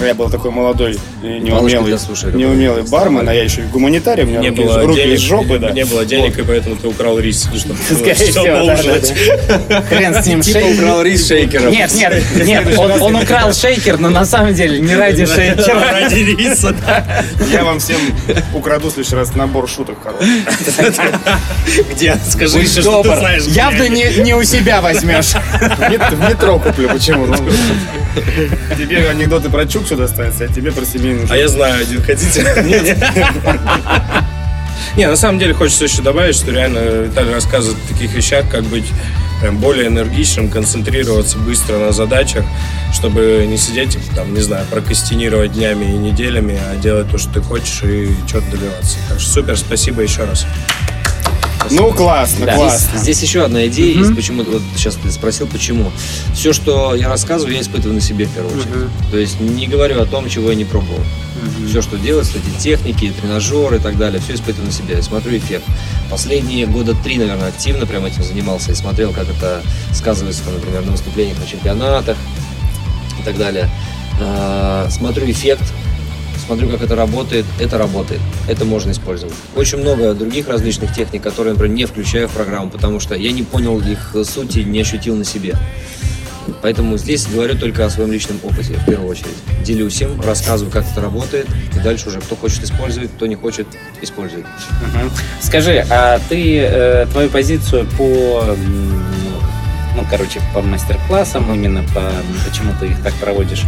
я 0.00 0.14
был 0.14 0.30
такой 0.30 0.50
молодой, 0.50 0.98
неумелый, 1.22 1.98
слушателей, 1.98 2.38
неумелый 2.40 2.82
бармен, 2.82 3.28
а 3.28 3.34
я 3.34 3.42
еще 3.42 3.62
и 3.62 3.64
гуманитарий, 3.64 4.24
у 4.24 4.26
меня 4.26 4.40
не 4.40 4.48
руки, 4.50 4.62
было 4.62 4.82
руки 4.82 5.02
денег, 5.02 5.14
из 5.14 5.20
жопы, 5.20 5.58
да. 5.58 5.70
не 5.70 5.84
было 5.84 6.04
денег, 6.04 6.38
и 6.38 6.42
поэтому 6.42 6.76
ты 6.76 6.88
украл 6.88 7.18
рис, 7.18 7.48
чтобы 7.54 7.78
Скорее 7.90 8.14
чтобы 8.14 8.30
всего, 8.30 8.44
да, 8.44 8.64
да, 8.64 8.74
ужинать. 8.74 9.14
да. 9.68 9.82
Хрен 9.88 10.14
с 10.14 10.26
ним 10.26 10.40
Типа 10.40 10.60
шейкер. 10.60 10.84
украл 10.84 11.02
рис 11.02 11.26
шейкером. 11.28 11.70
Нет, 11.72 11.94
нет, 11.94 12.22
нет, 12.44 12.78
он, 12.78 13.02
он 13.02 13.16
украл 13.16 13.52
шейкер, 13.52 13.98
но 13.98 14.10
на 14.10 14.24
самом 14.24 14.54
деле 14.54 14.80
не 14.80 14.94
ради 14.94 15.21
Ради 15.26 16.14
риса, 16.20 16.74
да. 16.86 17.24
Я 17.50 17.64
вам 17.64 17.78
всем 17.78 17.98
украду 18.54 18.88
в 18.88 18.92
следующий 18.92 19.16
раз 19.16 19.34
набор 19.34 19.68
шуток. 19.68 19.98
Где? 21.92 22.16
Скажи 22.28 22.58
еще, 22.58 22.80
что 22.82 23.02
ты 23.02 23.16
знаешь. 23.16 23.44
Явно 23.44 23.88
не, 23.88 24.04
не 24.22 24.34
у 24.34 24.42
себя 24.44 24.80
возьмешь. 24.80 25.32
В 25.32 25.90
мет- 25.90 26.10
в 26.12 26.28
метро 26.28 26.58
куплю, 26.58 26.88
почему? 26.88 27.26
Ну, 27.26 27.36
тебе 28.76 29.08
анекдоты 29.08 29.48
про 29.48 29.66
Чукчу 29.66 29.96
достанется, 29.96 30.44
а 30.44 30.48
тебе 30.48 30.70
про 30.72 30.84
семейную 30.84 31.26
А 31.30 31.36
я 31.36 31.48
знаю 31.48 31.80
один, 31.82 32.02
хотите? 32.02 32.42
Не, 34.96 35.06
на 35.06 35.16
самом 35.16 35.38
деле 35.38 35.54
хочется 35.54 35.84
еще 35.84 36.02
добавить, 36.02 36.34
что 36.36 36.50
реально 36.50 36.78
Виталий 37.06 37.32
рассказывает 37.32 37.78
о 37.84 37.92
таких 37.94 38.12
вещах, 38.12 38.44
как 38.50 38.64
быть 38.64 38.84
прям 39.42 39.58
более 39.58 39.88
энергичным, 39.88 40.48
концентрироваться 40.48 41.36
быстро 41.36 41.78
на 41.78 41.90
задачах, 41.90 42.44
чтобы 42.94 43.44
не 43.48 43.56
сидеть, 43.56 43.98
там, 44.14 44.32
не 44.32 44.40
знаю, 44.40 44.64
прокастинировать 44.70 45.52
днями 45.52 45.84
и 45.84 45.98
неделями, 45.98 46.58
а 46.70 46.76
делать 46.76 47.10
то, 47.10 47.18
что 47.18 47.34
ты 47.34 47.40
хочешь 47.40 47.82
и 47.82 48.14
что-то 48.28 48.52
добиваться. 48.52 48.98
Так 49.08 49.18
что 49.18 49.30
супер, 49.30 49.58
спасибо 49.58 50.02
еще 50.02 50.22
раз. 50.24 50.46
Ну, 51.70 51.92
классно, 51.92 52.46
Да. 52.46 52.54
классно. 52.54 52.98
Здесь 52.98 53.22
еще 53.22 53.44
одна 53.44 53.66
идея 53.66 53.96
есть, 53.98 54.14
почему 54.14 54.42
вот 54.44 54.62
сейчас 54.76 54.96
ты 54.96 55.10
спросил, 55.10 55.46
почему. 55.46 55.90
Все, 56.34 56.52
что 56.52 56.94
я 56.94 57.08
рассказываю, 57.08 57.54
я 57.54 57.60
испытываю 57.60 57.94
на 57.94 58.00
себе 58.00 58.26
в 58.26 58.30
первую 58.30 58.56
очередь. 58.58 59.10
То 59.10 59.16
есть 59.18 59.40
не 59.40 59.66
говорю 59.66 60.00
о 60.02 60.06
том, 60.06 60.28
чего 60.28 60.50
я 60.50 60.56
не 60.56 60.64
пробовал. 60.64 61.00
Все, 61.68 61.82
что 61.82 61.96
делается, 61.96 62.34
эти 62.38 62.62
техники, 62.62 63.12
тренажеры 63.20 63.76
и 63.76 63.80
так 63.80 63.96
далее, 63.98 64.20
все 64.20 64.34
испытываю 64.34 64.66
на 64.66 64.72
себе. 64.72 64.94
Я 64.96 65.02
смотрю 65.02 65.36
эффект. 65.36 65.64
Последние 66.10 66.66
года 66.66 66.94
три, 67.02 67.16
наверное, 67.18 67.48
активно 67.48 67.84
прям 67.86 68.04
этим 68.04 68.22
занимался 68.22 68.70
и 68.72 68.74
смотрел, 68.74 69.12
как 69.12 69.28
это 69.28 69.62
сказывается, 69.92 70.42
там, 70.44 70.54
например, 70.54 70.84
на 70.84 70.92
выступлениях 70.92 71.38
на 71.40 71.46
чемпионатах 71.46 72.16
и 73.20 73.22
так 73.24 73.36
далее. 73.38 73.68
А, 74.20 74.88
Смотрю 74.90 75.28
эффект, 75.30 75.64
смотрю, 76.46 76.68
как 76.68 76.82
это 76.82 76.96
работает, 76.96 77.44
это 77.60 77.78
работает, 77.78 78.20
это 78.48 78.64
можно 78.64 78.90
использовать. 78.90 79.34
Очень 79.56 79.78
много 79.78 80.14
других 80.14 80.48
различных 80.48 80.94
техник, 80.94 81.22
которые, 81.22 81.54
например, 81.54 81.76
не 81.76 81.84
включаю 81.86 82.28
в 82.28 82.32
программу, 82.32 82.70
потому 82.70 83.00
что 83.00 83.14
я 83.14 83.32
не 83.32 83.42
понял 83.42 83.80
их 83.80 84.14
сути, 84.24 84.60
не 84.60 84.80
ощутил 84.80 85.16
на 85.16 85.24
себе. 85.24 85.56
Поэтому 86.60 86.96
здесь 86.96 87.26
говорю 87.26 87.56
только 87.56 87.84
о 87.84 87.90
своем 87.90 88.12
личном 88.12 88.38
опыте, 88.42 88.74
в 88.74 88.84
первую 88.84 89.10
очередь. 89.10 89.36
Делюсь 89.64 90.00
им, 90.00 90.20
рассказываю, 90.20 90.72
как 90.72 90.84
это 90.90 91.00
работает, 91.00 91.46
и 91.76 91.78
дальше 91.80 92.08
уже 92.08 92.20
кто 92.20 92.36
хочет 92.36 92.64
использовать, 92.64 93.10
кто 93.12 93.26
не 93.26 93.36
хочет, 93.36 93.66
использует. 94.00 94.44
Мгм. 94.80 95.10
Скажи, 95.40 95.84
а 95.88 96.18
ты 96.28 96.58
э, 96.58 97.06
твою 97.12 97.30
позицию 97.30 97.86
по, 97.96 98.56
ну, 99.96 100.04
короче, 100.10 100.40
по 100.52 100.62
мастер-классам, 100.62 101.52
именно 101.54 101.82
по 101.94 102.10
почему 102.48 102.72
ты 102.80 102.86
их 102.86 103.02
так 103.02 103.14
проводишь, 103.14 103.62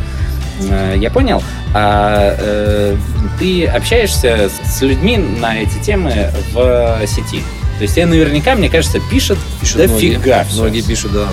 я 0.97 1.11
понял. 1.11 1.43
А 1.75 2.37
э, 2.39 2.97
ты 3.39 3.67
общаешься 3.67 4.51
с 4.65 4.81
людьми 4.83 5.17
на 5.17 5.59
эти 5.61 5.79
темы 5.85 6.31
в 6.53 7.01
сети? 7.07 7.43
То 7.79 7.83
есть 7.83 7.95
тебе 7.97 8.07
наверняка, 8.07 8.55
мне 8.55 8.71
кажется, 8.71 9.01
пишет, 9.11 9.37
Пишут 9.61 9.79
дофига 9.79 10.45
многие, 10.45 10.55
многие 10.61 10.81
пишут, 10.83 11.13
да. 11.13 11.27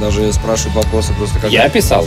Даже 0.00 0.32
спрашивают 0.32 0.76
вопросы 0.76 1.12
просто 1.14 1.40
как... 1.40 1.50
Я 1.50 1.68
писал. 1.68 2.06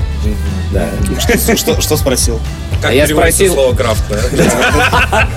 Да. 0.72 0.88
Что, 1.20 1.58
что- 1.58 1.82
что 1.82 1.98
спросил? 1.98 2.40
Как 2.82 2.92
А 2.92 2.94
я 2.94 3.06
переводится 3.06 3.36
спросил- 3.40 3.54
слово 3.54 3.76
крафт, 3.76 4.04
да? 4.10 5.28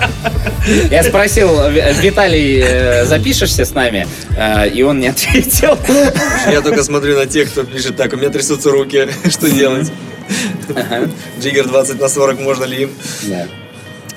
Я 0.90 1.02
спросил, 1.02 1.68
«Ви- 1.68 1.82
Виталий, 2.00 2.62
э, 2.64 3.04
запишешься 3.06 3.64
с 3.64 3.72
нами? 3.74 4.06
Э, 4.36 4.68
И 4.68 4.82
он 4.82 5.00
не 5.00 5.08
ответил. 5.08 5.76
Я 6.50 6.60
только 6.62 6.82
смотрю 6.84 7.18
на 7.18 7.26
тех, 7.26 7.50
кто 7.50 7.64
пишет, 7.64 7.96
так, 7.96 8.12
у 8.12 8.16
меня 8.16 8.30
трясутся 8.30 8.70
руки, 8.70 9.08
что 9.28 9.50
делать? 9.50 9.90
Джиггер 11.40 11.68
20 11.68 12.00
на 12.00 12.08
40, 12.08 12.40
можно 12.40 12.64
ли 12.64 12.82
им? 12.82 12.90
Да. 13.24 13.46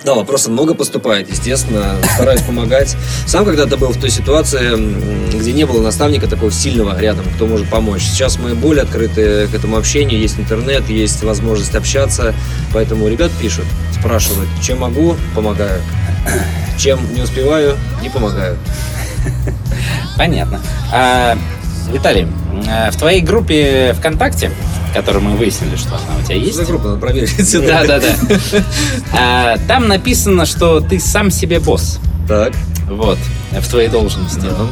Да, 0.04 0.13
вопросов 0.13 0.54
много 0.54 0.74
поступает, 0.74 1.30
естественно, 1.30 1.98
стараюсь 2.13 2.41
помогать. 2.41 2.96
Сам 3.26 3.43
когда-то 3.43 3.76
был 3.78 3.89
в 3.89 4.00
той 4.00 4.10
ситуации, 4.10 5.38
где 5.38 5.52
не 5.52 5.65
было 5.65 5.82
наставника 5.82 6.28
такого 6.28 6.52
сильного 6.52 6.98
рядом, 6.98 7.26
кто 7.36 7.46
может 7.46 7.70
помочь. 7.70 8.04
Сейчас 8.04 8.38
мы 8.38 8.56
более 8.56 8.84
открыты 8.84 9.48
к 9.48 9.54
этому 9.54 9.76
общению, 9.76 10.20
есть 10.20 10.39
интернет, 10.39 10.88
есть 10.89 11.24
возможность 11.24 11.76
общаться, 11.76 12.34
поэтому 12.74 13.10
ребят 13.10 13.32
пишут, 13.41 13.65
спрашивают, 14.00 14.48
чем 14.62 14.80
могу, 14.80 15.17
помогаю. 15.36 15.82
Чем 16.78 17.00
не 17.13 17.22
успеваю, 17.22 17.76
не 18.02 18.10
помогаю. 18.10 18.58
Понятно. 20.17 20.62
А, 20.93 21.38
Виталий, 21.91 22.28
а, 22.70 22.91
в 22.91 22.98
твоей 22.98 23.22
группе 23.22 23.93
ВКонтакте, 23.98 24.52
которую 24.93 25.23
мы 25.23 25.38
выяснили, 25.38 25.76
что 25.76 25.95
она 25.95 26.19
у 26.19 26.23
тебя 26.23 26.36
есть. 26.36 26.56
За 26.56 26.65
группу 26.65 26.88
надо 26.88 27.00
проверить. 27.00 27.36
Да, 27.67 27.86
да, 27.86 28.00
да. 28.00 28.15
А, 29.13 29.58
Там 29.67 29.88
написано, 29.88 30.45
что 30.45 30.80
ты 30.80 31.00
сам 31.00 31.32
себе 31.32 31.60
босс. 31.60 32.00
Так. 32.28 32.54
Вот, 32.89 33.17
в 33.52 33.67
твоей 33.69 33.89
должности. 33.89 34.39
Да. 34.39 34.67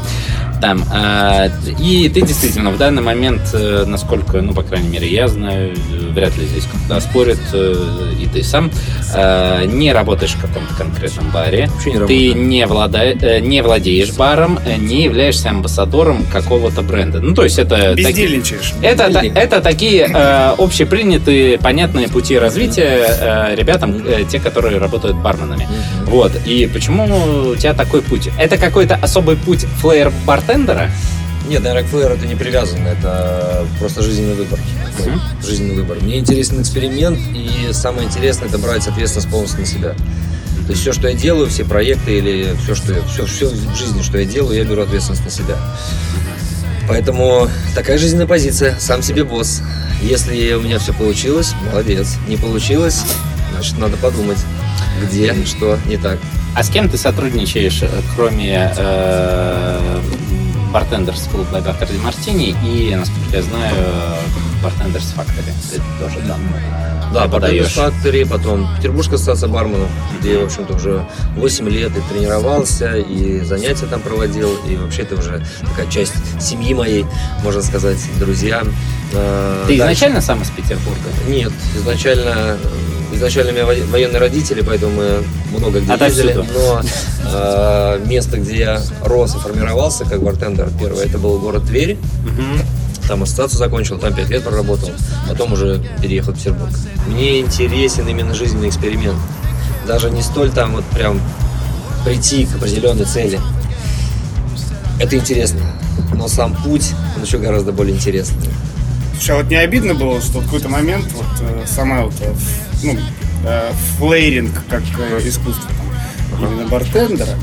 Там. 0.61 0.83
а, 0.91 1.47
И 1.79 2.09
ты 2.09 2.21
действительно 2.21 2.71
в 2.71 2.77
данный 2.77 3.01
момент, 3.03 3.41
э, 3.53 3.83
насколько, 3.85 4.41
ну, 4.41 4.53
по 4.53 4.63
крайней 4.63 4.87
мере, 4.89 5.07
я 5.11 5.27
знаю, 5.27 5.75
вряд 6.13 6.35
ли 6.37 6.45
здесь 6.45 6.63
кто-то 6.65 6.99
спорит, 7.01 7.39
э, 7.53 7.75
и 8.21 8.25
ты 8.27 8.41
сам, 8.43 8.71
э, 9.13 9.65
не 9.67 9.91
работаешь 9.93 10.31
в 10.33 10.41
каком-то 10.41 10.73
конкретном 10.75 11.29
баре. 11.31 11.67
Вообще 11.73 11.89
не 11.91 11.95
Ты 11.95 11.99
работаю. 11.99 12.47
не, 12.47 12.65
влада- 12.65 13.17
э, 13.21 13.39
не 13.41 13.61
владеешь 13.61 14.13
баром, 14.13 14.59
не 14.79 15.03
являешься 15.03 15.49
амбассадором 15.49 16.25
какого-то 16.31 16.81
бренда. 16.81 17.19
Ну, 17.21 17.33
то 17.35 17.43
есть 17.43 17.59
это... 17.59 17.75
таки- 17.91 18.03
Бездельничаешь. 18.03 18.73
Это, 18.81 18.97
та- 18.97 19.07
Бездельник. 19.21 19.37
это 19.37 19.61
такие 19.61 20.09
э, 20.11 20.53
общепринятые, 20.57 21.57
понятные 21.59 22.07
пути 22.07 22.37
развития 22.39 23.05
э, 23.19 23.55
ребятам, 23.55 24.01
э, 24.05 24.23
те, 24.29 24.39
которые 24.39 24.77
работают 24.77 25.17
барменами. 25.17 25.67
Вот. 26.05 26.31
И 26.45 26.67
почему 26.71 27.49
у 27.51 27.55
тебя 27.55 27.73
такой 27.73 28.01
путь? 28.01 28.29
Это 28.39 28.57
какой-то 28.57 28.95
особый 28.95 29.35
путь 29.35 29.65
флеер-бартендера? 30.45 30.89
Нет, 31.47 31.61
к 31.61 31.85
флэру 31.87 32.15
это 32.15 32.25
не 32.25 32.35
привязано, 32.35 32.87
это 32.87 33.67
просто 33.79 34.01
жизненный 34.01 34.33
выбор. 34.33 34.59
Жизненный 35.45 35.75
выбор. 35.75 35.97
Мне 36.01 36.17
интересен 36.17 36.61
эксперимент, 36.61 37.19
и 37.35 37.71
самое 37.71 38.07
интересное 38.07 38.47
это 38.47 38.57
брать 38.57 38.87
ответственность 38.87 39.29
полностью 39.29 39.59
на 39.59 39.65
себя. 39.65 39.89
То 39.89 40.71
есть 40.71 40.81
все, 40.81 40.93
что 40.93 41.07
я 41.07 41.13
делаю, 41.13 41.47
все 41.47 41.63
проекты 41.63 42.17
или 42.17 42.55
все, 42.63 42.73
что 42.73 42.93
я, 42.93 43.01
все, 43.03 43.25
все 43.27 43.47
в 43.47 43.75
жизни, 43.75 44.01
что 44.01 44.17
я 44.17 44.25
делаю, 44.25 44.57
я 44.57 44.63
беру 44.63 44.81
ответственность 44.81 45.23
на 45.23 45.29
себя. 45.29 45.57
Поэтому 46.87 47.47
такая 47.75 47.99
жизненная 47.99 48.25
позиция, 48.25 48.79
сам 48.79 49.03
себе 49.03 49.23
босс. 49.23 49.61
Если 50.01 50.53
у 50.53 50.61
меня 50.61 50.79
все 50.79 50.93
получилось, 50.93 51.53
молодец. 51.69 52.15
Не 52.27 52.37
получилось, 52.37 53.03
значит, 53.53 53.77
надо 53.77 53.97
подумать, 53.97 54.39
где, 55.03 55.35
что 55.45 55.77
не 55.85 55.97
так. 55.97 56.17
А 56.55 56.63
с 56.63 56.69
кем 56.69 56.89
ты 56.89 56.97
сотрудничаешь, 56.97 57.83
э, 57.83 57.89
кроме 58.15 58.71
э, 58.77 59.99
бартендерс 60.75 61.29
клуба 61.31 61.61
Бакарди 61.61 61.97
Мартини 61.99 62.53
и, 62.61 62.93
насколько 62.93 63.37
я 63.37 63.41
знаю, 63.41 63.75
бартендерс 64.61 65.13
Factory? 65.15 65.53
Ты 65.71 65.81
тоже 66.01 66.19
там 66.27 66.41
Да. 67.13 67.25
Bartenders 67.27 67.75
Factory, 67.75 68.27
потом 68.27 68.67
Петербургская 68.77 69.15
ассоциация 69.15 69.47
барменов, 69.49 69.89
где 70.19 70.33
я, 70.33 70.39
в 70.39 70.45
общем-то, 70.45 70.73
уже 70.75 71.05
8 71.37 71.69
лет 71.69 71.91
и 71.95 72.13
тренировался, 72.13 72.95
и 72.97 73.39
занятия 73.41 73.85
там 73.85 74.01
проводил, 74.01 74.49
и 74.69 74.75
вообще 74.75 75.03
это 75.03 75.15
уже 75.15 75.45
такая 75.61 75.89
часть 75.89 76.13
семьи 76.41 76.73
моей, 76.73 77.05
можно 77.43 77.61
сказать, 77.61 77.99
друзья. 78.19 78.63
Э, 79.13 79.63
Ты 79.67 79.77
дальше- 79.77 79.93
изначально 79.93 80.21
сам 80.21 80.41
из 80.41 80.49
Петербурга? 80.49 80.99
Нет, 81.27 81.51
изначально, 81.77 82.57
изначально 83.13 83.51
у 83.51 83.55
меня 83.55 83.65
во- 83.65 83.91
военные 83.91 84.19
родители, 84.19 84.61
поэтому 84.61 84.93
мы 84.95 85.23
много 85.57 85.79
где 85.79 85.93
Отовсюду. 85.93 86.27
ездили, 86.27 86.45
но 86.53 86.81
э, 87.31 87.99
место, 88.07 88.37
где 88.37 88.57
я 88.57 88.81
рос 89.03 89.35
и 89.35 89.39
формировался 89.39 90.03
как 90.05 90.21
бартендер, 90.21 90.69
первое, 90.79 91.05
это 91.05 91.17
был 91.17 91.39
город 91.39 91.63
Тверь, 91.65 91.97
там 93.07 93.23
ассоциацию 93.23 93.59
закончил, 93.59 93.97
там 93.97 94.13
5 94.13 94.29
лет 94.29 94.43
проработал, 94.43 94.91
потом 95.27 95.53
уже 95.53 95.83
переехал 96.01 96.33
в 96.33 96.35
Петербург. 96.35 96.71
Мне 97.07 97.39
интересен 97.41 98.07
именно 98.07 98.33
жизненный 98.33 98.69
эксперимент. 98.69 99.17
Даже 99.87 100.09
не 100.09 100.21
столь 100.21 100.51
там 100.51 100.73
вот 100.73 100.85
прям 100.85 101.19
прийти 102.03 102.45
к 102.45 102.55
определенной 102.55 103.05
цели. 103.05 103.39
Это 104.99 105.15
интересно. 105.15 105.61
Но 106.13 106.27
сам 106.27 106.55
путь, 106.55 106.93
он 107.15 107.23
еще 107.23 107.37
гораздо 107.37 107.71
более 107.71 107.95
интересный. 107.95 108.49
Слушай, 109.13 109.31
а 109.31 109.37
вот 109.37 109.49
не 109.49 109.55
обидно 109.55 109.93
было, 109.93 110.21
что 110.21 110.39
в 110.39 110.45
какой-то 110.45 110.69
момент 110.69 111.05
вот 111.13 111.25
э, 111.41 111.63
сама 111.67 112.03
вот, 112.03 112.13
э, 112.19 112.33
ну, 112.83 112.97
э, 113.45 113.71
флейринг 113.97 114.51
как 114.69 114.83
искусство 115.25 115.69
там, 116.31 116.45
именно 116.45 116.67
бартендера. 116.67 117.35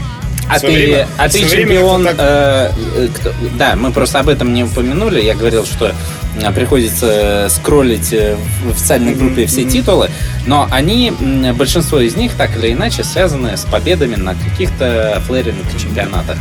А 0.55 0.59
ты, 0.61 0.67
время- 0.67 1.09
а 1.19 1.29
ты 1.29 1.41
чемпион... 1.49 2.05
так- 2.05 2.17
э, 2.19 2.71
э, 2.97 3.09
кто- 3.15 3.35
да, 3.59 3.75
мы 3.77 3.93
просто 3.93 4.21
об 4.21 4.29
этом 4.29 4.53
не 4.53 4.65
упомянули. 4.65 5.21
Я 5.21 5.35
говорил, 5.35 5.65
что 5.65 5.95
э, 6.41 6.53
приходится 6.53 7.47
скроллить 7.51 8.13
э, 8.13 8.37
в 8.65 8.71
официальной 8.71 9.15
группе 9.15 9.47
все 9.47 9.65
титулы, 9.65 10.11
но 10.47 10.69
они, 10.71 11.13
большинство 11.55 11.99
из 12.01 12.17
них, 12.17 12.33
так 12.35 12.57
или 12.57 12.73
иначе, 12.73 13.05
связаны 13.05 13.57
с 13.57 13.65
победами 13.65 14.17
на 14.17 14.35
каких-то 14.35 15.23
флэринг 15.27 15.57
чемпионатах. 15.81 16.37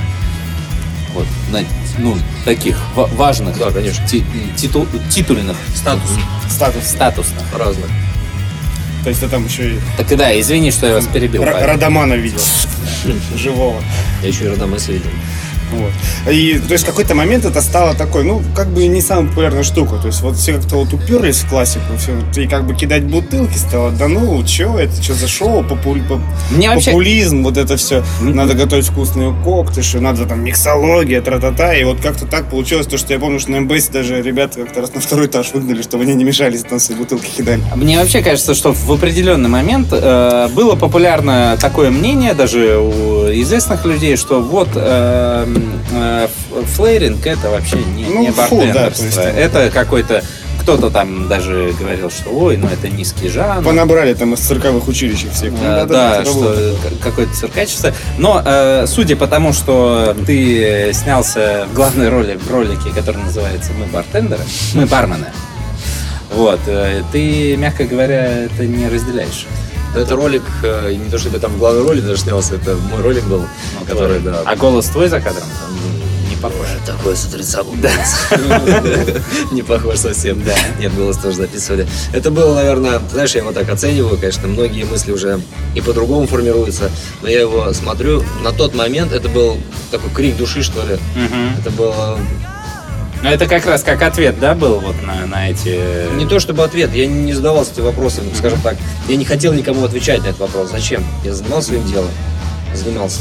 Вот, 1.13 1.25
на, 1.51 1.59
ну, 1.97 2.17
таких 2.45 2.77
ва- 2.95 3.09
важных, 3.13 3.57
Да, 3.57 3.69
конечно. 3.71 4.07
ти- 4.07 4.23
титу- 4.55 4.87
титульных, 5.09 5.57
Статус 5.75 6.09
статус. 6.49 6.83
статусных. 6.87 7.43
разных. 7.57 7.87
То 9.03 9.09
есть 9.09 9.21
ты 9.21 9.27
там 9.27 9.45
еще 9.45 9.75
и 9.75 9.79
Так 9.97 10.11
и 10.11 10.15
да, 10.15 10.39
извини, 10.39 10.71
что 10.71 10.87
я 10.87 10.93
вас 10.93 11.07
перебил. 11.07 11.43
Павел. 11.43 11.65
Радамана 11.65 12.13
видел. 12.13 12.41
Живого. 13.35 13.81
Я 14.21 14.27
еще 14.27 14.45
и 14.45 14.47
Родомеса 14.49 14.91
видел. 14.91 15.09
Вот. 15.71 15.91
И, 16.33 16.59
то 16.65 16.73
есть, 16.73 16.83
в 16.83 16.87
какой-то 16.87 17.15
момент 17.15 17.45
это 17.45 17.61
стало 17.61 17.93
такой, 17.95 18.23
ну, 18.23 18.41
как 18.55 18.67
бы 18.69 18.85
не 18.87 19.01
самая 19.01 19.27
популярная 19.29 19.63
штука. 19.63 19.95
То 19.97 20.07
есть, 20.07 20.21
вот 20.21 20.35
все 20.37 20.53
как-то 20.53 20.75
вот 20.77 20.93
уперлись 20.93 21.37
в 21.41 21.49
классику, 21.49 21.83
все, 21.97 22.11
и 22.41 22.47
как 22.47 22.65
бы 22.65 22.73
кидать 22.75 23.03
бутылки 23.05 23.57
стало, 23.57 23.91
да 23.91 24.07
ну, 24.07 24.45
что 24.45 24.77
это, 24.79 25.01
что 25.01 25.13
за 25.13 25.27
шоу, 25.27 25.63
популь- 25.63 26.03
поп- 26.07 26.19
Мне 26.51 26.69
вообще- 26.69 26.91
популизм, 26.91 27.43
вот 27.43 27.57
это 27.57 27.77
все. 27.77 28.03
Надо 28.21 28.53
готовить 28.53 28.85
вкусные 28.87 29.33
коктыши, 29.43 29.99
надо 29.99 30.25
там 30.25 30.43
миксология, 30.43 31.21
тра-та-та. 31.21 31.75
И 31.75 31.83
вот 31.83 31.99
как-то 32.01 32.25
так 32.25 32.49
получилось, 32.49 32.87
то, 32.87 32.97
что 32.97 33.13
я 33.13 33.19
помню, 33.19 33.39
что 33.39 33.51
на 33.51 33.61
МБС 33.61 33.87
даже 33.89 34.21
ребята 34.21 34.59
как-то 34.61 34.81
раз 34.81 34.93
на 34.93 35.01
второй 35.01 35.27
этаж 35.27 35.51
выгнали, 35.53 35.81
чтобы 35.81 36.03
они 36.03 36.13
не 36.15 36.23
мешались, 36.23 36.63
там 36.63 36.79
свои 36.79 36.97
бутылки 36.97 37.29
кидали. 37.37 37.61
Мне 37.75 37.97
вообще 37.97 38.21
кажется, 38.21 38.53
что 38.53 38.73
в 38.73 38.91
определенный 38.91 39.49
момент 39.49 39.87
э, 39.91 40.47
было 40.53 40.75
популярно 40.75 41.57
такое 41.59 41.89
мнение 41.91 42.33
даже 42.33 42.77
у 42.77 43.27
известных 43.31 43.85
людей, 43.85 44.15
что 44.17 44.41
вот 44.41 44.69
э, 44.75 45.45
флейринг 46.75 47.25
это 47.25 47.49
вообще 47.49 47.77
не, 47.77 48.05
Ну, 48.05 48.21
не 48.21 48.31
фу, 48.31 48.61
да, 48.73 48.85
есть- 48.87 49.17
это 49.17 49.69
какой-то 49.69 50.23
кто-то 50.61 50.91
там 50.91 51.27
даже 51.27 51.73
говорил, 51.79 52.11
что 52.11 52.29
ой, 52.29 52.55
ну 52.55 52.67
это 52.67 52.87
низкий 52.87 53.29
жанр. 53.29 53.63
Понабрали 53.63 54.13
там 54.13 54.35
из 54.35 54.39
цирковых 54.41 54.87
училищ 54.87 55.25
всех. 55.33 55.53
Э, 55.53 55.85
да-да-да, 55.87 56.17
да, 56.19 56.25
что 56.25 56.75
какое-то 57.03 57.33
циркачество. 57.33 57.91
Но 58.19 58.43
э, 58.45 58.85
судя 58.87 59.15
по 59.15 59.25
тому, 59.25 59.53
что 59.53 60.15
ты 60.27 60.91
снялся 60.93 61.65
в 61.71 61.73
главной 61.73 62.09
роли 62.09 62.37
в 62.39 62.51
ролике, 62.51 62.91
который 62.93 63.23
называется 63.23 63.71
«Мы 63.73 63.87
бартендеры», 63.87 64.43
«Мы 64.75 64.85
бармены», 64.85 65.27
вот, 66.35 66.59
э, 66.67 67.01
ты, 67.11 67.57
мягко 67.57 67.85
говоря, 67.85 68.43
это 68.45 68.65
не 68.65 68.87
разделяешь. 68.87 69.47
Но 69.93 69.99
это 69.99 70.15
ролик, 70.15 70.43
э, 70.63 70.93
не 70.93 71.09
то 71.09 71.17
чтобы 71.17 71.35
я 71.35 71.41
там 71.41 71.53
в 71.53 71.57
главной 71.59 71.83
роли 71.83 72.01
даже 72.01 72.21
снялся, 72.21 72.55
это 72.55 72.75
мой 72.75 73.01
ролик 73.01 73.23
был, 73.25 73.45
который, 73.87 74.19
да, 74.19 74.41
А 74.45 74.55
голос 74.55 74.85
твой 74.87 75.09
за 75.09 75.19
кадром? 75.19 75.43
Не 76.29 76.35
похож. 76.37 76.67
Такой 76.85 77.15
с 77.15 77.25
утреца 77.25 77.63
был 77.63 77.73
Не 79.51 79.61
похож 79.63 79.97
совсем. 79.97 80.41
Да. 80.43 80.55
Нет, 80.79 80.95
голос 80.95 81.17
тоже 81.17 81.37
записывали. 81.37 81.87
Это 82.13 82.31
было, 82.31 82.55
наверное, 82.55 83.01
знаешь, 83.11 83.35
я 83.35 83.41
его 83.41 83.51
так 83.51 83.69
оцениваю, 83.69 84.17
конечно, 84.17 84.47
многие 84.47 84.85
мысли 84.85 85.11
уже 85.11 85.41
и 85.75 85.81
по-другому 85.81 86.25
формируются, 86.25 86.89
но 87.21 87.27
я 87.27 87.41
его 87.41 87.71
смотрю. 87.73 88.23
На 88.43 88.51
тот 88.51 88.73
момент 88.73 89.11
это 89.11 89.27
был 89.27 89.57
такой 89.91 90.09
крик 90.11 90.37
души, 90.37 90.63
что 90.63 90.81
ли. 90.85 90.97
Это 91.59 91.69
было 91.71 92.17
Ну, 93.23 93.29
это 93.29 93.45
как 93.45 93.65
раз 93.67 93.83
как 93.83 94.01
ответ, 94.01 94.39
да, 94.39 94.55
был 94.55 94.79
вот 94.79 94.95
на, 95.03 95.27
на 95.27 95.49
эти... 95.49 96.11
не 96.15 96.25
то 96.25 96.39
чтобы 96.39 96.63
ответ, 96.63 96.91
я 96.93 97.05
не 97.05 97.33
задавался 97.33 97.73
этим 97.73 97.83
вопросом, 97.83 98.23
скажем 98.35 98.59
так. 98.61 98.77
Я 99.07 99.15
не 99.15 99.25
хотел 99.25 99.53
никому 99.53 99.83
отвечать 99.85 100.23
на 100.23 100.27
этот 100.27 100.39
вопрос. 100.39 100.71
Зачем? 100.71 101.03
Я 101.23 101.33
занимался 101.33 101.67
своим 101.69 101.85
делом. 101.85 102.09
Занимался. 102.73 103.19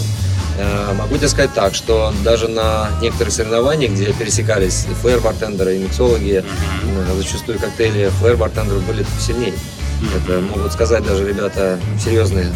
Э, 0.59 0.95
Могу 0.95 1.17
тебе 1.17 1.29
сказать 1.29 1.53
так, 1.53 1.75
что 1.75 2.15
даже 2.25 2.49
на 2.49 2.89
некоторых 3.03 3.33
соревнованиях, 3.33 3.93
где 3.93 4.13
пересекались 4.13 4.87
и 4.91 4.95
флэр-бартендеры, 4.95 5.77
и 5.77 5.79
миксологи, 5.79 6.43
э, 6.43 7.15
зачастую 7.17 7.59
коктейли 7.59 8.11
флэр-бартендеров 8.21 8.83
были 8.85 9.05
сильнее. 9.21 9.53
Это 10.17 10.41
могут 10.41 10.73
сказать 10.73 11.05
даже 11.05 11.29
ребята 11.29 11.79
серьезные, 12.03 12.47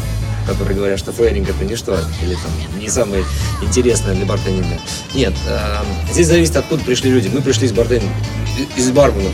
которые 0.46 0.76
говорят, 0.76 0.98
что 0.98 1.12
флэринг 1.12 1.48
это 1.48 1.64
ничто, 1.64 1.96
или 2.22 2.34
там 2.34 2.80
не 2.80 2.88
самое 2.88 3.24
интересное 3.62 4.14
для 4.14 4.26
бартендинга. 4.26 4.78
Нет, 5.14 5.34
э, 5.48 6.12
здесь 6.12 6.26
зависит, 6.26 6.56
откуда 6.56 6.82
пришли 6.84 7.10
люди. 7.10 7.28
Мы 7.32 7.40
пришли 7.40 7.66
из 7.66 7.72
бартендинга, 7.72 8.14
из 8.76 8.90
барменов. 8.90 9.32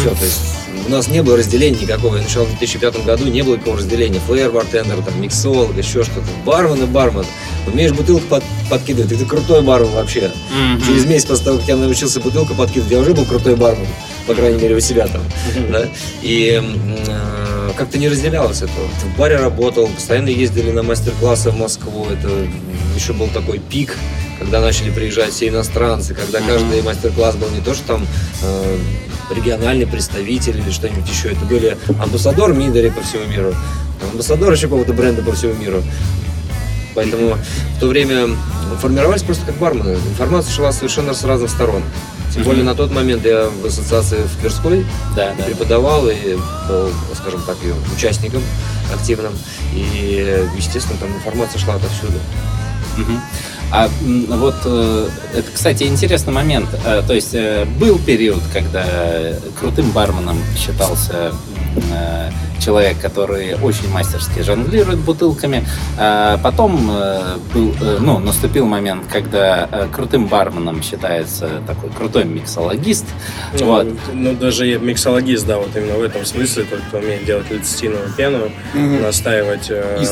Все, 0.00 0.10
то 0.14 0.24
есть 0.24 0.40
у 0.86 0.90
нас 0.90 1.08
не 1.08 1.22
было 1.22 1.36
разделения 1.36 1.78
никакого. 1.80 2.16
Я 2.16 2.22
начал 2.22 2.44
в 2.44 2.48
2005 2.50 3.04
году, 3.04 3.24
не 3.26 3.42
было 3.42 3.54
никакого 3.54 3.76
разделения. 3.78 4.20
Флэр, 4.26 4.50
бартендер, 4.50 5.02
там, 5.02 5.20
миксолог, 5.20 5.76
еще 5.76 6.02
что-то. 6.04 6.26
Бармен 6.44 6.82
и 6.82 6.86
бармен. 6.86 7.24
Умеешь 7.66 7.92
бутылку 7.92 8.26
под- 8.28 8.44
подкидывать, 8.70 9.12
и 9.12 9.16
ты 9.16 9.24
крутой 9.26 9.62
бармен 9.62 9.90
вообще. 9.92 10.30
Через 10.86 11.04
месяц 11.06 11.26
после 11.26 11.44
того, 11.46 11.58
как 11.58 11.68
я 11.68 11.76
научился 11.76 12.20
бутылку 12.20 12.54
подкидывать, 12.54 12.90
я 12.92 12.98
уже 13.00 13.14
был 13.14 13.24
крутой 13.26 13.56
бармен. 13.56 13.86
По 14.26 14.34
крайней 14.34 14.60
мере, 14.62 14.76
у 14.76 14.80
себя 14.80 15.06
там. 15.06 15.22
да. 15.70 15.88
И 16.22 16.60
э, 16.62 17.39
как-то 17.76 17.98
не 17.98 18.08
разделялось 18.08 18.62
это. 18.62 18.72
В 18.72 19.18
баре 19.18 19.36
работал, 19.36 19.86
постоянно 19.88 20.28
ездили 20.28 20.70
на 20.70 20.82
мастер-классы 20.82 21.50
в 21.50 21.56
Москву. 21.56 22.06
Это 22.06 22.28
еще 22.94 23.12
был 23.12 23.28
такой 23.28 23.58
пик, 23.58 23.96
когда 24.38 24.60
начали 24.60 24.90
приезжать 24.90 25.32
все 25.32 25.48
иностранцы, 25.48 26.14
когда 26.14 26.40
каждый 26.40 26.82
мастер-класс 26.82 27.36
был 27.36 27.48
не 27.50 27.60
то, 27.60 27.74
что 27.74 27.86
там 27.86 28.06
э, 28.42 28.78
региональный 29.34 29.86
представитель 29.86 30.58
или 30.58 30.70
что-нибудь 30.70 31.08
еще. 31.08 31.32
Это 31.32 31.44
были 31.44 31.76
амбассадор 32.00 32.52
Мидори 32.54 32.90
по 32.90 33.02
всему 33.02 33.24
миру, 33.26 33.54
амбассадор 34.12 34.52
еще 34.52 34.62
какого-то 34.62 34.92
бренда 34.92 35.22
по 35.22 35.32
всему 35.32 35.54
миру. 35.54 35.82
Поэтому 36.94 37.36
в 37.76 37.80
то 37.80 37.86
время 37.86 38.28
формировались 38.80 39.22
просто 39.22 39.46
как 39.46 39.56
бармены. 39.56 39.96
Информация 40.08 40.52
шла 40.52 40.72
совершенно 40.72 41.14
с 41.14 41.24
разных 41.24 41.50
сторон. 41.50 41.82
Тем 42.32 42.44
более 42.44 42.64
на 42.64 42.74
тот 42.74 42.92
момент 42.92 43.24
я 43.24 43.48
в 43.48 43.66
ассоциации 43.66 44.22
в 44.22 44.40
Тверской 44.40 44.86
Да, 45.16 45.32
да. 45.36 45.44
преподавал 45.44 46.08
и 46.08 46.36
был, 46.68 46.90
скажем 47.14 47.42
так, 47.42 47.56
ее 47.62 47.74
участником 47.96 48.42
активным. 48.94 49.32
И, 49.74 50.46
естественно, 50.56 50.98
там 51.00 51.14
информация 51.14 51.58
шла 51.58 51.74
отовсюду. 51.74 52.18
Мгм. 52.96 53.20
А 53.72 53.88
вот 54.28 54.56
э, 54.64 55.08
это, 55.34 55.50
кстати, 55.52 55.84
интересный 55.84 56.32
момент. 56.32 56.68
Э, 56.84 57.02
То 57.06 57.14
есть 57.14 57.34
э, 57.34 57.64
был 57.78 57.98
период, 57.98 58.42
когда 58.52 58.84
крутым 59.60 59.90
барменом 59.92 60.38
считался 60.56 61.32
человек, 62.60 63.00
который 63.00 63.54
очень 63.54 63.90
мастерски 63.90 64.40
жонглирует 64.40 64.98
бутылками. 64.98 65.64
А 65.98 66.38
Потом 66.38 66.90
э, 66.90 67.36
был, 67.54 67.74
э, 67.80 67.98
ну, 68.00 68.18
наступил 68.18 68.66
момент, 68.66 69.04
когда 69.10 69.68
э, 69.70 69.88
крутым 69.92 70.26
барменом 70.26 70.82
считается 70.82 71.62
такой 71.66 71.90
крутой 71.90 72.24
миксологист. 72.24 73.06
Ну, 73.58 73.66
Вот. 73.66 73.86
ну, 74.12 74.34
даже 74.34 74.66
я 74.66 74.78
миксологист, 74.78 75.46
да, 75.46 75.58
вот 75.58 75.74
именно 75.74 75.94
в 75.94 76.02
этом 76.02 76.24
смысле, 76.24 76.64
тот, 76.64 76.80
кто 76.88 76.98
умеет 76.98 77.24
делать 77.24 77.50
лецитиновую 77.50 78.12
пену, 78.16 78.50
настаивать... 78.74 79.70
э, 79.70 80.04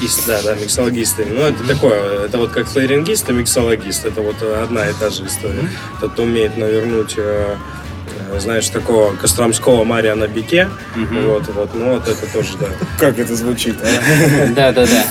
ист, 0.00 0.26
да, 0.26 0.40
да, 0.42 0.54
миксологисты. 0.54 1.26
Ну, 1.26 1.40
это 1.40 1.66
такое, 1.66 2.26
это 2.26 2.38
вот 2.38 2.50
как 2.50 2.66
флейрингист 2.66 3.28
и 3.30 3.32
миксологист, 3.32 4.04
это 4.04 4.20
вот 4.22 4.36
одна 4.42 4.88
и 4.88 4.92
та 4.92 5.10
же 5.10 5.26
история. 5.26 5.68
Тот, 6.00 6.12
кто 6.12 6.22
умеет 6.22 6.56
навернуть 6.56 7.14
э, 7.16 7.20
э, 7.20 7.56
знаешь, 8.38 8.68
такого 8.68 9.14
Костромского 9.14 9.84
Мариана 9.84 10.26
Бике, 10.28 10.68
вот, 10.94 11.44
вот, 11.54 11.70
ну 11.74 11.94
вот 11.94 12.08
это 12.08 12.26
тоже, 12.32 12.50
да. 12.60 12.66
Как 12.98 13.18
это 13.18 13.34
звучит? 13.34 13.76
а? 13.82 14.48
Да, 14.54 14.72
да, 14.72 14.86
да. 14.86 15.04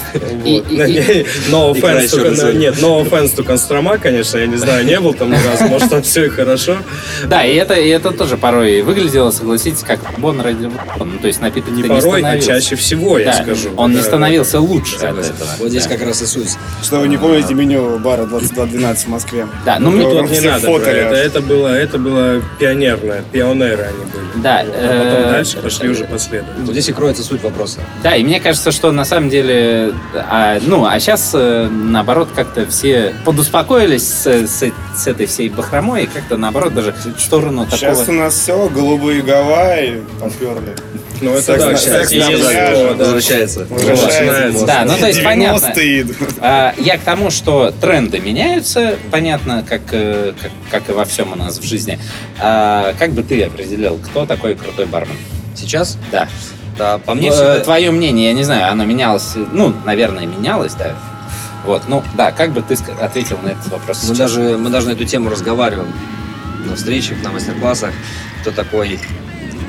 No 1.49 1.71
offense, 1.73 2.53
нет, 2.57 2.75
no 2.81 3.01
offense 3.03 3.35
to 3.35 3.43
Кострома, 3.43 3.97
конечно, 3.97 4.37
я 4.37 4.47
не 4.47 4.57
знаю, 4.57 4.85
не 4.85 4.99
был 4.99 5.13
там 5.13 5.29
ни 5.31 5.35
разу, 5.35 5.65
может 5.65 5.89
там 5.89 6.01
все 6.03 6.25
и 6.25 6.29
хорошо. 6.29 6.77
Да, 7.25 7.43
и 7.45 7.55
это, 7.55 7.73
и 7.73 7.87
это 7.89 8.11
тоже 8.11 8.37
порой 8.37 8.81
выглядело, 8.81 9.31
согласитесь, 9.31 9.83
как 9.83 9.99
бон 10.17 10.41
ради 10.41 10.65
бона. 10.65 10.83
Ну, 10.99 11.19
то 11.19 11.27
есть 11.27 11.41
напиток 11.41 11.71
Не 11.73 11.83
порой, 11.83 12.21
а 12.23 12.39
чаще 12.39 12.75
всего, 12.75 13.17
я 13.17 13.33
скажу. 13.33 13.69
он 13.77 13.93
не 13.93 14.01
становился 14.01 14.59
лучше 14.59 14.95
от 14.97 15.17
этого. 15.17 15.49
Вот 15.59 15.69
здесь 15.69 15.87
как 15.87 16.01
раз 16.01 16.21
и 16.21 16.25
суть. 16.25 16.57
Что 16.83 16.99
вы 16.99 17.07
не 17.07 17.17
помните 17.17 17.53
меню 17.53 17.99
бара 17.99 18.25
2212 18.25 19.05
в 19.05 19.09
Москве? 19.09 19.47
Да, 19.65 19.79
ну, 19.79 19.91
мне- 19.91 20.07
Тут 20.07 20.29
не 20.31 20.39
надо 20.41 20.67
это. 20.67 21.41
было, 21.41 21.67
это 21.67 21.97
было 21.99 22.41
пионерное, 22.59 23.06
пионеры 23.31 23.83
они 23.83 24.05
были. 24.11 24.43
Да. 24.43 24.59
А 24.59 24.63
потом 24.65 25.29
э, 25.29 25.31
дальше 25.31 25.57
пошли 25.59 25.89
уже 25.89 26.05
последовательно. 26.05 26.65
Вот 26.65 26.71
здесь 26.71 26.89
и 26.89 26.93
кроется 26.93 27.23
суть 27.23 27.43
вопроса. 27.43 27.79
Да, 28.03 28.15
и 28.15 28.23
мне 28.23 28.39
кажется, 28.39 28.71
что 28.71 28.91
на 28.91 29.05
самом 29.05 29.29
деле, 29.29 29.93
а, 30.15 30.57
ну, 30.61 30.85
а 30.85 30.99
сейчас 30.99 31.31
наоборот 31.33 32.29
как-то 32.35 32.65
все 32.67 33.13
подуспокоились 33.25 34.07
с, 34.07 34.27
с- 34.27 34.71
с 34.95 35.07
этой 35.07 35.25
всей 35.25 35.49
бахромой 35.49 36.03
и 36.03 36.07
как-то 36.07 36.37
наоборот 36.37 36.73
даже 36.73 36.93
в 36.93 37.21
сторону 37.21 37.65
Сейчас 37.69 37.97
у 37.97 38.01
такого. 38.01 38.15
нас 38.17 38.33
все, 38.35 38.67
голубые 38.69 39.21
Гавайи 39.21 40.03
поперли. 40.19 40.75
Ну, 41.21 41.33
это 41.33 41.57
да, 41.57 41.75
секс. 41.77 42.11
Возвращается. 42.97 43.65
Возвращается. 43.69 44.65
Да, 44.65 44.83
ну 44.85 44.97
то 44.97 45.07
есть 45.07 45.23
понятно. 45.23 45.65
90-е 45.67 46.01
идут. 46.01 46.17
А, 46.39 46.73
Я 46.77 46.97
к 46.97 47.01
тому, 47.01 47.31
что 47.31 47.71
тренды 47.81 48.19
меняются, 48.19 48.95
понятно, 49.11 49.63
как, 49.67 49.81
э, 49.91 50.33
как, 50.41 50.51
как 50.71 50.89
и 50.89 50.91
во 50.93 51.05
всем 51.05 51.31
у 51.33 51.35
нас 51.35 51.57
в 51.59 51.63
жизни. 51.63 51.99
А 52.39 52.93
Как 52.99 53.11
бы 53.11 53.23
ты 53.23 53.43
определил, 53.43 53.97
кто 53.97 54.25
такой 54.25 54.55
крутой 54.55 54.85
бармен? 54.85 55.17
Сейчас? 55.55 55.97
Да. 56.11 56.27
Да, 56.77 56.99
по 56.99 57.15
мне 57.15 57.29
Э, 57.29 57.31
всегда- 57.31 57.59
Твое 57.61 57.89
мнение, 57.91 58.27
я 58.27 58.33
не 58.33 58.43
знаю, 58.43 58.71
оно 58.71 58.85
менялось, 58.85 59.33
ну, 59.51 59.73
наверное, 59.85 60.27
менялось, 60.27 60.73
да. 60.75 60.93
Вот, 61.65 61.83
ну, 61.87 62.03
да, 62.15 62.31
как 62.31 62.51
бы 62.51 62.61
ты 62.61 62.77
ответил 63.01 63.39
на 63.43 63.49
этот 63.49 63.67
вопрос 63.69 64.03
Мы 64.03 64.15
сейчас? 64.15 64.17
даже, 64.33 64.57
мы 64.57 64.69
даже 64.69 64.87
на 64.87 64.91
эту 64.91 65.05
тему 65.05 65.29
разговариваем 65.31 65.91
на 66.65 66.75
встречах, 66.75 67.17
на 67.23 67.31
мастер-классах. 67.31 67.91
Кто 68.41 68.51
такой... 68.51 68.99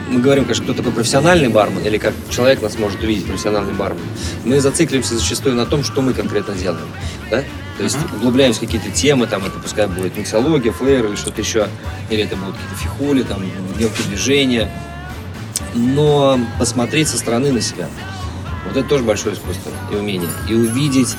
Мы 0.08 0.20
говорим, 0.20 0.44
конечно, 0.44 0.64
кто 0.64 0.74
такой 0.74 0.92
профессиональный 0.92 1.48
бармен, 1.48 1.84
или 1.84 1.98
как 1.98 2.14
человек 2.30 2.62
нас 2.62 2.78
может 2.78 3.02
увидеть, 3.02 3.26
профессиональный 3.26 3.74
бармен. 3.74 4.02
Мы 4.44 4.58
зацикливаемся 4.60 5.18
зачастую 5.18 5.54
на 5.54 5.66
том, 5.66 5.84
что 5.84 6.00
мы 6.00 6.14
конкретно 6.14 6.54
делаем. 6.54 6.88
Да? 7.30 7.44
То 7.76 7.84
есть 7.84 7.98
углубляемся 8.16 8.58
в 8.58 8.64
какие-то 8.64 8.90
темы, 8.90 9.26
там 9.26 9.44
это 9.44 9.58
пускай 9.58 9.86
будет 9.86 10.16
миксология, 10.16 10.72
флеер 10.72 11.06
или 11.06 11.14
что-то 11.16 11.40
еще, 11.42 11.68
или 12.10 12.24
это 12.24 12.36
будут 12.36 12.56
какие-то 12.56 12.76
фихули, 12.76 13.22
там, 13.22 13.42
мелкие 13.78 14.06
движения. 14.08 14.70
Но 15.74 16.40
посмотреть 16.58 17.08
со 17.08 17.18
стороны 17.18 17.52
на 17.52 17.60
себя, 17.60 17.88
вот 18.66 18.76
это 18.76 18.88
тоже 18.88 19.04
большое 19.04 19.34
искусство 19.34 19.70
и 19.92 19.96
умение. 19.96 20.28
И 20.48 20.54
увидеть 20.54 21.16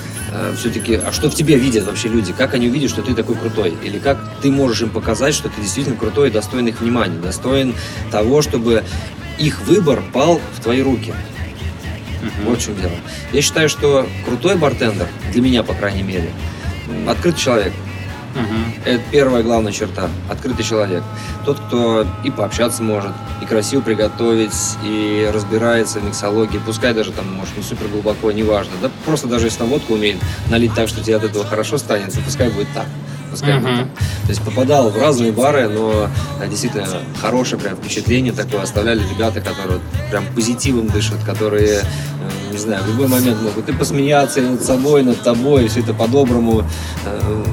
все-таки, 0.56 0.96
а 0.96 1.12
что 1.12 1.30
в 1.30 1.36
тебе 1.36 1.58
видят 1.58 1.86
вообще 1.86 2.08
люди? 2.08 2.34
Как 2.34 2.54
они 2.54 2.68
увидят, 2.68 2.90
что 2.92 3.02
ты 3.02 3.14
такой 3.14 3.36
крутой? 3.36 3.74
Или 3.84 4.00
как 4.00 4.18
ты 4.42 4.52
можешь 4.52 4.82
им 4.82 4.90
показать, 4.90 5.34
что 5.34 5.50
ты 5.50 5.62
действительно 5.62 5.96
крутой 5.96 6.30
и 6.30 6.32
достоин 6.32 6.68
их 6.68 6.82
внимания, 6.82 7.18
достоин 7.20 7.76
того, 8.12 8.42
чтобы 8.42 8.84
их 9.38 9.62
выбор 9.62 10.04
пал 10.14 10.42
в 10.56 10.62
твои 10.62 10.82
руки? 10.82 11.14
Вот 12.44 12.60
в 12.60 12.66
чем 12.66 12.76
дело. 12.76 12.92
Я 13.32 13.42
считаю, 13.42 13.70
что 13.70 14.08
крутой 14.26 14.58
бартендер, 14.58 15.08
для 15.32 15.42
меня, 15.42 15.64
по 15.64 15.74
крайней 15.74 16.04
мере, 16.04 16.30
открытый 17.08 17.40
человек. 17.40 17.74
Это 18.86 19.02
первая 19.12 19.44
главная 19.44 19.72
черта. 19.72 20.10
Открытый 20.30 20.64
человек. 20.64 21.04
Тот, 21.46 21.60
кто 21.60 22.06
и 22.24 22.32
пообщаться 22.32 22.84
может, 22.84 23.12
и 23.42 23.46
красиво 23.46 23.82
приготовить, 23.82 24.78
и 24.84 25.30
разбирается 25.34 26.00
в 26.00 26.06
миксологии. 26.06 26.60
Пускай 26.66 26.94
даже 26.94 27.12
там, 27.12 27.32
может, 27.34 27.58
не 27.58 27.64
супер 27.64 27.88
глубоко, 27.88 28.32
неважно. 28.32 28.74
Да 28.82 28.90
просто 29.06 29.28
даже 29.28 29.48
если 29.48 29.60
там 29.60 29.70
водку 29.70 29.94
умеет 29.94 30.18
налить 30.50 30.74
так, 30.74 30.88
что 30.88 31.02
тебе 31.02 31.18
от 31.18 31.24
этого 31.24 31.46
хорошо 31.46 31.78
станет, 31.78 32.14
пускай 32.24 32.50
будет 32.50 32.68
так. 32.74 32.88
Пускай 33.32 33.60
будет 33.60 33.78
так. 33.78 33.88
То 34.24 34.30
есть 34.30 34.42
попадал 34.42 34.90
в 34.90 34.98
разные 34.98 35.32
бары, 35.32 35.68
но 35.70 36.10
а, 36.42 36.48
действительно 36.48 36.88
хорошее 37.22 37.62
прям 37.62 37.76
впечатление 37.76 38.34
такое 38.34 38.62
оставляли 38.62 39.02
ребята, 39.14 39.42
которые 39.42 39.80
прям 40.10 40.26
позитивом 40.36 40.88
дышат, 40.88 41.18
которые, 41.26 41.80
э, 41.80 42.52
не 42.52 42.58
знаю, 42.58 42.84
в 42.84 42.88
любой 42.88 43.08
момент 43.08 43.42
могут 43.42 43.70
и 43.70 43.72
посмеяться 43.74 44.40
и 44.40 44.44
над 44.44 44.64
собой, 44.64 45.02
и 45.02 45.04
над 45.04 45.22
тобой, 45.22 45.66
и 45.66 45.68
все 45.68 45.82
это 45.82 45.94
по-доброму. 45.94 46.64
Э, 47.06 47.44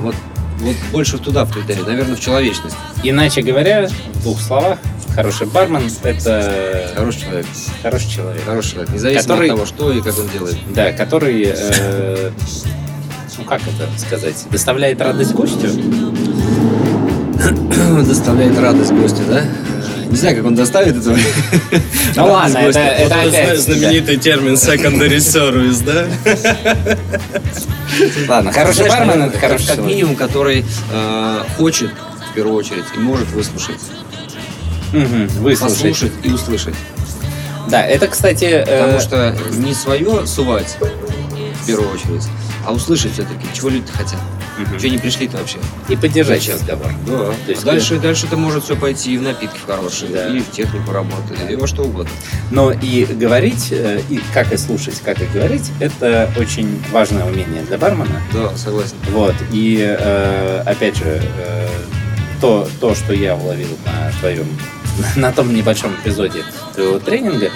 Вот, 0.00 0.14
вот 0.60 0.76
больше 0.90 1.18
туда 1.18 1.44
в 1.44 1.52
критерии, 1.52 1.82
наверное, 1.86 2.16
в 2.16 2.20
человечность. 2.20 2.76
Иначе 3.02 3.42
говоря, 3.42 3.88
в 4.14 4.22
двух 4.22 4.40
словах, 4.40 4.78
хороший 5.14 5.46
бармен– 5.46 5.82
это 6.02 6.92
Хороший 6.96 7.20
человек. 7.22 7.46
хороший 7.82 8.10
человек. 8.10 8.42
Хороший 8.46 8.70
человек. 8.72 8.90
Независимо 8.94 9.22
Который- 9.22 9.50
от 9.50 9.54
того, 9.56 9.66
что 9.66 9.92
и 9.92 10.00
как 10.00 10.18
он 10.18 10.28
делает. 10.28 10.56
Да, 10.74 10.92
который, 10.92 11.52
э, 11.54 12.30
ну 13.38 13.44
как 13.44 13.60
это 13.62 13.88
сказать, 13.98 14.46
доставляет 14.50 15.00
радость 15.00 15.32
гостю. 15.34 15.68
Доставляет 18.06 18.58
радость 18.58 18.92
гостю, 18.92 19.22
да? 19.28 19.44
Не 20.10 20.16
знаю, 20.16 20.36
как 20.36 20.46
он 20.46 20.54
доставит 20.54 20.96
этого. 20.96 21.16
Ну 22.16 22.26
ладно, 22.26 22.58
это, 22.58 22.78
это 22.78 23.20
опять... 23.20 23.60
знаменитый 23.60 24.16
термин 24.16 24.54
secondary 24.54 25.18
service, 25.18 25.84
да? 25.84 26.06
Ладно, 28.28 28.52
хороший 28.52 28.88
бармен– 28.88 29.22
это 29.24 29.38
хороший 29.38 29.66
Как 29.66 29.78
минимум, 29.80 30.16
который 30.16 30.64
э, 30.92 31.42
хочет, 31.56 31.90
в 32.30 32.34
первую 32.34 32.56
очередь, 32.56 32.84
и 32.94 32.98
может 32.98 33.28
Выслушать. 33.28 33.80
Послушать 35.60 36.12
и 36.22 36.30
услышать. 36.30 36.74
Да, 37.68 37.82
это, 37.84 38.06
кстати... 38.06 38.44
э, 38.44 38.82
Потому 38.82 39.00
что 39.00 39.36
не 39.52 39.74
свое 39.74 40.26
сувать, 40.26 40.78
в 40.80 41.66
первую 41.66 41.92
очередь, 41.92 42.22
а 42.66 42.72
услышать 42.72 43.12
все-таки, 43.12 43.46
чего 43.54 43.68
люди 43.68 43.90
хотят. 43.92 44.18
Чего 44.78 44.88
они 44.88 44.98
пришли-то 44.98 45.36
вообще. 45.36 45.58
И 45.88 45.96
поддержать 45.96 46.40
Зачем? 46.40 46.54
разговор. 46.56 46.90
Да. 47.06 47.18
То 47.44 47.50
есть, 47.50 47.62
А 47.62 47.66
дальше, 47.66 47.98
дальше 47.98 48.26
это 48.26 48.36
может 48.36 48.64
все 48.64 48.74
пойти 48.74 49.14
и 49.14 49.18
в 49.18 49.22
напитки 49.22 49.58
хорошие, 49.66 50.10
Да. 50.10 50.28
и 50.28 50.40
в 50.40 50.50
технику 50.50 50.92
работы, 50.92 51.34
и 51.50 51.56
во 51.56 51.66
что 51.66 51.82
угодно. 51.82 52.10
Но 52.50 52.72
и 52.72 53.04
говорить, 53.04 53.68
э, 53.70 54.00
и 54.08 54.18
как 54.32 54.52
и 54.52 54.56
слушать, 54.56 55.00
как 55.04 55.20
и 55.20 55.26
говорить, 55.26 55.70
это 55.78 56.30
очень 56.38 56.82
важное 56.90 57.24
умение 57.24 57.62
для 57.62 57.76
бармена. 57.78 58.20
Да, 58.32 58.56
согласен. 58.56 58.96
Вот. 59.12 59.34
И 59.52 59.78
э, 59.86 60.62
опять 60.66 60.96
же, 60.96 61.22
то, 62.40 62.68
то, 62.80 62.94
что 62.94 63.12
я 63.12 63.36
уловил 63.36 63.76
на 63.84 64.10
твоем, 64.20 64.46
на 65.16 65.32
том 65.32 65.54
небольшом 65.54 65.92
эпизоде 66.02 66.44
твоего 66.74 66.98
тренинга, 66.98 67.50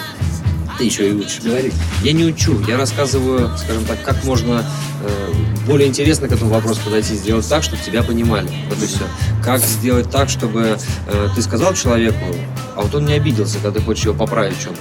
ты 0.80 0.86
еще 0.86 1.10
и 1.10 1.12
учишь 1.12 1.40
говорить. 1.42 1.74
Я 2.02 2.12
не 2.12 2.24
учу, 2.24 2.58
я 2.66 2.78
рассказываю, 2.78 3.50
скажем 3.58 3.84
так, 3.84 4.02
как 4.02 4.24
можно 4.24 4.64
э, 5.04 5.32
более 5.66 5.86
интересно 5.86 6.26
к 6.26 6.32
этому 6.32 6.50
вопросу 6.50 6.80
подойти, 6.82 7.14
сделать 7.16 7.46
так, 7.46 7.62
чтобы 7.62 7.82
тебя 7.82 8.02
понимали. 8.02 8.48
Вот 8.70 8.82
и 8.82 8.86
все. 8.86 9.04
Как 9.44 9.60
сделать 9.60 10.10
так, 10.10 10.30
чтобы 10.30 10.78
э, 11.06 11.28
ты 11.34 11.42
сказал 11.42 11.74
человеку, 11.74 12.24
а 12.76 12.80
вот 12.80 12.94
он 12.94 13.04
не 13.04 13.12
обиделся, 13.12 13.58
когда 13.58 13.78
ты 13.78 13.84
хочешь 13.84 14.06
его 14.06 14.14
поправить 14.14 14.56
в 14.56 14.62
чем-то. 14.62 14.80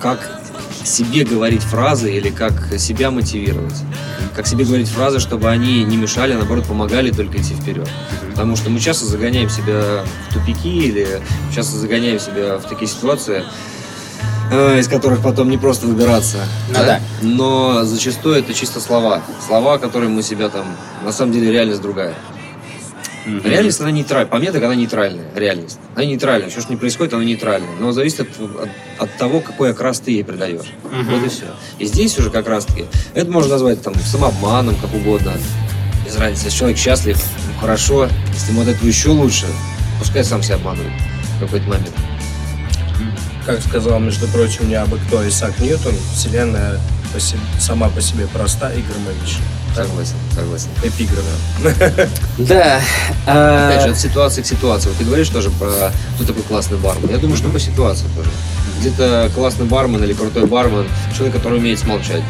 Как 0.00 0.42
себе 0.82 1.24
говорить 1.24 1.62
фразы 1.62 2.12
или 2.12 2.30
как 2.30 2.52
себя 2.78 3.12
мотивировать. 3.12 3.76
Как 4.34 4.48
себе 4.48 4.64
говорить 4.64 4.88
фразы, 4.88 5.20
чтобы 5.20 5.50
они 5.50 5.84
не 5.84 5.96
мешали, 5.96 6.32
а 6.32 6.38
наоборот, 6.38 6.66
помогали 6.66 7.12
только 7.12 7.38
идти 7.38 7.54
вперед. 7.54 7.88
Потому 8.30 8.56
что 8.56 8.70
мы 8.70 8.80
часто 8.80 9.06
загоняем 9.06 9.48
себя 9.48 10.04
в 10.28 10.34
тупики 10.34 10.86
или 10.86 11.22
часто 11.54 11.76
загоняем 11.76 12.18
себя 12.18 12.58
в 12.58 12.68
такие 12.68 12.90
ситуации, 12.90 13.44
из 14.78 14.88
которых 14.88 15.22
потом 15.22 15.48
не 15.50 15.58
просто 15.58 15.86
выбираться. 15.86 16.38
Ну 16.68 16.74
да. 16.74 17.00
Но 17.22 17.84
зачастую 17.84 18.36
это 18.36 18.52
чисто 18.54 18.80
слова. 18.80 19.22
Слова, 19.46 19.78
которые 19.78 20.10
мы 20.10 20.22
себя 20.22 20.48
там... 20.48 20.64
На 21.04 21.12
самом 21.12 21.32
деле 21.32 21.50
реальность 21.50 21.80
другая. 21.80 22.14
Реальность, 23.44 23.80
она 23.80 23.92
нейтральная. 23.92 24.26
По 24.28 24.38
мне, 24.38 24.50
так 24.50 24.62
она 24.64 24.74
нейтральная. 24.74 25.26
Реальность. 25.36 25.78
Она 25.94 26.04
нейтральная. 26.04 26.50
Что 26.50 26.64
не 26.70 26.76
происходит, 26.76 27.14
она 27.14 27.22
нейтральная. 27.24 27.70
Но 27.78 27.92
зависит 27.92 28.20
от, 28.20 28.28
от- 28.40 28.68
от 28.98 29.16
того, 29.16 29.40
какой 29.40 29.70
окрас 29.70 30.00
ты 30.00 30.10
ей 30.10 30.24
придаешь. 30.24 30.72
Вот 30.82 31.24
и 31.24 31.28
все. 31.28 31.44
И 31.78 31.86
здесь 31.86 32.18
уже 32.18 32.30
как 32.30 32.48
раз-таки, 32.48 32.84
это 33.14 33.30
можно 33.30 33.52
назвать 33.52 33.80
там 33.80 33.94
самообманом, 33.94 34.74
как 34.76 34.92
угодно. 34.92 35.32
Без 36.04 36.16
разницы. 36.16 36.46
Если 36.46 36.58
человек 36.58 36.78
счастлив, 36.78 37.16
ну, 37.46 37.60
хорошо. 37.60 38.08
Если 38.34 38.50
ему 38.50 38.62
от 38.62 38.68
этого 38.68 38.88
еще 38.88 39.10
лучше, 39.10 39.46
пускай 40.00 40.24
сам 40.24 40.42
себя 40.42 40.56
обманывает 40.56 40.92
в 41.36 41.40
какой-то 41.44 41.68
момент. 41.68 41.90
Как 43.46 43.60
сказал, 43.60 43.98
между 43.98 44.28
прочим, 44.28 44.68
не 44.68 44.74
абы 44.76 44.98
кто 45.06 45.26
Исаак 45.28 45.58
Ньютон, 45.58 45.94
Вселенная 46.14 46.78
по 47.12 47.18
себе- 47.20 47.40
сама 47.58 47.88
по 47.88 48.00
себе 48.00 48.26
проста 48.28 48.72
и 48.72 48.80
гармонична. 48.82 49.42
Согласен, 49.74 50.14
согласен. 50.34 50.68
Эпиграф. 50.82 51.24
Да. 52.38 52.80
а, 53.26 53.68
Опять 53.70 53.82
же, 53.84 53.90
от 53.90 53.98
ситуации 53.98 54.42
к 54.42 54.46
ситуации. 54.46 54.88
Вот 54.90 54.98
ты 54.98 55.04
говоришь 55.04 55.28
тоже 55.30 55.50
про 55.50 55.90
кто 56.14 56.24
такой 56.24 56.42
классный 56.42 56.76
бармен. 56.78 57.08
Я 57.10 57.18
думаю, 57.18 57.36
что 57.36 57.48
по 57.48 57.58
ситуации 57.58 58.06
тоже. 58.14 58.28
Где-то 58.80 59.30
классный 59.34 59.64
бармен 59.66 60.02
или 60.04 60.12
крутой 60.12 60.46
бармен, 60.46 60.86
человек, 61.16 61.34
который 61.36 61.58
умеет 61.58 61.78
смолчать, 61.78 62.22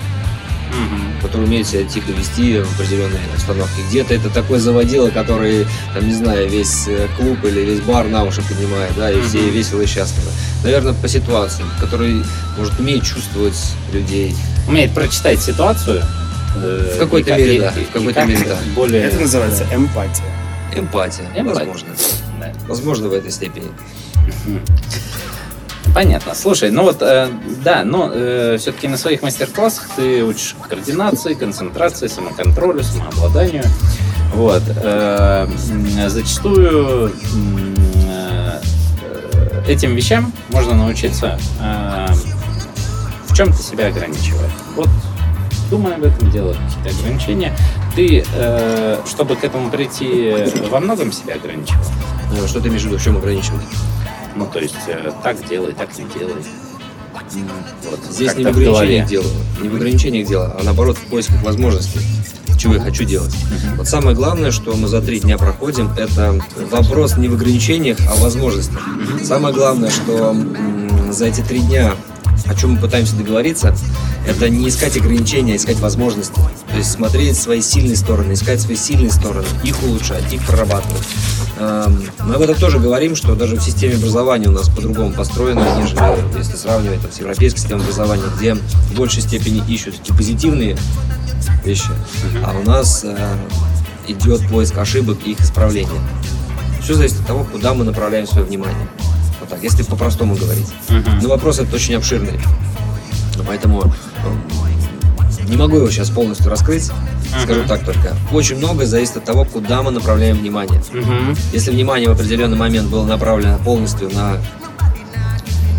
который 1.20 1.44
умеет 1.46 1.66
себя 1.66 1.84
тихо 1.84 2.12
вести 2.12 2.58
в 2.60 2.72
определенной 2.74 3.20
обстановке. 3.34 3.82
Где-то 3.88 4.14
это 4.14 4.28
такой 4.30 4.58
заводила, 4.58 5.10
который, 5.10 5.66
там, 5.94 6.06
не 6.06 6.14
знаю, 6.14 6.48
весь 6.48 6.86
э, 6.88 7.08
клуб 7.16 7.44
или 7.44 7.60
весь 7.60 7.80
бар 7.80 8.06
на 8.06 8.24
уши 8.24 8.42
поднимает, 8.42 8.92
да, 8.96 9.10
и 9.10 9.20
все 9.22 9.48
весело 9.50 9.80
и 9.82 9.86
счастливы. 9.86 10.30
Наверное, 10.64 10.94
по 10.94 11.08
ситуации, 11.08 11.64
который, 11.80 12.22
может, 12.58 12.78
умеет 12.80 13.04
чувствовать 13.04 13.56
людей. 13.92 14.34
умеет 14.68 14.92
прочитать 14.94 15.40
ситуацию. 15.40 16.02
э, 16.56 16.92
В 16.96 16.98
какой-то 16.98 17.30
мере, 17.36 17.56
и- 17.56 17.60
да, 17.60 17.70
и- 17.76 17.84
в 17.84 17.90
какой-то 17.90 18.24
мере, 18.24 18.44
да. 18.46 18.56
Более... 18.74 19.02
Это 19.04 19.20
называется 19.20 19.64
эмпатия. 19.72 20.24
Эмпатия, 20.74 21.24
Эмпатия. 21.34 21.44
возможно. 21.66 21.88
Да. 22.40 22.52
Возможно, 22.68 23.08
в 23.08 23.12
этой 23.12 23.30
степени. 23.30 23.68
Понятно. 25.94 26.34
Слушай, 26.34 26.70
ну 26.70 26.82
вот, 26.84 27.02
э, 27.02 27.28
да, 27.64 27.84
но 27.84 28.08
все-таки 28.58 28.88
на 28.88 28.96
своих 28.96 29.22
мастер-классах 29.22 29.90
ты 29.96 30.24
учишь 30.24 30.56
координации, 30.68 31.34
концентрации, 31.34 32.06
самоконтролю, 32.06 32.82
самообладанию. 32.82 33.64
Вот. 34.34 34.62
э, 34.66 35.46
зачастую 36.08 37.12
э, 38.06 38.60
э, 39.02 39.62
этим 39.68 39.94
вещам 39.94 40.32
можно 40.48 40.74
научиться 40.74 41.38
э, 41.60 42.06
в 43.26 43.34
чем-то 43.34 43.62
себя 43.62 43.88
ограничивать. 43.88 44.50
Вот 44.74 44.88
думай 45.70 45.94
об 45.94 46.04
этом, 46.04 46.30
делай 46.30 46.54
какие-то 46.54 46.98
ограничения. 47.00 47.52
Ты, 47.94 48.24
э, 48.34 48.98
чтобы 49.06 49.36
к 49.36 49.44
этому 49.44 49.70
прийти, 49.70 50.34
во 50.70 50.80
многом 50.80 51.12
себя 51.12 51.34
ограничивал. 51.34 51.84
Ну, 52.34 52.48
Что 52.48 52.60
ты 52.60 52.68
имеешь 52.68 52.82
в 52.82 52.86
виду, 52.86 52.96
в 52.96 53.02
чем 53.04 53.18
ограничивать? 53.18 53.60
Ну, 54.34 54.46
то 54.46 54.58
есть, 54.58 54.74
э, 54.86 55.12
так 55.22 55.46
делай, 55.48 55.72
так 55.72 55.96
не 55.98 56.04
делай. 56.18 56.42
Вот, 57.90 58.00
Здесь 58.10 58.34
не 58.36 58.44
в 58.44 58.48
ограничениях 58.48 59.08
дело, 59.08 59.26
не 59.60 59.68
в 59.68 59.74
ограничениях 59.76 60.28
дело, 60.28 60.56
а 60.58 60.62
наоборот 60.62 60.96
в 60.96 61.04
поисках 61.06 61.42
возможностей, 61.42 62.00
чего 62.58 62.74
я 62.74 62.80
хочу 62.80 63.04
делать. 63.04 63.34
Вот 63.76 63.86
самое 63.86 64.16
главное, 64.16 64.50
что 64.50 64.74
мы 64.74 64.88
за 64.88 65.00
три 65.02 65.20
дня 65.20 65.36
проходим, 65.36 65.90
это 65.96 66.40
вопрос 66.70 67.16
не 67.16 67.28
в 67.28 67.34
ограничениях, 67.34 67.98
а 68.08 68.14
в 68.14 68.20
возможностях. 68.20 68.82
Самое 69.22 69.54
главное, 69.54 69.90
что 69.90 70.34
за 71.10 71.26
эти 71.26 71.42
три 71.42 71.60
дня, 71.60 71.94
о 72.46 72.54
чем 72.54 72.72
мы 72.72 72.80
пытаемся 72.80 73.16
договориться, 73.16 73.74
это 74.26 74.48
не 74.48 74.68
искать 74.68 74.96
ограничения, 74.96 75.54
а 75.54 75.56
искать 75.56 75.78
возможности. 75.80 76.40
То 76.70 76.76
есть 76.76 76.90
смотреть 76.90 77.36
свои 77.36 77.60
сильные 77.60 77.96
стороны, 77.96 78.32
искать 78.32 78.60
свои 78.60 78.76
сильные 78.76 79.10
стороны, 79.10 79.46
их 79.64 79.82
улучшать, 79.82 80.32
их 80.32 80.44
прорабатывать. 80.46 81.02
Эм, 81.58 82.02
Мы 82.20 82.34
об 82.34 82.42
этом 82.42 82.56
тоже 82.56 82.78
говорим, 82.78 83.14
что 83.14 83.34
даже 83.34 83.56
в 83.56 83.62
системе 83.62 83.96
образования 83.96 84.48
у 84.48 84.52
нас 84.52 84.68
по-другому 84.68 85.12
построено, 85.12 85.64
нежели 85.78 86.00
если 86.36 86.56
сравнивать 86.56 87.00
там, 87.02 87.12
с 87.12 87.18
европейской 87.18 87.58
системой 87.58 87.82
образования, 87.82 88.24
где 88.36 88.54
в 88.54 88.94
большей 88.94 89.22
степени 89.22 89.62
ищут 89.68 89.96
такие 89.96 90.16
позитивные 90.16 90.76
вещи, 91.64 91.90
а 92.44 92.56
у 92.58 92.62
нас 92.66 93.04
э, 93.04 93.36
идет 94.08 94.46
поиск 94.48 94.76
ошибок 94.78 95.18
и 95.24 95.32
их 95.32 95.40
исправление. 95.40 96.00
Все 96.82 96.94
зависит 96.94 97.20
от 97.20 97.26
того, 97.26 97.44
куда 97.44 97.74
мы 97.74 97.84
направляем 97.84 98.26
свое 98.26 98.44
внимание. 98.44 98.88
Так, 99.52 99.62
если 99.62 99.82
по-простому 99.82 100.34
говорить. 100.34 100.66
Но 101.20 101.28
вопрос 101.28 101.58
этот 101.58 101.74
очень 101.74 101.94
обширный. 101.94 102.40
Поэтому 103.46 103.82
э, 103.84 105.46
Не 105.46 105.58
могу 105.58 105.76
его 105.76 105.90
сейчас 105.90 106.08
полностью 106.08 106.48
раскрыть, 106.48 106.90
скажу 107.42 107.64
так 107.68 107.84
только. 107.84 108.16
Очень 108.32 108.56
много 108.56 108.86
зависит 108.86 109.18
от 109.18 109.24
того, 109.24 109.44
куда 109.44 109.82
мы 109.82 109.90
направляем 109.90 110.38
внимание. 110.38 110.82
Если 111.52 111.70
внимание 111.70 112.08
в 112.08 112.12
определенный 112.12 112.56
момент 112.56 112.88
было 112.88 113.04
направлено 113.04 113.58
полностью 113.58 114.08
на 114.14 114.38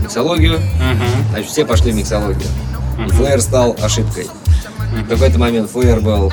миксологию, 0.03 0.59
значит 1.31 1.49
все 1.49 1.65
пошли 1.65 1.91
в 1.91 1.95
миксологию. 1.95 2.47
И 3.07 3.09
флеер 3.09 3.41
стал 3.41 3.75
ошибкой. 3.81 4.27
В 5.03 5.07
какой-то 5.09 5.39
момент 5.39 5.71
флеер 5.71 5.99
был 5.99 6.31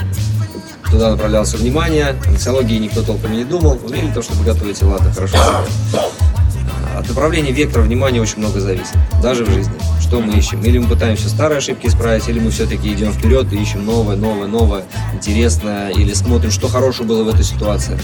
туда 0.91 1.11
направлялся 1.13 1.57
внимание, 1.57 2.17
миксологии 2.31 2.77
никто 2.77 3.03
толком 3.03 3.33
не 3.33 3.45
думал, 3.45 3.79
умели 3.83 4.13
то, 4.13 4.21
чтобы 4.21 4.45
готовить, 4.45 4.83
и 4.83 4.85
ладно, 4.85 5.11
хорошо. 5.13 5.39
От 6.97 7.09
направления 7.09 7.53
вектора 7.53 7.83
внимания 7.83 8.21
очень 8.21 8.39
много 8.39 8.61
зависит, 8.61 8.97
даже 9.23 9.45
в 9.45 9.51
жизни. 9.51 9.73
Что 10.01 10.21
мы 10.21 10.35
ищем? 10.35 10.63
Или 10.63 10.79
мы 10.79 10.89
пытаемся 10.89 11.29
старые 11.29 11.59
ошибки 11.59 11.87
исправить, 11.87 12.29
или 12.29 12.41
мы 12.41 12.51
все-таки 12.51 12.93
идем 12.93 13.13
вперед 13.13 13.53
и 13.53 13.57
ищем 13.57 13.85
новое, 13.85 14.17
новое, 14.17 14.49
новое, 14.49 14.85
интересное, 15.15 15.91
или 15.91 16.13
смотрим, 16.13 16.51
что 16.51 16.69
хорошего 16.69 17.07
было 17.07 17.25
в 17.25 17.29
этой 17.29 17.45
ситуации. 17.45 17.99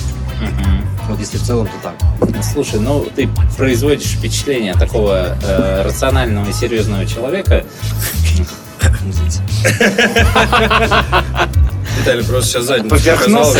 Вот 1.08 1.18
если 1.20 1.38
в 1.38 1.42
целом, 1.42 1.66
то 1.66 1.72
так. 1.82 2.42
Слушай, 2.42 2.80
ну 2.80 3.06
ты 3.14 3.28
производишь 3.56 4.12
впечатление 4.12 4.74
такого 4.74 5.36
э, 5.42 5.82
рационального 5.82 6.48
и 6.48 6.52
серьезного 6.52 7.06
человека. 7.06 7.64
Извините. 9.08 9.40
Виталий 11.98 12.24
просто 12.24 12.50
сейчас 12.50 12.64
задницу 12.64 12.96
Поперхнулся? 12.96 13.58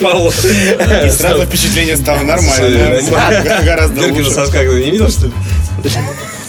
Павлу. 0.00 0.30
И 1.06 1.10
сразу 1.10 1.44
впечатление 1.44 1.96
стало 1.96 2.22
нормально. 2.22 3.00
да, 3.10 3.62
Гораздо 3.62 4.02
лучше. 4.02 4.30
сосках 4.30 4.62
ты 4.62 4.84
не 4.84 4.90
видел, 4.92 5.08
что 5.10 5.26
ли? 5.26 5.32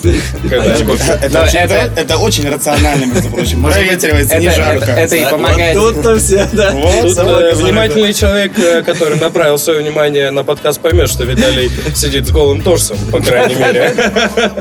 Это 0.04 2.18
очень- 2.18 2.50
рационально, 2.50 3.06
между 3.06 3.30
прочим. 3.30 3.64
Проветривается, 3.64 4.38
не 4.38 4.50
жарко. 4.50 4.92
это 4.92 5.16
и 5.16 5.26
помогает. 5.26 5.76
Тут-то 5.76 6.18
все, 6.18 6.48
да. 6.54 6.72
Э, 6.74 7.54
внимательный 7.56 8.14
человек, 8.14 8.58
э, 8.58 8.82
который 8.84 9.20
направил 9.20 9.58
свое 9.58 9.82
внимание 9.82 10.32
на 10.32 10.44
подкаст, 10.44 10.82
поймет, 10.82 11.10
что 11.10 11.24
Виталий 11.24 11.72
сидит 11.96 12.28
с 12.28 12.32
голым 12.32 12.62
торсом, 12.62 12.98
по 13.12 13.20
крайней 13.20 13.56
мере. 13.56 13.94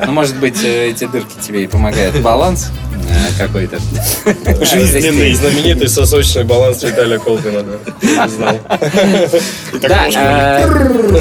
Ну, 0.07 0.13
может 0.13 0.37
быть, 0.37 0.63
э, 0.65 0.91
эти 0.91 1.07
дырки 1.07 1.35
тебе 1.47 1.65
и 1.65 1.67
помогают 1.67 2.17
баланс 2.21 2.71
какой-то. 3.39 3.79
Жизненный. 4.65 5.33
Знаменитый 5.35 5.89
сосочный 5.89 6.45
баланс 6.45 6.83
Виталия 6.83 7.19
Колпина. 7.19 7.65
да. 9.83 10.07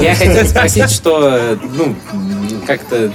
Я 0.01 0.16
хотел 0.16 0.45
спросить, 0.47 0.89
что, 0.91 1.57
ну, 1.74 1.95
как-то 2.66 3.11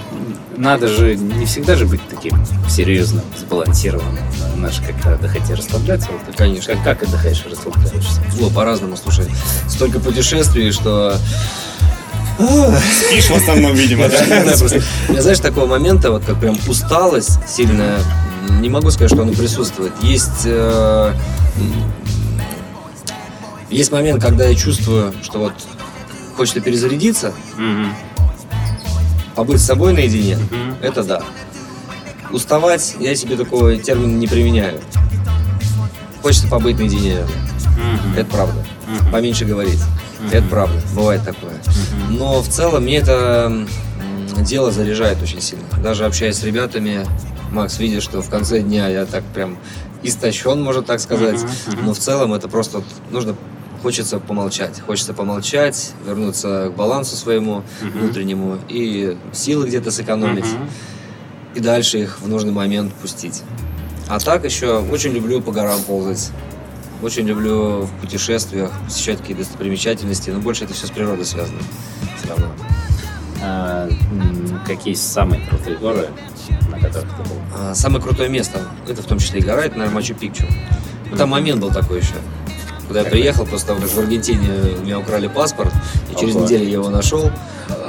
надо 0.61 0.89
же 0.89 1.17
не 1.17 1.47
всегда 1.47 1.75
же 1.75 1.87
быть 1.87 2.01
таким 2.09 2.33
серьезным, 2.69 3.25
сбалансированным. 3.39 4.19
Надо 4.57 4.75
же 4.75 4.83
как-то 4.83 5.15
отдыхать 5.15 5.49
и 5.51 5.55
расслабляться. 5.55 6.09
Вот 6.13 6.37
Конечно. 6.37 6.75
Как, 6.75 6.85
как 6.85 7.03
отдыхаешь 7.09 7.43
и 7.47 7.51
расслабляешься? 7.51 8.21
Ну, 8.39 8.51
по-разному, 8.51 8.97
слушай. 8.97 9.25
Столько 9.69 9.99
путешествий, 10.01 10.71
что... 10.73 11.17
Спишь 12.39 13.27
в 13.29 13.35
основном, 13.37 13.75
видимо, 13.75 14.05
Я 14.05 14.45
да? 14.45 14.57
просто- 14.59 14.83
У 15.09 15.13
меня, 15.13 15.23
знаешь, 15.23 15.41
такого 15.41 15.67
момента, 15.67 16.11
вот 16.11 16.25
как 16.25 16.39
прям 16.41 16.57
усталость 16.69 17.39
сильная, 17.49 17.99
не 18.61 18.71
могу 18.71 18.91
сказать, 18.91 19.13
что 19.13 19.23
оно 19.23 19.33
присутствует. 19.33 19.93
Есть... 20.03 20.43
э, 20.47 21.13
Есть 23.71 23.93
момент, 23.93 24.23
когда 24.23 24.47
я 24.47 24.55
чувствую, 24.55 25.13
что 25.23 25.39
вот 25.39 25.53
хочется 26.37 26.61
перезарядиться. 26.61 27.33
Побыть 29.35 29.61
с 29.61 29.65
собой 29.67 29.93
наедине, 29.93 30.37
Мгм. 30.37 30.77
это 30.83 31.03
да. 31.05 31.23
Уставать, 32.31 32.97
я 33.01 33.15
себе 33.15 33.37
такого 33.37 33.77
термина 33.77 34.17
не 34.19 34.27
применяю. 34.27 34.81
Хочется 36.23 36.47
побыть 36.49 36.79
наедине, 36.79 37.19
Мгм. 37.77 38.15
это 38.17 38.31
правда. 38.31 38.65
Мгм. 38.87 39.11
Поменьше 39.13 39.45
говорить, 39.45 39.81
Мгм. 40.21 40.29
это 40.33 40.47
правда, 40.49 40.81
бывает 40.95 41.25
такое. 41.25 41.53
Мгм. 41.55 42.17
Но 42.19 42.43
в 42.43 42.49
целом 42.49 42.85
мне 42.85 42.99
это 42.99 43.67
дело 44.39 44.71
заряжает 44.71 45.21
очень 45.23 45.41
сильно. 45.41 45.65
Даже 45.83 46.05
общаясь 46.05 46.37
с 46.37 46.45
ребятами, 46.45 47.07
Макс 47.51 47.79
видит, 47.79 48.03
что 48.03 48.23
в 48.23 48.29
конце 48.31 48.61
дня 48.61 48.89
я 48.89 49.07
так 49.07 49.25
прям 49.35 49.59
истощен, 50.03 50.63
можно 50.63 50.83
так 50.83 51.01
сказать. 51.01 51.41
Мгм. 51.67 51.87
Но 51.87 51.95
в 51.95 51.99
целом 51.99 52.33
это 52.33 52.49
просто 52.49 52.83
нужно 53.11 53.35
хочется 53.83 54.19
помолчать. 54.21 54.81
Хочется 54.81 55.15
помолчать, 55.15 55.93
вернуться 56.07 56.71
к 56.73 56.77
балансу 56.77 57.17
своему 57.17 57.63
Мгм. 57.83 57.99
внутреннему 58.01 58.59
и 58.69 59.17
силы 59.33 59.67
где-то 59.69 59.91
сэкономить. 59.91 60.45
Мгм. 60.47 60.71
И 61.55 61.61
дальше 61.61 61.99
их 61.99 62.21
в 62.21 62.29
нужный 62.29 62.53
момент 62.53 62.93
пустить. 62.95 63.43
А 64.09 64.19
так 64.19 64.45
еще 64.45 64.79
очень 64.81 65.13
люблю 65.13 65.41
по 65.41 65.53
горам 65.53 65.81
ползать. 65.83 66.31
Очень 67.03 67.27
люблю 67.27 67.83
в 67.83 67.91
путешествиях 68.01 68.71
посещать 68.85 69.19
какие-то 69.19 69.43
достопримечательности, 69.43 70.31
но 70.31 70.41
больше 70.41 70.65
это 70.65 70.75
все 70.75 70.87
с 70.87 70.91
природой 70.91 71.25
связано. 71.25 71.59
Все 72.19 72.29
равно. 72.29 72.47
А, 73.43 73.89
Какие 74.67 74.95
самые 74.95 75.41
крутые 75.47 75.79
горы, 75.79 76.09
на 76.71 76.79
которых 76.79 77.09
ты 77.17 77.23
был? 77.23 77.37
А, 77.57 77.75
Самое 77.75 78.03
крутое 78.03 78.29
место, 78.29 78.61
это 78.87 79.03
в 79.03 79.07
том 79.07 79.19
числе 79.19 79.41
и 79.41 79.43
гора, 79.43 79.63
это, 79.63 79.79
наверное, 79.79 80.01
Мачу-Пикчу. 80.03 80.45
Ну, 81.11 81.17
Там 81.17 81.31
момент 81.31 81.61
был 81.61 81.71
такой 81.71 82.01
еще. 82.01 82.15
Когда 82.91 83.03
я 83.05 83.09
приехал, 83.09 83.47
как 83.47 83.61
в 83.93 83.99
Аргентине 84.01 84.49
у 84.77 84.83
меня 84.83 84.99
украли 84.99 85.29
паспорт, 85.29 85.73
и 86.11 86.17
через 86.19 86.35
неделю 86.35 86.65
я 86.65 86.73
его 86.73 86.91
нашел. 86.91 87.31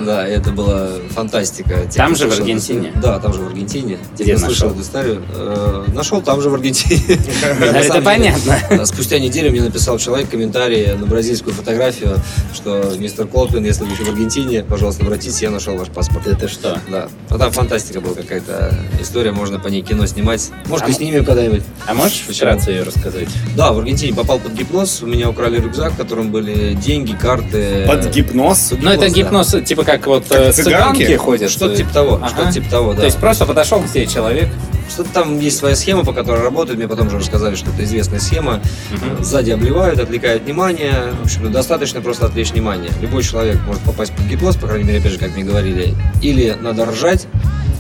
Да, 0.06 0.28
это 0.28 0.52
была 0.52 0.88
фантастика. 1.10 1.86
Те, 1.90 1.98
Там 1.98 2.16
же 2.16 2.26
в 2.26 2.28
слышал 2.30 2.44
Аргентине? 2.44 2.92
Да, 3.02 3.20
там 3.20 3.34
же 3.34 3.42
в 3.42 3.48
Аргентине. 3.48 3.98
Те, 4.18 4.24
Где 4.24 4.36
кто 4.36 4.46
слышал 4.48 4.68
нашел? 4.70 4.80
эту 4.80 4.82
историю, 4.82 5.22
э, 5.36 5.84
нашел 5.94 6.22
там 6.22 6.42
же 6.42 6.50
в 6.50 6.54
Аргентине. 6.54 7.02
Это 7.62 8.02
понятно. 8.02 8.58
а 8.70 8.86
Спустя 8.86 9.20
неделю 9.20 9.52
мне 9.52 9.62
написал 9.62 9.98
человек 9.98 10.30
комментарий 10.30 10.94
на 10.96 11.06
бразильскую 11.06 11.54
фотографию, 11.54 12.18
что 12.54 12.94
мистер 12.98 13.28
Колпин, 13.28 13.64
если 13.66 13.84
вы 13.84 13.92
еще 13.92 14.04
в 14.04 14.10
Аргентине, 14.10 14.64
пожалуйста, 14.64 15.04
обратитесь, 15.04 15.42
я 15.42 15.50
нашел 15.50 15.76
ваш 15.78 15.90
паспорт. 15.90 16.28
Это 16.28 16.48
что? 16.48 16.80
Да. 16.90 17.08
Ну 17.30 17.38
там 17.38 17.52
фантастика 17.52 18.02
была 18.02 18.16
какая-то 18.16 18.74
история, 19.00 19.32
можно 19.32 19.60
по 19.60 19.68
ней 19.68 19.82
кино 19.82 20.06
снимать. 20.06 20.50
Может, 20.68 20.88
А 20.88 20.90
и 20.90 20.94
снимем 20.94 21.26
когда-нибудь. 21.26 21.64
А 21.88 21.94
можешь 21.94 22.24
вкратце 22.30 22.72
ее 22.72 22.84
рассказать? 22.84 23.28
Да, 23.56 23.72
в 23.74 23.80
Аргентине 23.80 24.14
попал 24.16 24.40
под 24.40 24.54
гипноз, 24.54 25.02
у 25.02 25.08
меня 25.08 25.30
украли 25.30 25.60
рюкзак, 25.60 25.94
в 25.94 25.98
котором 25.98 26.32
были 26.32 26.74
деньги, 26.74 27.14
карты. 27.14 27.86
Под 27.88 28.10
гипноз. 28.14 28.74
Ну, 28.82 28.90
это 28.90 29.10
гипноз, 29.10 29.56
типа 29.66 29.84
как 29.98 30.08
вот 30.08 30.26
Как 30.28 30.38
э, 30.40 30.52
цыганки? 30.52 31.00
цыганки 31.00 31.16
ходят. 31.18 31.50
Что-то 31.52 31.76
типа 31.76 31.94
того, 31.94 32.16
Ага. 32.16 32.30
что-то 32.30 32.52
типа 32.52 32.70
того, 32.70 32.94
да. 32.94 33.00
То 33.02 33.06
есть 33.06 33.18
просто 33.18 33.46
подошел 33.46 33.82
к 33.82 33.88
тебе 33.90 34.08
человек. 34.08 34.50
Что-то 34.90 35.10
там 35.14 35.40
есть 35.40 35.58
своя 35.58 35.76
схема, 35.76 36.04
по 36.04 36.12
которой 36.12 36.42
работает. 36.44 36.78
Мне 36.78 36.88
потом 36.88 37.10
же 37.10 37.18
рассказали, 37.20 37.56
что 37.56 37.70
это 37.70 37.84
известная 37.84 38.20
схема. 38.20 38.62
Мгм. 38.92 39.24
Сзади 39.24 39.52
обливают, 39.52 40.00
отвлекают 40.00 40.44
внимание. 40.44 41.14
В 41.22 41.26
общем, 41.26 41.50
достаточно 41.52 42.02
просто 42.02 42.26
отвлечь 42.26 42.52
внимание. 42.52 42.92
Любой 43.02 43.24
человек 43.24 43.58
может 43.66 43.82
попасть 43.84 44.12
под 44.14 44.26
гипноз, 44.26 44.58
по 44.58 44.68
крайней 44.68 44.84
мере, 44.86 45.00
опять 45.00 45.14
же, 45.14 45.18
как 45.20 45.34
мне 45.36 45.44
говорили. 45.46 45.96
Или 46.22 46.58
надо 46.60 46.86
ржать, 46.86 47.28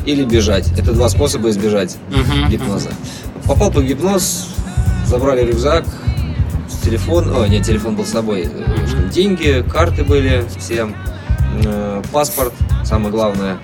или 0.05 0.23
бежать. 0.23 0.71
Это 0.79 0.93
два 0.93 1.09
способа 1.09 1.49
избежать 1.49 1.97
Мгм. 2.09 2.49
гипноза. 2.49 2.91
Попал 3.45 3.71
под 3.71 3.83
гипноз, 3.83 4.47
забрали 5.05 5.43
рюкзак, 5.45 5.83
телефон, 6.83 7.31
о, 7.35 7.45
нет, 7.47 7.63
телефон 7.65 7.95
был 7.95 8.05
с 8.05 8.09
собой, 8.11 8.43
э, 8.51 9.09
деньги, 9.13 9.63
карты 9.71 10.03
были 10.03 10.45
всем, 10.57 10.95
э, 11.65 12.01
паспорт, 12.11 12.53
самое 12.83 13.11
главное. 13.11 13.59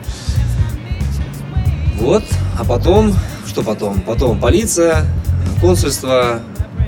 Вот, 2.00 2.24
а 2.60 2.64
потом, 2.64 3.14
что 3.48 3.64
потом? 3.64 4.02
Потом 4.02 4.40
полиция, 4.40 5.06
консульство, 5.62 6.42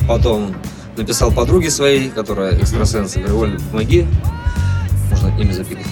потом 0.08 0.56
написал 0.98 1.32
подруге 1.32 1.70
своей, 1.70 2.10
которая 2.10 2.58
экстрасенс, 2.58 3.16
говорю, 3.16 3.40
Оль, 3.40 3.60
помоги, 3.72 4.08
можно 5.10 5.28
имя 5.40 5.54
запикать. 5.54 5.86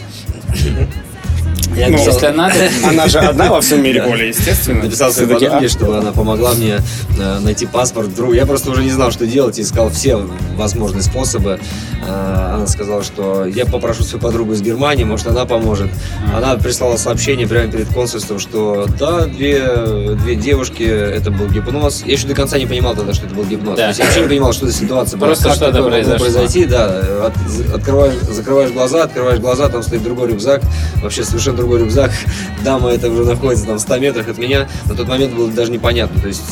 Я 1.75 1.89
Ну, 1.89 1.97
если 1.97 2.27
надо. 2.27 2.55
Она 2.83 3.07
же 3.07 3.19
одна 3.19 3.49
во 3.51 3.61
всем 3.61 3.83
мире, 3.83 4.03
Оля, 4.03 4.25
естественно. 4.27 4.83
Написал 4.83 5.11
своей 5.11 5.31
подруге, 5.33 5.67
чтобы 5.67 5.97
она 5.97 6.11
помогла 6.11 6.53
мне 6.53 6.77
э, 7.19 7.39
найти 7.39 7.65
паспорт 7.65 8.13
другу. 8.15 8.33
Я 8.33 8.45
просто 8.45 8.71
уже 8.71 8.83
не 8.83 8.91
знал, 8.91 9.11
что 9.11 9.25
делать, 9.27 9.59
и 9.59 9.61
искал 9.61 9.89
все 9.89 10.17
возможные 10.55 11.03
способы. 11.03 11.59
Э, 12.07 12.53
она 12.55 12.67
сказала, 12.67 13.03
что 13.03 13.45
я 13.45 13.65
попрошу 13.65 14.03
свою 14.03 14.21
подругу 14.21 14.53
из 14.53 14.61
Германии, 14.61 15.03
может, 15.03 15.27
она 15.27 15.45
поможет. 15.45 15.89
Она 16.35 16.55
прислала 16.55 16.97
сообщение 16.97 17.47
прямо 17.47 17.71
перед 17.71 17.87
консульством, 17.89 18.39
что 18.39 18.87
да, 18.99 19.25
две, 19.25 20.15
две 20.23 20.35
девушки, 20.35 20.83
это 20.83 21.31
был 21.31 21.47
гипноз. 21.47 22.03
Я 22.05 22.13
еще 22.13 22.27
до 22.27 22.33
конца 22.33 22.57
не 22.57 22.65
понимал 22.65 22.95
тогда, 22.95 23.13
что 23.13 23.25
это 23.25 23.35
был 23.35 23.43
гипноз. 23.43 23.75
Да. 23.75 23.83
То 23.83 23.87
есть 23.89 23.99
я 23.99 24.05
вообще 24.05 24.21
не 24.21 24.27
понимал, 24.27 24.53
что 24.53 24.65
за 24.65 24.73
ситуация 24.73 25.17
была. 25.17 25.27
Просто 25.27 25.53
что-то 25.53 25.83
произошло. 25.83 26.19
произойти, 26.19 26.65
да. 26.65 27.01
От- 27.27 27.75
открываешь, 27.75 28.15
закрываешь 28.29 28.71
глаза, 28.71 29.03
открываешь 29.03 29.39
глаза, 29.39 29.69
там 29.69 29.83
стоит 29.83 30.03
другой 30.03 30.29
рюкзак, 30.29 30.61
вообще 31.03 31.23
совершенно 31.23 31.56
другой 31.57 31.79
рюкзак. 31.79 32.11
Дама 32.63 32.89
это 32.91 33.09
уже 33.09 33.25
находится 33.25 33.65
там 33.65 33.77
в 33.77 33.81
100 33.81 33.97
метрах 33.99 34.29
от 34.29 34.37
меня. 34.37 34.69
На 34.85 34.95
тот 34.95 35.07
момент 35.07 35.33
было 35.33 35.51
даже 35.51 35.71
непонятно. 35.71 36.21
То 36.21 36.27
есть 36.27 36.43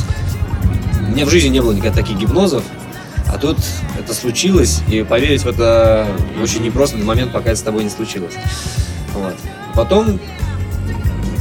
у 1.07 1.11
меня 1.11 1.25
в 1.25 1.29
жизни 1.29 1.49
не 1.49 1.61
было 1.61 1.71
никогда 1.71 2.01
таких 2.01 2.17
гипнозов, 2.17 2.63
а 3.27 3.37
тут 3.37 3.57
это 3.97 4.13
случилось, 4.13 4.81
и 4.89 5.03
поверить 5.03 5.43
в 5.43 5.47
это 5.47 6.07
очень 6.41 6.63
непросто 6.63 6.97
на 6.97 7.05
момент, 7.05 7.31
пока 7.31 7.51
это 7.51 7.59
с 7.59 7.63
тобой 7.63 7.83
не 7.83 7.89
случилось. 7.89 8.33
Вот. 9.13 9.35
Потом 9.73 10.19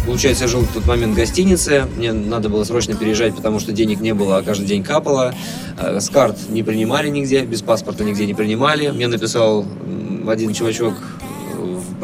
Получается, 0.06 0.44
я 0.44 0.48
жил 0.48 0.60
в 0.60 0.72
тот 0.72 0.86
момент 0.86 1.14
в 1.14 1.16
гостинице, 1.16 1.86
мне 1.96 2.12
надо 2.12 2.50
было 2.50 2.62
срочно 2.64 2.94
переезжать, 2.94 3.34
потому 3.34 3.58
что 3.58 3.72
денег 3.72 4.00
не 4.00 4.12
было, 4.12 4.36
а 4.36 4.42
каждый 4.42 4.66
день 4.66 4.82
капало. 4.82 5.34
Э, 5.78 5.98
С 5.98 6.10
карт 6.10 6.36
не 6.50 6.62
принимали 6.62 7.08
нигде, 7.08 7.40
без 7.46 7.62
паспорта 7.62 8.04
нигде 8.04 8.26
не 8.26 8.34
принимали. 8.34 8.90
Мне 8.90 9.08
написал 9.08 9.64
один 10.28 10.52
чувачок 10.52 10.94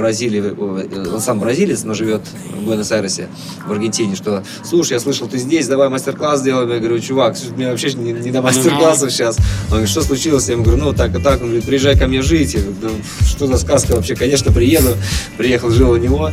Бразилии, 0.00 0.42
э, 0.42 1.12
он 1.14 1.20
сам 1.20 1.38
бразилец, 1.38 1.84
но 1.84 1.94
живет 1.94 2.22
в 2.56 2.64
Буэнос-Айресе, 2.64 3.28
в 3.66 3.70
Аргентине, 3.70 4.16
что, 4.16 4.42
слушай, 4.64 4.94
я 4.94 5.00
слышал, 5.00 5.28
ты 5.28 5.38
здесь, 5.38 5.68
давай 5.68 5.88
мастер-класс 5.88 6.40
сделаем. 6.40 6.70
Я 6.70 6.78
говорю, 6.78 6.98
чувак, 7.00 7.36
мне 7.56 7.70
вообще 7.70 7.92
не, 7.92 8.12
не 8.12 8.30
до 8.30 8.40
мастер-классов 8.40 9.12
сейчас. 9.12 9.36
Он 9.66 9.70
говорит, 9.70 9.90
что 9.90 10.02
случилось? 10.02 10.48
Я 10.48 10.54
ему 10.54 10.64
говорю, 10.64 10.82
ну, 10.82 10.92
так 10.94 11.14
и 11.14 11.22
так. 11.22 11.40
Он 11.40 11.48
говорит, 11.48 11.64
приезжай 11.64 11.98
ко 11.98 12.06
мне 12.06 12.22
жить. 12.22 12.54
Я 12.54 12.60
говорю, 12.60 12.76
«Да 12.80 12.88
что 13.26 13.46
за 13.46 13.58
сказка 13.58 13.92
вообще? 13.92 14.14
Конечно, 14.14 14.52
приеду. 14.52 14.96
Приехал, 15.36 15.70
жил 15.70 15.90
у 15.90 15.96
него. 15.96 16.30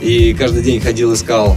И 0.00 0.34
каждый 0.34 0.62
день 0.62 0.80
ходил, 0.80 1.14
искал 1.14 1.56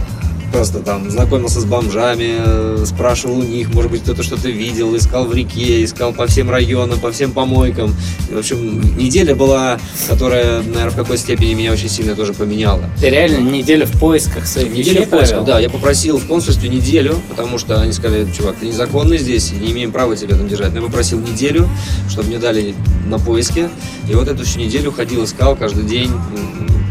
Просто 0.52 0.80
там 0.80 1.10
знакомился 1.10 1.60
с 1.60 1.64
бомжами, 1.64 2.34
э, 2.38 2.84
спрашивал 2.84 3.38
у 3.38 3.42
них, 3.42 3.72
может 3.72 3.90
быть, 3.90 4.02
кто-то 4.02 4.22
что-то 4.22 4.48
видел, 4.48 4.96
искал 4.96 5.24
в 5.26 5.34
реке, 5.34 5.84
искал 5.84 6.12
по 6.12 6.26
всем 6.26 6.50
районам, 6.50 6.98
по 6.98 7.12
всем 7.12 7.30
помойкам. 7.30 7.94
И, 8.28 8.34
в 8.34 8.38
общем, 8.38 8.96
неделя 8.96 9.34
была, 9.34 9.78
которая, 10.08 10.62
наверное, 10.62 10.90
в 10.90 10.96
какой 10.96 11.18
степени 11.18 11.54
меня 11.54 11.72
очень 11.72 11.88
сильно 11.88 12.16
тоже 12.16 12.32
поменяла. 12.32 12.82
Ты 13.00 13.10
реально 13.10 13.48
неделю 13.48 13.86
в 13.86 13.98
поисках 13.98 14.46
своих 14.46 14.70
Неделю 14.70 14.90
вещей 14.90 15.06
в 15.06 15.08
поисках, 15.10 15.44
да. 15.44 15.60
Я 15.60 15.70
попросил 15.70 16.18
в 16.18 16.26
консульстве 16.26 16.68
неделю, 16.68 17.16
потому 17.28 17.58
что 17.58 17.80
они 17.80 17.92
сказали, 17.92 18.26
чувак, 18.36 18.56
ты 18.60 18.66
незаконный 18.66 19.18
здесь, 19.18 19.52
не 19.52 19.70
имеем 19.70 19.92
права 19.92 20.16
тебя 20.16 20.34
там 20.34 20.48
держать. 20.48 20.72
Но 20.72 20.80
я 20.80 20.86
попросил 20.86 21.20
неделю, 21.20 21.68
чтобы 22.08 22.28
мне 22.28 22.38
дали 22.38 22.74
на 23.06 23.18
поиске. 23.18 23.70
И 24.08 24.14
вот 24.14 24.28
эту 24.28 24.44
всю 24.44 24.58
неделю 24.58 24.90
ходил, 24.92 25.24
искал 25.24 25.54
каждый 25.54 25.84
день 25.84 26.10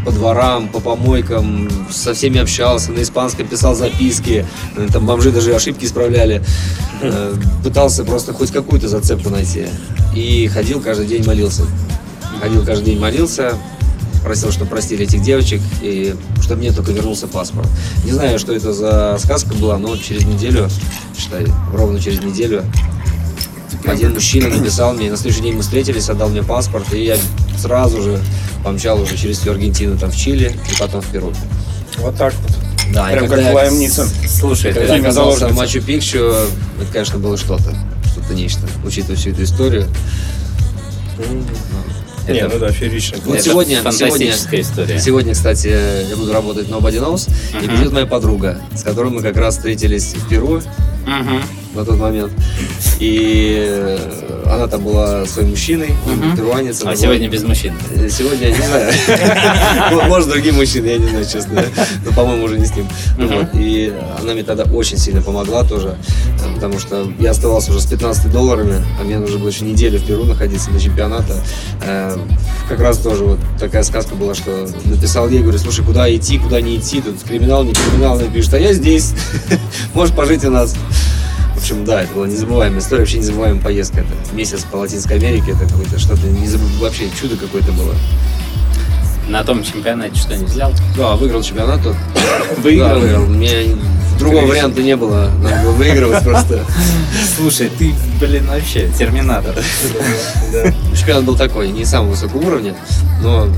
по 0.04 0.12
дворам, 0.12 0.68
по 0.68 0.80
помойкам, 0.80 1.68
со 1.90 2.14
всеми 2.14 2.38
общался, 2.38 2.92
на 2.92 3.02
испанском 3.02 3.46
писал 3.46 3.74
записки, 3.74 4.46
э, 4.76 4.88
там 4.92 5.06
бомжи 5.06 5.30
даже 5.30 5.54
ошибки 5.54 5.84
исправляли. 5.84 6.42
Э, 7.02 7.34
Пытался 7.62 8.04
просто 8.04 8.32
хоть 8.32 8.50
какую-то 8.50 8.88
зацепку 8.88 9.30
найти. 9.30 9.66
И 10.14 10.48
ходил 10.48 10.80
каждый 10.80 11.06
день 11.06 11.24
молился. 11.24 11.62
Ходил 12.40 12.64
каждый 12.64 12.86
день 12.86 12.98
молился, 12.98 13.54
просил, 14.22 14.50
чтобы 14.50 14.70
простили 14.70 15.04
этих 15.04 15.22
девочек, 15.22 15.60
и 15.82 16.14
чтобы 16.42 16.60
мне 16.60 16.72
только 16.72 16.92
вернулся 16.92 17.26
паспорт. 17.26 17.68
Не 18.04 18.12
знаю, 18.12 18.38
что 18.38 18.54
это 18.54 18.72
за 18.72 19.18
сказка 19.18 19.54
была, 19.54 19.78
но 19.78 19.96
через 19.96 20.24
неделю, 20.24 20.68
считай, 21.18 21.46
ровно 21.72 22.00
через 22.00 22.22
неделю, 22.22 22.64
один 23.86 24.14
мужчина 24.14 24.48
написал 24.48 24.92
мне, 24.94 25.10
на 25.10 25.16
следующий 25.16 25.42
день 25.42 25.54
мы 25.56 25.62
встретились, 25.62 26.08
отдал 26.08 26.28
мне 26.28 26.42
паспорт, 26.42 26.92
и 26.92 27.04
я 27.04 27.16
сразу 27.58 28.02
же 28.02 28.20
помчал 28.64 29.00
уже 29.00 29.16
через 29.16 29.38
всю 29.38 29.50
Аргентину, 29.52 29.96
там 29.98 30.10
в 30.10 30.16
Чили, 30.16 30.54
и 30.70 30.76
потом 30.78 31.00
в 31.00 31.06
Перу. 31.08 31.32
Вот 31.98 32.16
так 32.16 32.32
вот. 32.34 32.52
Да, 32.94 33.08
и 33.08 33.12
Прям 33.12 33.28
когда 33.28 33.36
как 33.36 33.44
я- 33.46 33.54
Лайм 33.54 33.78
Нисон. 33.78 34.08
Слушай, 34.28 34.72
Когда 34.72 34.94
Фильм 34.94 35.04
оказался 35.04 35.48
в. 35.48 35.56
Мачу-Пикчу, 35.56 36.18
это, 36.80 36.92
конечно, 36.92 37.18
было 37.18 37.36
что-то, 37.36 37.74
что-то 38.12 38.34
нечто, 38.34 38.62
учитывая 38.84 39.16
всю 39.16 39.30
эту 39.30 39.44
историю. 39.44 39.86
Это- 42.26 42.48
ну 42.52 42.58
да, 42.60 42.70
феерично. 42.70 43.18
Вот 43.24 43.34
это 43.36 43.44
сегодня, 43.44 43.76
сегодня, 43.76 43.82
фантастическая 43.82 44.60
история. 44.60 45.00
сегодня, 45.00 45.32
кстати, 45.34 45.68
я 46.08 46.16
буду 46.16 46.32
работать 46.32 46.68
в 46.68 46.70
Nobody 46.70 47.00
Knows, 47.00 47.28
и 47.52 47.56
Мгм. 47.66 47.76
придет 47.76 47.92
моя 47.92 48.06
подруга, 48.06 48.60
с 48.74 48.82
которой 48.82 49.10
мы 49.10 49.22
как 49.22 49.36
раз 49.36 49.56
встретились 49.56 50.14
в 50.14 50.28
Перу 50.28 50.60
Мгм. 51.06 51.42
На 51.74 51.84
тот 51.84 51.98
момент. 51.98 52.32
И 52.98 53.64
э, 53.68 53.98
она 54.46 54.66
там 54.66 54.82
была 54.82 55.24
своим 55.26 55.50
мужчиной, 55.50 55.90
Мгм. 56.06 56.36
перуанец. 56.36 56.82
А 56.82 56.86
была- 56.86 56.96
сегодня 56.96 57.28
без 57.28 57.42
мужчин. 57.44 57.74
Э, 57.94 58.08
Сегодня 58.10 58.48
я 58.48 58.56
не 58.56 58.62
знаю. 58.66 60.08
Может, 60.08 60.28
другие 60.28 60.52
мужчины, 60.52 60.86
я 60.86 60.98
не 60.98 61.08
знаю, 61.08 61.24
честно. 61.24 61.64
Но, 62.04 62.12
по-моему, 62.12 62.44
уже 62.44 62.58
не 62.58 62.66
с 62.66 62.72
ним. 62.74 62.86
И 63.54 63.92
она 64.20 64.32
мне 64.34 64.42
тогда 64.42 64.64
очень 64.64 64.98
сильно 64.98 65.22
помогла 65.22 65.64
тоже, 65.64 65.96
э, 66.44 66.54
потому 66.54 66.78
что 66.78 67.10
я 67.20 67.30
оставался 67.30 67.70
уже 67.70 67.80
с 67.80 67.86
15 67.86 68.30
долларами, 68.32 68.82
а 69.00 69.04
мне 69.04 69.18
нужно 69.18 69.38
было 69.38 69.48
еще 69.48 69.64
неделю 69.64 69.98
в 69.98 70.04
Перу 70.04 70.24
находиться 70.24 70.70
на 70.70 70.80
чемпионата. 70.80 71.36
Как 72.68 72.80
раз 72.80 72.98
тоже 72.98 73.24
вот 73.24 73.38
такая 73.58 73.82
сказка 73.82 74.14
была, 74.14 74.34
что 74.34 74.68
написал 74.84 75.28
ей, 75.28 75.40
говорю, 75.40 75.58
слушай, 75.58 75.84
куда 75.84 76.12
идти, 76.14 76.38
куда 76.38 76.60
не 76.60 76.76
идти, 76.76 77.00
тут 77.00 77.22
криминал, 77.22 77.64
не 77.64 77.72
криминал. 77.72 78.14
Она 78.18 78.24
пишет, 78.28 78.54
а 78.54 78.58
я 78.58 78.72
здесь, 78.72 79.12
можешь 79.94 80.14
пожить 80.14 80.44
у 80.44 80.50
нас. 80.50 80.74
В 81.60 81.62
общем, 81.62 81.84
да, 81.84 82.00
это 82.04 82.14
была 82.14 82.26
незабываемая 82.26 82.78
история, 82.80 83.00
вообще 83.02 83.18
незабываемая 83.18 83.60
поездка. 83.62 84.00
Это 84.00 84.34
месяц 84.34 84.64
по 84.64 84.76
Латинской 84.76 85.18
Америке, 85.18 85.50
это 85.50 85.66
какое-то 85.70 85.98
что-то 85.98 86.26
незабыв- 86.26 86.78
вообще 86.80 87.10
чудо 87.20 87.36
какое-то 87.36 87.70
было. 87.72 87.94
На 89.28 89.44
том 89.44 89.62
чемпионате 89.62 90.14
что 90.18 90.34
не 90.38 90.46
взял? 90.46 90.72
Да, 90.96 91.16
выиграл 91.16 91.42
чемпионат. 91.42 91.80
Выиграл? 92.62 92.88
Да, 92.88 92.98
выиграл. 92.98 93.26
Мне 93.26 93.76
другого 94.20 94.46
варианта 94.46 94.82
не 94.82 94.96
было. 94.96 95.30
Надо 95.42 95.62
было 95.64 95.72
выигрывать 95.72 96.22
просто. 96.22 96.64
Слушай, 97.36 97.70
ты, 97.76 97.94
блин, 98.20 98.46
вообще 98.46 98.90
терминатор. 98.96 99.54
Чемпионат 100.96 101.24
был 101.24 101.36
такой, 101.36 101.70
не 101.70 101.84
самого 101.84 102.10
высокого 102.10 102.46
уровня, 102.46 102.74
но 103.22 103.48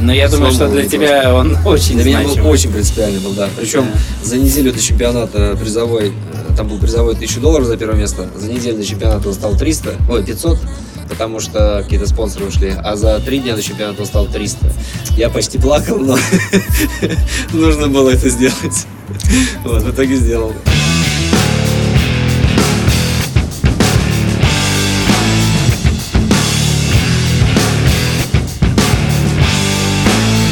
Но 0.00 0.12
я 0.12 0.28
думаю, 0.28 0.52
что 0.52 0.68
для 0.68 0.86
тебя 0.86 1.34
он 1.34 1.56
очень 1.64 1.94
для 1.96 2.04
меня 2.04 2.22
был 2.22 2.48
очень 2.48 2.72
принципиальный 2.72 3.20
был, 3.20 3.32
да. 3.32 3.48
Причем 3.56 3.86
за 4.22 4.38
неделю 4.38 4.72
до 4.72 4.80
чемпионата 4.80 5.56
призовой, 5.60 6.08
э, 6.08 6.56
там 6.56 6.68
был 6.68 6.78
призовой 6.78 7.14
1000 7.14 7.40
долларов 7.40 7.66
за 7.66 7.76
первое 7.76 7.96
место, 7.96 8.28
за 8.36 8.50
неделю 8.50 8.78
до 8.78 8.84
чемпионата 8.84 9.28
он 9.28 9.34
стал 9.34 9.56
300, 9.56 9.94
ой, 10.08 10.24
500, 10.24 10.58
потому 11.08 11.38
что 11.40 11.80
какие-то 11.84 12.06
спонсоры 12.08 12.46
ушли, 12.46 12.74
а 12.76 12.96
за 12.96 13.20
три 13.20 13.38
дня 13.38 13.54
до 13.54 13.62
чемпионата 13.62 14.00
он 14.00 14.06
стал 14.06 14.26
300. 14.26 14.66
Я 15.16 15.30
почти 15.30 15.58
плакал, 15.58 15.98
но 15.98 16.18
нужно 17.52 17.88
было 17.88 18.10
это 18.10 18.28
сделать. 18.28 18.86
Вот, 19.64 19.82
в 19.82 19.90
итоге 19.90 20.16
сделал. 20.16 20.52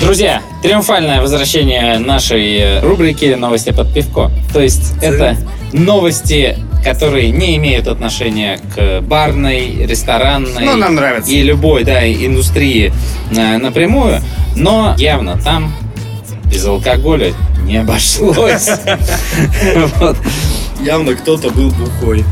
Друзья, 0.01 0.43
триумфальное 0.63 1.21
возвращение 1.21 1.99
нашей 1.99 2.59
э, 2.59 2.81
рубрики 2.81 3.27
«Новости 3.35 3.71
под 3.71 3.95
пивко». 3.95 4.31
То 4.53 4.61
есть 4.61 4.95
это 5.01 5.37
новости, 5.73 6.59
которые 6.85 7.31
не 7.31 7.57
имеют 7.57 7.87
отношения 7.87 8.59
к 8.75 9.01
барной, 9.01 9.87
ресторанной 9.87 10.65
Ну, 10.65 10.77
нам 10.77 10.97
нравится. 10.97 11.31
и 11.31 11.41
любой 11.43 11.85
да, 11.85 12.05
индустрии 12.07 12.93
э, 13.31 13.59
напрямую, 13.59 14.21
но 14.57 14.95
явно 14.99 15.39
там 15.39 15.73
без 16.47 16.67
алкоголя 16.67 17.33
не 17.65 17.79
обошлось. 17.79 18.69
Явно 20.81 21.15
кто-то 21.15 21.51
был 21.51 21.71
бухой. 21.71 22.25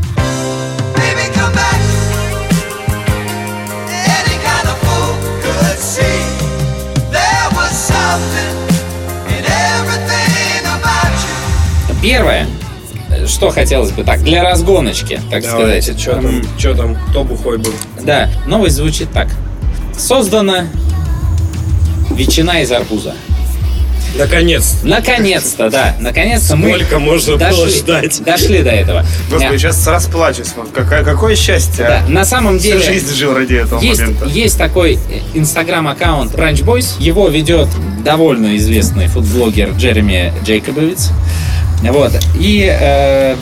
Первое, 12.01 12.47
что 13.27 13.51
хотелось 13.51 13.91
бы 13.91 14.03
так, 14.03 14.23
для 14.23 14.43
разгоночки, 14.43 15.21
так 15.29 15.43
Давайте, 15.43 15.93
сказать. 15.93 16.01
что 16.01 16.13
там, 16.13 16.43
что 16.57 16.75
там, 16.75 16.97
кто 17.09 17.23
бухой 17.23 17.59
был? 17.59 17.73
Да, 18.01 18.29
новость 18.47 18.77
звучит 18.77 19.11
так. 19.11 19.27
Создана 19.95 20.65
ветчина 22.09 22.61
из 22.61 22.71
арбуза. 22.71 23.13
Наконец. 24.15 24.77
Наконец-то, 24.83 25.69
да, 25.69 25.95
наконец-то 25.99 26.55
мы 26.55 26.69
Сколько 26.69 26.99
можно 26.99 27.37
было 27.37 27.49
дошли, 27.49 27.79
ждать? 27.79 28.23
дошли 28.23 28.61
до 28.63 28.69
этого. 28.71 29.05
Господи, 29.29 29.57
сейчас 29.57 29.87
расплачусь. 29.87 30.53
Вот 30.55 30.69
какое, 30.73 31.03
какое 31.03 31.35
счастье. 31.35 31.85
да, 31.85 32.03
а. 32.05 32.09
на 32.09 32.25
самом 32.25 32.59
Всю 32.59 32.69
деле 32.73 32.83
жизнь 32.83 33.15
жил 33.15 33.33
ради 33.33 33.55
этого 33.55 33.79
есть, 33.81 34.01
момента. 34.01 34.25
есть 34.25 34.57
такой 34.57 34.95
э, 34.95 34.97
инстаграм-аккаунт 35.33 36.33
Brunch 36.33 36.63
Boys. 36.63 37.01
Его 37.01 37.27
ведет 37.29 37.69
довольно 38.03 38.57
известный 38.57 39.07
фудблогер 39.07 39.69
Джереми 39.77 40.33
Джейкобовиц. 40.43 41.09
Вот. 41.83 42.11
И, 42.39 42.69
э, 42.69 43.35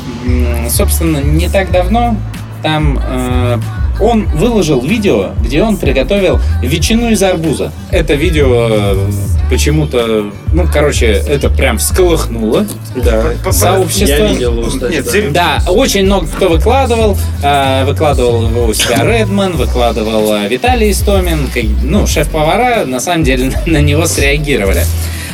собственно, 0.69 1.17
не 1.17 1.49
так 1.49 1.71
давно 1.71 2.15
там 2.63 2.99
э, 3.03 3.59
он 3.99 4.25
выложил 4.25 4.81
видео, 4.81 5.31
где 5.43 5.61
он 5.63 5.77
приготовил 5.77 6.39
ветчину 6.61 7.09
из 7.11 7.21
арбуза. 7.23 7.71
Это 7.91 8.13
видео 8.13 8.67
э, 8.69 9.09
почему-то, 9.49 10.31
ну, 10.53 10.65
короче, 10.71 11.07
это 11.07 11.49
прям 11.49 11.77
всколыхнуло 11.77 12.65
Да. 12.95 13.51
сообщество. 13.51 14.05
Я 14.07 14.27
видел 14.27 14.53
его, 14.59 14.67
кстати, 14.69 14.91
Нет, 14.93 15.05
да. 15.05 15.11
серьезно. 15.11 15.33
Да, 15.33 15.71
очень 15.71 16.05
много 16.05 16.27
кто 16.27 16.49
выкладывал. 16.49 17.17
Э, 17.43 17.85
Выкладывал 17.85 18.47
его 18.47 18.65
у 18.65 18.73
себя 18.73 19.03
Редман, 19.03 19.53
выкладывал 19.57 20.33
э, 20.33 20.47
Виталий 20.47 20.91
Истомин. 20.91 21.49
Ну, 21.83 22.05
шеф-повара, 22.07 22.85
на 22.85 22.99
самом 22.99 23.23
деле, 23.23 23.51
на 23.65 23.81
него 23.81 24.05
среагировали. 24.05 24.83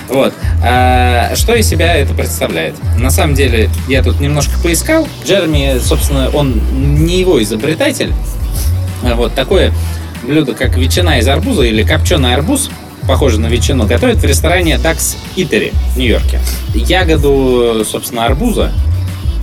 Вот. 0.08 0.34
А, 0.64 1.36
Что 1.36 1.56
из 1.56 1.68
себя 1.68 1.96
это 1.96 2.14
представляет? 2.14 2.76
На 3.00 3.10
самом 3.10 3.34
деле, 3.34 3.70
я 3.88 4.04
тут 4.04 4.20
немножко 4.20 4.54
поискал. 4.62 5.08
Джереми, 5.26 5.80
собственно, 5.80 6.30
он 6.32 6.62
не 7.04 7.20
его 7.20 7.42
изобретатель. 7.42 8.14
А 9.06 9.16
Вот 9.16 9.36
такое 9.36 9.72
блюдо, 10.24 10.54
как 10.54 10.76
ветчина 10.78 11.20
из 11.20 11.28
арбуза 11.28 11.62
или 11.64 11.84
копченый 11.84 12.34
арбуз, 12.34 12.70
похоже 13.08 13.40
на 13.40 13.48
ветчину, 13.48 13.86
готовят 13.86 14.18
в 14.18 14.26
ресторане 14.26 14.76
Dax 14.76 15.16
Eatery 15.36 15.74
в 15.94 15.98
Нью-Йорке. 15.98 16.40
Ягоду, 16.74 17.86
собственно, 17.90 18.26
арбуза. 18.26 18.72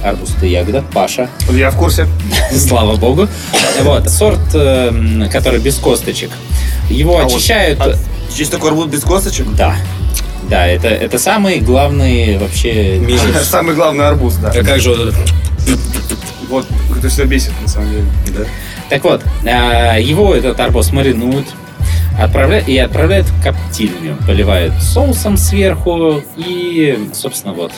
Арбуз 0.03 0.31
это 0.37 0.47
ягода, 0.47 0.83
Паша, 0.93 1.31
Я 1.53 1.71
в 1.71 1.77
курсе. 1.77 2.09
слава 2.51 2.97
богу. 2.97 3.29
Вот, 3.83 4.11
сорт, 4.11 4.41
э, 4.53 4.89
м, 4.89 5.29
который 5.31 5.61
без 5.61 5.77
косточек. 5.77 6.31
Его 6.91 7.21
А 7.21 7.23
вот, 7.23 7.33
очищают... 7.37 7.81
а 7.81 7.97
Есть 8.35 8.51
такой 8.51 8.71
арбуз 8.71 8.87
без 8.87 9.03
косточек? 9.03 9.47
Да. 9.57 9.77
Да, 10.51 10.67
это, 10.67 10.89
это 10.89 11.19
самый 11.21 11.61
главный 11.61 12.37
вообще... 12.37 13.01
Самый 13.45 13.77
главный 13.77 14.09
арбуз, 14.09 14.35
да. 14.35 14.49
А 14.51 14.65
как 14.65 14.81
же 14.81 14.91
вот? 14.91 15.15
Вот, 16.49 16.67
это 16.99 17.09
все 17.09 17.25
бесит, 17.25 17.53
на 17.63 17.69
самом 17.69 17.91
деле. 17.93 18.05
Да. 18.37 18.45
Так 18.93 19.05
вот, 19.05 19.23
а, 19.47 19.97
его 19.97 20.35
этот 20.35 20.61
арбуз 20.61 20.93
маринуют 20.93 21.47
отправляют, 22.21 22.69
и 22.69 22.77
отправляют 22.77 23.27
в 23.27 23.43
коптильню. 23.43 24.19
Поливают 24.27 24.75
соусом 24.83 25.39
сверху 25.39 26.23
и, 26.37 27.09
собственно, 27.15 27.55
вот. 27.55 27.73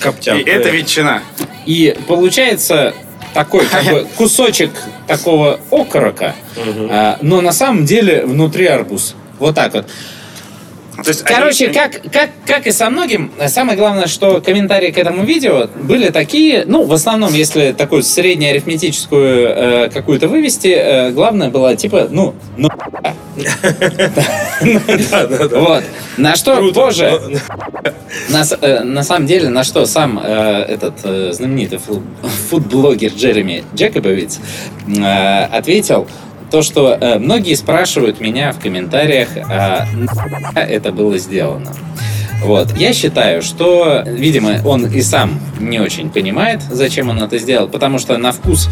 Коптят. 0.00 0.38
И 0.38 0.42
это 0.42 0.70
ветчина. 0.70 1.20
И 1.66 1.96
получается 2.06 2.94
такой 3.34 3.66
как 3.66 3.84
бы, 3.86 4.06
кусочек 4.16 4.70
такого 5.08 5.58
окорока, 5.72 6.36
а, 6.88 7.18
но 7.22 7.40
на 7.40 7.52
самом 7.52 7.84
деле 7.84 8.24
внутри 8.24 8.66
арбуз. 8.66 9.16
Вот 9.40 9.56
так 9.56 9.74
вот. 9.74 9.88
То 10.96 11.08
есть 11.08 11.22
Короче, 11.22 11.66
они- 11.66 11.74
как, 11.74 12.02
как, 12.12 12.30
как 12.46 12.66
и 12.66 12.70
со 12.70 12.90
многим, 12.90 13.32
самое 13.48 13.78
главное, 13.78 14.06
что 14.06 14.40
комментарии 14.40 14.90
к 14.90 14.98
этому 14.98 15.24
видео 15.24 15.68
были 15.74 16.10
такие, 16.10 16.64
ну, 16.66 16.84
в 16.84 16.92
основном, 16.92 17.32
если 17.32 17.72
такую 17.72 18.02
среднеарифметическую 18.02 19.48
э, 19.48 19.88
какую-то 19.90 20.28
вывести, 20.28 20.68
э, 20.68 21.10
главное 21.10 21.48
было 21.48 21.74
типа, 21.76 22.08
ну, 22.10 22.34
ну, 22.58 22.68
вот. 25.52 25.84
На 26.18 26.36
что 26.36 26.72
позже, 26.72 27.18
на, 28.28 28.44
с- 28.44 28.58
э, 28.60 28.80
на 28.84 29.02
самом 29.02 29.26
деле, 29.26 29.48
на 29.48 29.64
что 29.64 29.86
сам 29.86 30.20
э, 30.22 30.62
этот 30.68 30.94
э, 31.04 31.32
знаменитый 31.32 31.78
фу- 31.78 32.02
фудблогер 32.50 33.12
Джереми 33.12 33.64
Джекобовиц 33.74 34.38
ответил, 35.50 36.06
то, 36.52 36.62
что 36.62 36.96
э, 37.00 37.18
многие 37.18 37.54
спрашивают 37.54 38.20
меня 38.20 38.52
в 38.52 38.58
комментариях, 38.60 39.28
а 39.48 39.86
это 40.54 40.92
было 40.92 41.16
сделано. 41.16 41.72
Вот. 42.44 42.76
Я 42.76 42.92
считаю, 42.92 43.40
что, 43.40 44.02
видимо, 44.06 44.60
он 44.64 44.86
и 44.86 45.00
сам 45.00 45.40
не 45.58 45.80
очень 45.80 46.10
понимает, 46.10 46.60
зачем 46.70 47.08
он 47.08 47.22
это 47.22 47.38
сделал, 47.38 47.68
потому 47.68 47.98
что 47.98 48.16
на 48.18 48.32
вкус 48.32 48.68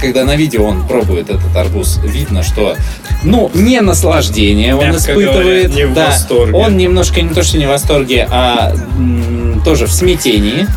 когда 0.00 0.24
на 0.24 0.36
видео 0.36 0.64
он 0.64 0.86
пробует 0.86 1.28
этот 1.28 1.56
арбуз, 1.56 1.98
видно, 2.04 2.44
что, 2.44 2.76
ну, 3.24 3.50
не 3.52 3.80
наслаждение 3.80 4.76
он 4.76 4.84
Мягко 4.84 4.98
испытывает. 4.98 5.32
говоря, 5.42 5.68
не 5.74 5.86
в 5.86 5.92
да, 5.92 6.06
восторге. 6.06 6.54
Он 6.54 6.76
немножко 6.76 7.20
не 7.20 7.30
то, 7.34 7.42
что 7.42 7.58
не 7.58 7.66
в 7.66 7.68
восторге, 7.70 8.28
а 8.30 8.72
м, 8.96 9.60
тоже 9.64 9.86
в 9.86 9.92
смятении. 9.92 10.68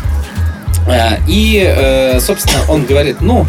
А, 0.88 1.18
И, 1.28 1.62
э, 1.64 2.18
собственно, 2.18 2.64
он 2.68 2.84
говорит, 2.84 3.20
ну, 3.20 3.46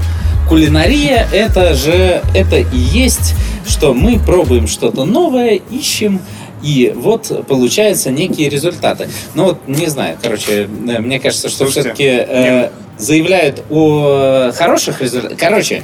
кулинария 0.54 1.28
это 1.34 1.74
же, 1.74 2.22
это 2.36 2.58
и 2.58 2.78
есть, 2.78 3.34
что 3.68 3.96
мы 3.96 4.20
пробуем 4.20 4.68
что-то 4.68 5.04
новое, 5.04 5.60
ищем, 5.72 6.22
и 6.62 6.94
вот 6.96 7.48
получаются 7.48 8.12
некие 8.12 8.50
результаты. 8.50 9.10
Ну 9.34 9.46
вот, 9.46 9.68
не 9.68 9.88
знаю, 9.88 10.16
короче, 10.22 10.70
э, 10.88 11.00
мне 11.00 11.20
кажется, 11.20 11.50
что 11.50 11.66
Слушайте, 11.66 11.94
все-таки 11.96 12.72
заявляют 13.00 13.64
о 13.72 14.52
хороших 14.54 15.02
результатах. 15.02 15.40
Короче, 15.40 15.82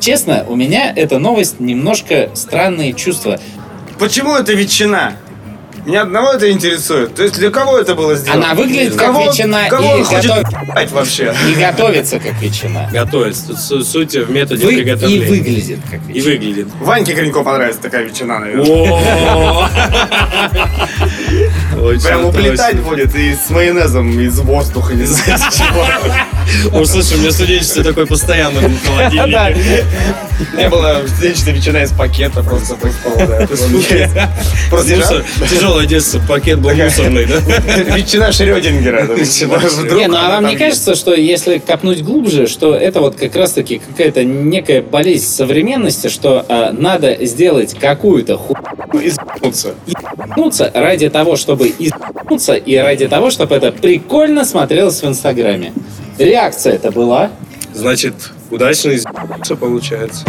честно, 0.00 0.44
у 0.46 0.54
меня 0.54 0.92
эта 0.94 1.18
новость 1.18 1.58
немножко 1.58 2.28
странные 2.34 2.92
чувства. 2.92 3.40
Почему 3.98 4.36
это 4.36 4.52
ветчина? 4.52 5.16
Меня 5.86 6.02
одного 6.02 6.32
это 6.32 6.50
интересует. 6.50 7.14
То 7.14 7.22
есть 7.22 7.36
для 7.36 7.50
кого 7.50 7.78
это 7.78 7.94
было 7.94 8.14
сделано? 8.14 8.44
Она 8.46 8.54
выглядит 8.54 8.94
как 8.96 9.06
Кого- 9.08 9.24
ветчина 9.26 9.68
Кого 9.68 9.96
и 9.96 10.02
хочет 10.02 10.30
готов- 10.44 10.92
вообще? 10.92 11.34
И 11.48 11.54
готовится 11.54 12.18
как 12.20 12.40
ветчина. 12.40 12.88
Готовится. 12.92 13.56
Суть 13.56 14.14
в 14.14 14.30
методе 14.30 14.66
Вы- 14.66 14.74
и 14.74 14.76
приготовления. 14.82 15.26
выглядит 15.26 15.78
как 15.90 16.00
И 16.08 16.12
ветчина. 16.12 16.32
выглядит. 16.34 16.68
Ваньке 16.80 17.14
Коренько 17.14 17.42
понравится 17.42 17.80
такая 17.82 18.04
ветчина, 18.04 18.38
наверное. 18.40 18.64
Прям 22.00 22.24
уплетать 22.26 22.80
будет 22.80 23.14
и 23.14 23.34
с 23.34 23.50
майонезом 23.50 24.18
из 24.20 24.38
воздуха, 24.40 24.94
не 24.94 25.04
знаю 25.06 25.38
с 25.38 25.56
чего. 25.56 25.84
О, 26.72 26.84
слушай, 26.84 27.16
у 27.16 27.20
меня 27.20 27.30
студенчество 27.30 27.84
такое 27.84 28.06
постоянно 28.06 28.60
в 28.60 28.86
холодильнике. 28.86 29.84
Не 30.56 30.68
было 30.68 31.02
студенческая 31.06 31.52
ветчина 31.52 31.82
из 31.82 31.92
пакета 31.92 32.42
просто 32.42 32.74
просто, 32.74 33.46
Тяжелое 35.48 35.86
детство, 35.86 36.20
пакет 36.26 36.60
был 36.60 36.70
мусорный, 36.70 37.26
да? 37.26 37.36
Ветчина 37.94 38.32
Шрёдингера. 38.32 39.06
Не, 39.06 40.08
ну 40.08 40.16
а 40.16 40.28
вам 40.30 40.46
не 40.46 40.56
кажется, 40.56 40.94
что 40.94 41.14
если 41.14 41.58
копнуть 41.58 42.02
глубже, 42.02 42.46
что 42.46 42.74
это 42.74 43.00
вот 43.00 43.16
как 43.16 43.36
раз-таки 43.36 43.78
какая-то 43.78 44.24
некая 44.24 44.82
болезнь 44.82 45.26
современности, 45.26 46.08
что 46.08 46.44
а, 46.48 46.72
надо 46.72 47.24
сделать 47.26 47.74
какую-то 47.78 48.38
хуйню, 48.38 48.60
Изъебнуться. 48.92 49.74
ебнуться 49.86 50.70
ради 50.74 51.08
того, 51.10 51.36
чтобы 51.36 51.72
изъебнуться, 51.78 52.54
и 52.54 52.76
ради 52.76 53.08
того, 53.08 53.30
чтобы 53.30 53.54
это 53.54 53.72
прикольно 53.72 54.44
смотрелось 54.44 55.02
в 55.02 55.06
Инстаграме. 55.06 55.72
Реакция 56.20 56.74
это 56.74 56.90
была. 56.92 57.30
Значит, 57.72 58.14
удачно 58.50 58.90
из***ться 58.90 59.56
получается. 59.56 60.24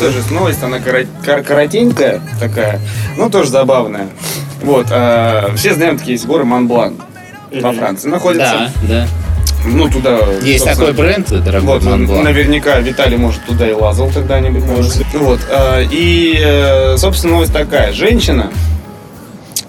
Тоже 0.00 0.22
новость, 0.30 0.62
она 0.62 0.78
коро- 0.78 1.08
кор- 1.24 1.42
коротенькая 1.42 2.20
такая, 2.38 2.80
но 3.16 3.28
тоже 3.28 3.50
забавная. 3.50 4.08
Вот, 4.62 4.86
а, 4.90 5.52
все 5.56 5.74
знаем, 5.74 5.98
такие 5.98 6.12
есть 6.14 6.24
горы 6.26 6.44
Монблан 6.44 6.96
во 7.52 7.72
Франции. 7.72 8.08
Находятся, 8.08 8.72
Да, 8.82 8.88
да. 8.88 9.08
Ну, 9.64 9.88
туда... 9.90 10.18
Есть 10.42 10.64
такой 10.64 10.92
бренд, 10.92 11.28
дорогой 11.28 11.74
Вот, 11.74 11.82
Мон 11.84 12.06
Блан. 12.06 12.24
наверняка 12.24 12.78
Виталий, 12.80 13.16
может, 13.16 13.44
туда 13.44 13.68
и 13.68 13.72
лазал 13.72 14.10
когда-нибудь. 14.10 14.64
Может. 14.64 15.04
Вот. 15.14 15.40
а, 15.50 15.80
И, 15.82 16.38
э, 16.40 16.96
собственно, 16.96 17.34
новость 17.34 17.52
такая. 17.52 17.92
Женщина 17.92 18.50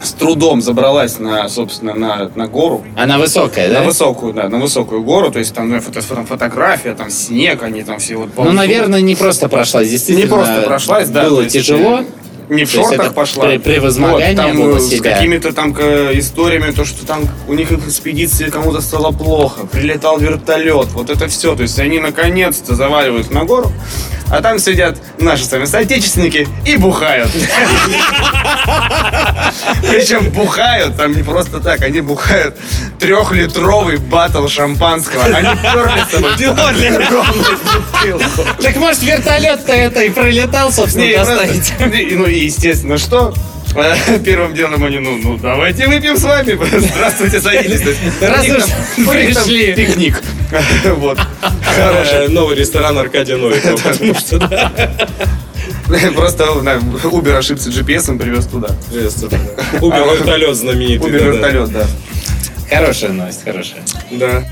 с 0.01 0.13
трудом 0.13 0.61
забралась 0.61 1.19
на, 1.19 1.49
собственно, 1.49 1.93
на, 1.93 2.31
на 2.33 2.47
гору. 2.47 2.85
Она 2.95 3.17
высокая, 3.17 3.67
На 3.67 3.79
да? 3.79 3.83
высокую, 3.83 4.31
да, 4.33 4.47
на 4.47 4.57
высокую 4.57 5.03
гору. 5.03 5.29
То 5.29 5.39
есть 5.39 5.53
там 5.53 5.69
ну, 5.69 5.81
фото- 5.81 6.01
фото- 6.01 6.23
фотография, 6.25 6.93
там 6.93 7.09
снег, 7.09 7.63
они 7.63 7.83
там 7.83 7.99
все 7.99 8.15
вот 8.15 8.29
Ну, 8.37 8.51
наверное, 8.53 9.01
не 9.01 9.15
просто 9.15 9.49
прошлась, 9.49 9.89
действительно. 9.89 10.23
Не 10.25 10.29
просто 10.31 10.61
прошлась, 10.61 11.09
да. 11.09 11.25
Было 11.25 11.41
есть, 11.41 11.53
тяжело. 11.53 11.99
э, 11.99 12.03
Не 12.49 12.65
в 12.65 12.73
То 12.73 12.83
шортах 12.83 13.13
пошла. 13.13 13.45
при- 13.45 13.57
превозмогание 13.57 14.35
там, 14.35 14.57
было 14.57 14.77
э, 14.77 14.79
с 14.79 15.01
какими-то 15.01 15.53
там 15.53 15.75
э, 15.77 16.11
историями, 16.15 16.71
то, 16.71 16.83
что 16.83 17.05
там 17.05 17.29
у 17.47 17.53
них 17.53 17.69
в 17.69 17.87
экспедиции 17.87 18.49
кому-то 18.49 18.81
стало 18.81 19.11
плохо, 19.11 19.67
прилетал 19.67 20.17
вертолет, 20.17 20.87
вот 20.93 21.09
это 21.09 21.27
все. 21.27 21.55
То 21.55 21.61
есть 21.63 21.77
они 21.79 21.99
наконец-то 21.99 22.73
заваливают 22.75 23.31
на 23.31 23.43
гору, 23.45 23.71
а 24.31 24.41
там 24.41 24.57
сидят 24.59 24.97
наши 25.19 25.45
сами 25.45 25.65
соотечественники 25.65 26.47
и 26.65 26.75
бухают. 26.77 27.29
Причем 29.89 30.29
бухают, 30.29 30.97
там 30.97 31.15
не 31.15 31.23
просто 31.23 31.59
так, 31.59 31.81
они 31.81 32.01
бухают 32.01 32.55
трехлитровый 32.99 33.97
батл 33.97 34.47
шампанского. 34.47 35.23
Они 35.25 35.49
перли 35.61 36.03
с 36.07 36.11
собой. 36.11 36.31
Так 38.61 38.75
может 38.77 39.01
вертолет-то 39.03 39.71
это 39.73 40.01
и 40.01 40.09
пролетал, 40.09 40.71
собственно, 40.71 41.03
Не, 41.03 41.17
доставить. 41.17 41.73
ну 41.79 42.25
и 42.25 42.39
естественно, 42.45 42.97
что? 42.97 43.33
Э, 43.75 43.95
Первым 44.25 44.55
делом 44.55 44.83
они, 44.83 44.97
ну, 44.97 45.17
ну, 45.23 45.37
давайте 45.37 45.87
выпьем 45.87 46.17
с 46.17 46.23
вами. 46.23 46.57
Здравствуйте, 46.93 47.39
садитесь. 47.39 47.81
Раз 48.19 48.45
уж 48.47 48.63
пришли. 49.07 49.73
Пикник. 49.75 50.21
Вот. 50.95 51.19
Э, 51.77 52.27
Новый 52.29 52.55
ресторан 52.55 52.97
Аркадия 52.97 53.37
Новикова, 53.37 53.77
потому 53.83 54.15
что 54.15 54.39
да. 54.39 54.71
Просто 56.15 56.45
на, 56.61 56.75
Uber 56.75 57.35
ошибся 57.35 57.69
GPS, 57.69 58.15
привез 58.17 58.45
туда. 58.45 58.69
Убер 59.81 60.05
вертолет 60.19 60.55
знаменитый. 60.55 61.09
Uber 61.09 61.33
вертолет, 61.33 61.71
да. 61.71 61.87
Хорошая 62.69 63.11
новость, 63.11 63.43
хорошая. 63.43 63.81
Да. 64.11 64.43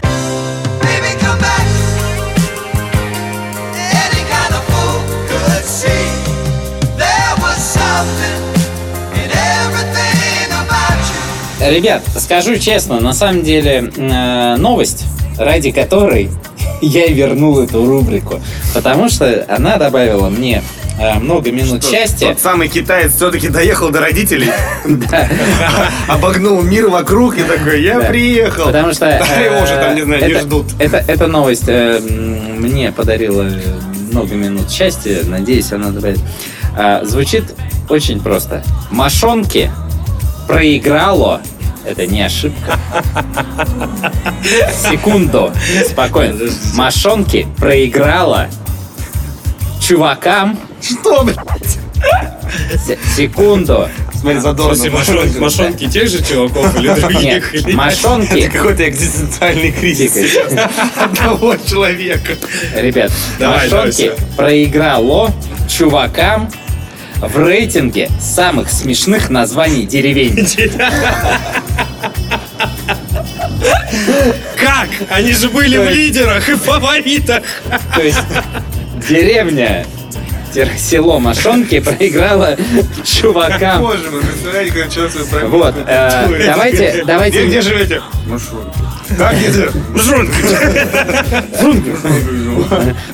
Ребят, 11.60 12.02
скажу 12.18 12.58
честно, 12.58 13.00
на 13.00 13.14
самом 13.14 13.44
деле 13.44 13.92
э, 13.96 14.56
новость, 14.56 15.06
ради 15.38 15.72
которой 15.72 16.30
я 16.82 17.06
и 17.06 17.14
вернул 17.14 17.60
эту 17.60 17.86
рубрику, 17.86 18.42
потому 18.74 19.10
что 19.10 19.46
она 19.50 19.78
добавила 19.78 20.30
мне 20.30 20.62
э, 20.62 20.87
много 21.20 21.52
минут 21.52 21.86
счастья. 21.86 22.30
Тот 22.30 22.39
самый 22.39 22.68
китаец 22.68 23.16
все-таки 23.16 23.50
доехал 23.50 23.89
до 23.89 24.00
родителей, 24.02 24.52
обогнул 26.08 26.62
мир 26.62 26.88
вокруг 26.89 27.38
и 27.38 27.43
такой, 27.43 27.84
я 27.84 28.00
приехал. 28.00 28.66
Потому 28.66 28.93
что... 28.93 29.06
Его 29.43 29.64
уже 29.64 29.76
там, 29.76 29.95
не 29.95 30.04
знаю, 30.04 30.26
не 30.26 30.32
это- 30.34 30.41
ждут. 30.41 30.66
Эта 30.80 31.28
новость 31.28 31.66
э, 31.68 32.00
мне 32.00 32.91
подарила 32.91 33.48
много 34.12 34.36
минут 34.36 34.72
счастья. 34.72 35.20
Надеюсь, 35.24 35.72
она 35.72 35.89
добавит. 35.89 36.20
А, 36.76 37.04
звучит 37.04 37.43
очень 37.89 38.20
просто. 38.22 38.64
Машонки 38.91 39.72
проиграло. 40.48 41.41
Это 41.86 42.06
не 42.06 42.22
ошибка. 42.22 42.78
Секунду. 44.89 45.54
Спокойно. 45.89 46.50
Машонки 46.76 47.48
проиграла 47.58 48.48
чувакам. 49.82 50.60
Что, 50.82 51.23
блядь? 51.23 51.38
Се- 52.86 52.97
Секунду. 53.15 53.89
Смотри, 54.19 54.39
задорно. 54.39 54.84
машонки 55.39 55.88
тех 55.88 56.07
же 56.09 56.23
чуваков 56.23 56.75
или 56.80 56.88
Нет, 56.88 56.99
других? 56.99 57.53
или- 57.55 57.73
машонки. 57.73 58.39
Это 58.39 58.49
какой-то 58.57 58.89
экзистенциальный 58.89 59.71
кризис 59.71 60.38
одного 60.95 61.55
человека. 61.57 62.34
Ребят, 62.75 63.11
Давай, 63.39 63.69
давай, 63.69 63.86
Машонки 63.88 64.09
всё. 64.15 64.15
проиграло 64.36 65.32
чувакам 65.69 66.49
в 67.19 67.38
рейтинге 67.38 68.09
самых 68.19 68.69
смешных 68.71 69.30
названий 69.30 69.86
деревень. 69.86 70.47
Как? 74.59 74.89
Они 75.09 75.32
же 75.34 75.49
были 75.49 75.78
в 75.78 75.89
лидерах 75.89 76.47
и 76.49 76.55
фаворитах. 76.55 77.43
То 77.95 78.01
есть 78.01 78.19
деревня 79.07 79.86
село 80.78 81.20
Машонки 81.20 81.80
проиграла 81.80 82.56
чувакам. 83.04 83.82
Боже 83.82 84.10
мой, 84.12 84.22
представляете, 84.22 84.72
как 84.74 84.89
человек 84.91 85.14
свою. 85.14 85.48
Вот, 85.50 85.76
э, 85.86 86.43
давайте, 86.45 86.91
Где, 86.91 87.04
давайте. 87.06 87.45
где 87.48 87.62
живете? 87.62 88.02
Как 89.18 89.36
где? 89.38 89.70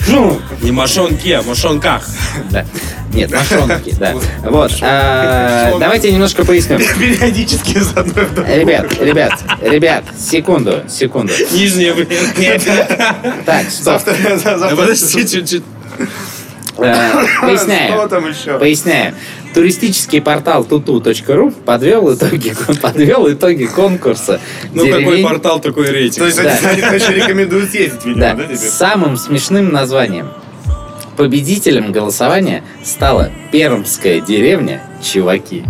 Ну, 0.08 0.40
Не 0.62 0.72
машонки, 0.72 1.30
а 1.30 1.42
машонках. 1.44 2.04
да. 2.52 2.66
Нет, 3.14 3.32
Машонки, 3.32 3.94
да. 4.00 4.14
Вот, 4.44 4.72
а, 4.82 5.78
давайте 5.80 6.12
немножко 6.12 6.44
поясню. 6.44 6.80
Периодически 6.80 7.78
другую. 7.96 8.48
Ребят, 8.60 8.88
ребят, 9.00 9.34
ребят, 9.62 10.04
секунду, 10.20 10.82
секунду. 10.90 11.32
Нижние, 11.52 11.94
блин. 11.94 12.08
Так, 13.46 13.70
стоп. 13.70 14.02
Завтра, 14.04 14.16
Да 14.44 14.58
завтра. 14.58 14.76
подожди, 14.76 15.28
чуть-чуть. 15.28 15.64
Э, 16.78 17.26
Поясняю. 17.42 17.94
Что 17.94 18.08
там 18.08 18.30
еще? 18.30 18.58
Поясняю. 18.58 19.14
Туристический 19.54 20.22
портал 20.22 20.64
tutu.ru 20.64 21.52
подвел 21.52 22.14
итоги, 22.14 22.56
подвел 22.82 23.32
итоги 23.32 23.66
конкурса. 23.66 24.40
Ну, 24.74 24.84
какой 24.86 25.04
деревень, 25.04 25.24
портал, 25.28 25.60
такой 25.60 25.86
То 25.88 25.92
рейтинг. 25.94 26.26
есть 26.26 26.42
Да. 26.42 26.58
они, 26.70 26.82
конечно, 26.82 27.12
рекомендуют 27.12 27.70
съездить, 27.70 28.06
видимо, 28.06 28.22
Да, 28.22 28.34
да, 28.36 28.44
теперь? 28.46 28.58
с 28.58 28.74
самым 28.74 29.18
смешным 29.18 29.72
названием. 29.72 30.30
Победителем 31.18 31.92
голосования 31.92 32.64
стала 32.84 33.30
пермская 33.52 34.20
деревня 34.20 34.82
Чуваки. 35.04 35.64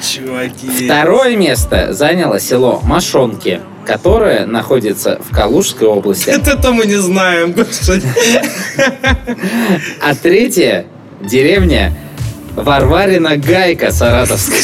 Чуваки. 0.00 0.68
Второе 0.84 1.34
место 1.36 1.92
заняло 1.92 2.38
село 2.38 2.80
Машонки, 2.84 3.60
которое 3.86 4.46
находится 4.46 5.20
в 5.20 5.34
Калужской 5.34 5.88
области. 5.88 6.30
Это-то 6.30 6.72
мы 6.72 6.86
не 6.86 6.96
знаем, 6.96 7.52
господи. 7.52 8.06
А 10.00 10.14
третье 10.14 10.86
деревня 11.20 11.92
Варварина 12.56 13.36
Гайка 13.36 13.90
Саратовская. 13.90 14.60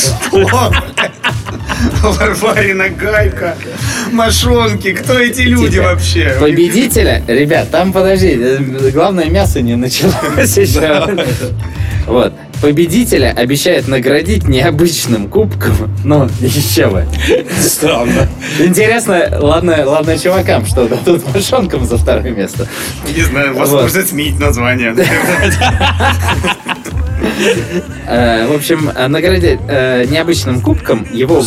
Варварина 2.02 2.88
Гайка, 2.90 3.56
Машонки, 4.12 4.92
кто 4.92 5.18
эти 5.18 5.42
люди 5.42 5.72
Тихо. 5.76 5.82
вообще? 5.82 6.36
Победителя, 6.38 7.22
ребят, 7.26 7.70
там 7.70 7.92
подожди, 7.92 8.36
э, 8.38 8.90
главное 8.90 9.26
мясо 9.26 9.60
не 9.60 9.76
началось 9.76 10.14
еще. 10.56 11.08
Вот. 12.06 12.32
Победителя 12.60 13.32
обещают 13.36 13.88
наградить 13.88 14.46
необычным 14.46 15.28
кубком. 15.28 15.74
Ну, 16.04 16.28
еще 16.40 16.88
бы. 16.88 17.06
Странно. 17.58 18.28
Интересно, 18.58 19.38
ладно, 19.40 19.78
ладно, 19.86 20.18
чувакам, 20.18 20.66
что 20.66 20.86
дадут 20.86 21.22
мошонкам 21.34 21.86
за 21.86 21.96
второе 21.96 22.32
место. 22.32 22.68
Не 23.14 23.22
знаю, 23.22 23.54
вас 23.54 23.70
Вот. 23.70 23.90
сменить 23.90 24.38
название. 24.38 24.94
Э, 28.06 28.46
в 28.46 28.54
общем, 28.54 28.90
э, 28.94 29.06
наградить 29.06 29.60
э, 29.68 30.04
необычным 30.06 30.60
кубком 30.60 31.06
его 31.12 31.42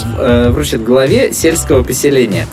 вручат 0.49 0.83
главе 0.83 1.33
сельского 1.33 1.83
поселения. 1.83 2.47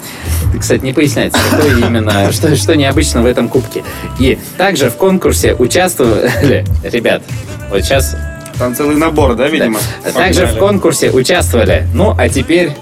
Кстати, 0.59 0.83
не 0.83 0.93
поясняется, 0.93 1.39
что 1.39 1.69
именно, 1.69 2.33
что, 2.33 2.55
что 2.57 2.77
необычно 2.77 3.23
в 3.23 3.27
этом 3.27 3.49
кубке. 3.49 3.83
И 4.19 4.39
также 4.57 4.91
в 4.91 4.97
конкурсе 4.97 5.55
участвовали, 5.55 6.65
ребят, 6.83 7.23
вот 7.71 7.83
сейчас 7.83 8.17
Там 8.61 8.75
целый 8.77 8.97
набор, 8.97 9.37
да, 9.37 9.49
видимо? 9.49 9.79
Да. 10.05 10.11
Также 10.13 10.45
в 10.45 10.59
конкурсе 10.59 11.09
участвовали. 11.11 11.89
Ну, 11.95 12.15
а 12.19 12.29
теперь 12.29 12.73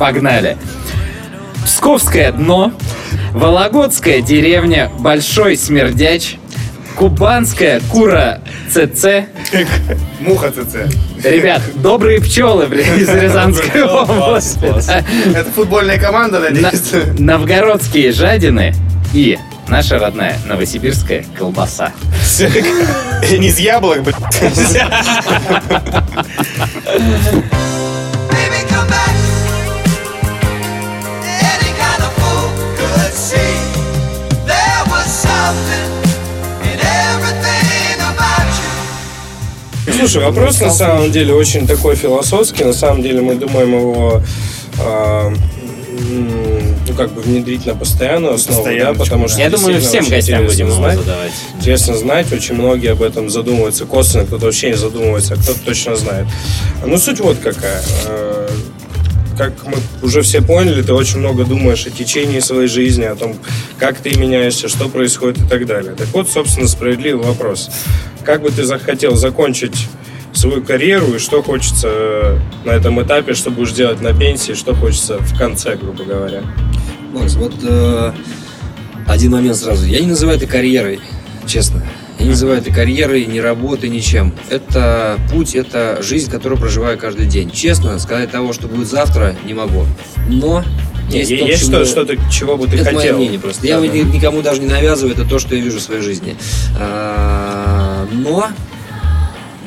погнали. 0.00 0.56
Псковское 1.62 2.32
дно, 2.32 2.72
Вологодская 3.34 4.22
деревня, 4.22 4.90
Большой 4.98 5.58
Смердяч, 5.58 6.38
Кубанская 6.96 7.82
Кура 7.92 8.40
ЦЦ. 8.70 9.26
Муха 10.20 10.50
ЦЦ. 10.52 10.90
Ребят, 11.22 11.60
добрые 11.74 12.22
пчелы, 12.22 12.66
блин, 12.66 12.86
из 12.96 13.08
Рязанской 13.10 13.82
области. 13.82 14.64
Это 15.36 15.50
футбольная 15.54 15.98
команда, 15.98 16.40
На- 16.40 16.48
надеюсь? 16.48 17.18
Новгородские 17.18 18.10
жадины 18.12 18.72
и 19.12 19.38
наша 19.68 19.98
родная 19.98 20.38
новосибирская 20.46 21.24
колбаса. 21.38 21.92
Не 23.38 23.48
из 23.48 23.58
яблок, 23.58 24.02
блядь. 24.02 24.16
Слушай, 39.98 40.22
вопрос 40.24 40.60
на 40.60 40.70
самом 40.70 41.10
деле 41.10 41.32
очень 41.34 41.66
такой 41.66 41.94
философский. 41.96 42.64
На 42.64 42.72
самом 42.72 43.02
деле 43.02 43.20
мы 43.22 43.34
думаем 43.36 43.72
его 43.72 44.22
м, 44.78 45.36
ну, 45.98 46.94
как 46.96 47.12
бы 47.12 47.20
внедрить 47.22 47.66
на 47.66 47.74
постоянную 47.74 48.34
основу, 48.34 48.62
Постоянно, 48.62 48.92
да, 48.94 48.98
потому 48.98 49.28
что 49.28 49.38
Я 49.38 49.50
думаю, 49.50 49.80
всем 49.80 50.08
гостям 50.08 50.44
будем 50.46 50.66
его 50.66 50.76
знать. 50.76 50.98
задавать. 50.98 51.32
Интересно 51.58 51.94
знать, 51.96 52.32
очень 52.32 52.54
многие 52.54 52.92
об 52.92 53.02
этом 53.02 53.30
задумываются 53.30 53.86
косвенно, 53.86 54.24
кто-то 54.26 54.46
вообще 54.46 54.70
не 54.70 54.76
задумывается, 54.76 55.34
а 55.34 55.36
кто-то 55.36 55.60
точно 55.60 55.96
знает. 55.96 56.26
Ну, 56.84 56.96
суть 56.98 57.20
вот 57.20 57.38
какая. 57.42 57.82
Э, 58.06 58.48
Как 59.38 59.52
мы 59.66 59.74
уже 60.02 60.22
все 60.22 60.40
поняли, 60.40 60.80
ты 60.80 60.94
очень 60.94 61.18
много 61.18 61.44
думаешь 61.44 61.86
о 61.86 61.90
течении 61.90 62.40
своей 62.40 62.68
жизни, 62.68 63.04
о 63.04 63.14
том, 63.16 63.36
как 63.78 63.98
ты 63.98 64.16
меняешься, 64.16 64.66
что 64.68 64.88
происходит 64.88 65.42
и 65.42 65.46
так 65.46 65.66
далее. 65.66 65.92
Так 65.94 66.08
вот, 66.14 66.30
собственно, 66.30 66.66
справедливый 66.68 67.26
вопрос. 67.26 67.68
Как 68.24 68.40
бы 68.40 68.50
ты 68.50 68.64
захотел 68.64 69.14
закончить 69.14 69.88
свою 70.36 70.62
карьеру 70.62 71.14
и 71.14 71.18
что 71.18 71.42
хочется 71.42 71.88
э, 71.90 72.38
на 72.64 72.70
этом 72.72 73.00
этапе, 73.02 73.34
что 73.34 73.50
будешь 73.50 73.72
делать 73.72 74.00
на 74.00 74.12
пенсии, 74.12 74.52
что 74.52 74.74
хочется 74.74 75.18
в 75.18 75.36
конце, 75.38 75.76
грубо 75.76 76.04
говоря. 76.04 76.42
Макс, 77.12 77.34
вот 77.34 77.54
э, 77.62 78.12
один 79.06 79.32
момент 79.32 79.56
сразу. 79.56 79.86
Я 79.86 80.00
не 80.00 80.06
называю 80.08 80.36
это 80.38 80.46
карьерой, 80.46 81.00
честно. 81.46 81.84
Я 82.18 82.24
не 82.24 82.30
называю 82.30 82.58
это 82.58 82.72
карьерой, 82.72 83.26
ни 83.26 83.38
работой, 83.38 83.90
ничем. 83.90 84.34
Это 84.48 85.18
путь, 85.30 85.54
это 85.54 85.98
жизнь, 86.02 86.30
которую 86.30 86.58
проживаю 86.58 86.98
каждый 86.98 87.26
день. 87.26 87.50
Честно, 87.50 87.98
сказать 87.98 88.30
того, 88.30 88.52
что 88.52 88.68
будет 88.68 88.88
завтра, 88.88 89.36
не 89.44 89.52
могу. 89.54 89.84
Но 90.28 90.64
Есть, 91.10 91.30
есть 91.30 91.60
чему- 91.66 91.72
что, 91.72 91.84
что-то, 91.84 92.16
чего 92.30 92.56
бы 92.56 92.66
ты 92.66 92.76
это 92.76 92.84
хотел. 92.86 93.00
мое 93.00 93.12
мнение 93.14 93.38
просто. 93.38 93.66
Я 93.66 93.78
Да, 93.80 93.86
никому 93.86 94.40
даже 94.42 94.60
не 94.62 94.66
навязываю, 94.66 95.14
это 95.14 95.24
то, 95.26 95.38
что 95.38 95.54
я 95.54 95.60
вижу 95.62 95.78
в 95.78 95.82
своей 95.82 96.00
жизни. 96.00 96.36
А, 96.80 98.06
Но 98.12 98.48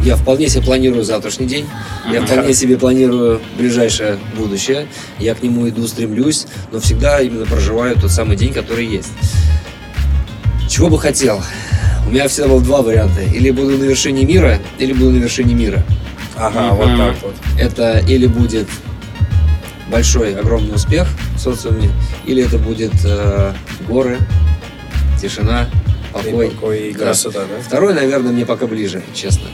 я 0.03 0.15
вполне 0.15 0.47
себе 0.49 0.63
планирую 0.63 1.03
завтрашний 1.03 1.45
день. 1.45 1.67
Я 2.11 2.21
вполне 2.25 2.53
себе 2.53 2.77
планирую 2.77 3.41
ближайшее 3.57 4.17
будущее. 4.37 4.87
Я 5.19 5.35
к 5.35 5.43
нему 5.43 5.67
иду, 5.69 5.87
стремлюсь, 5.87 6.47
но 6.71 6.79
всегда 6.79 7.19
именно 7.19 7.45
проживаю 7.45 7.95
тот 7.95 8.11
самый 8.11 8.37
день, 8.37 8.53
который 8.53 8.85
есть. 8.85 9.11
Чего 10.69 10.89
бы 10.89 10.99
хотел? 10.99 11.41
У 12.07 12.11
меня 12.11 12.27
всегда 12.27 12.47
было 12.49 12.61
два 12.61 12.81
варианта. 12.81 13.21
Или 13.21 13.51
буду 13.51 13.77
на 13.77 13.83
вершине 13.83 14.23
мира, 14.25 14.59
или 14.77 14.93
буду 14.93 15.11
на 15.11 15.17
вершине 15.17 15.53
мира. 15.53 15.83
Ага, 16.37 16.73
вот 16.73 16.97
так 16.97 17.15
вот. 17.21 17.35
Это 17.59 17.99
или 18.07 18.25
будет 18.27 18.67
большой, 19.91 20.35
огромный 20.35 20.75
успех 20.75 21.07
в 21.35 21.39
социуме, 21.39 21.89
или 22.25 22.43
это 22.43 22.57
будет 22.57 22.93
э, 23.03 23.53
горы, 23.87 24.19
тишина, 25.21 25.67
покой. 26.13 26.47
И 26.47 26.49
покой, 26.51 26.79
и 26.89 26.93
Да. 26.93 26.99
красота, 26.99 27.39
да? 27.41 27.61
Второй, 27.65 27.93
наверное, 27.93 28.31
мне 28.31 28.45
пока 28.45 28.67
ближе, 28.67 29.01
честно. 29.13 29.47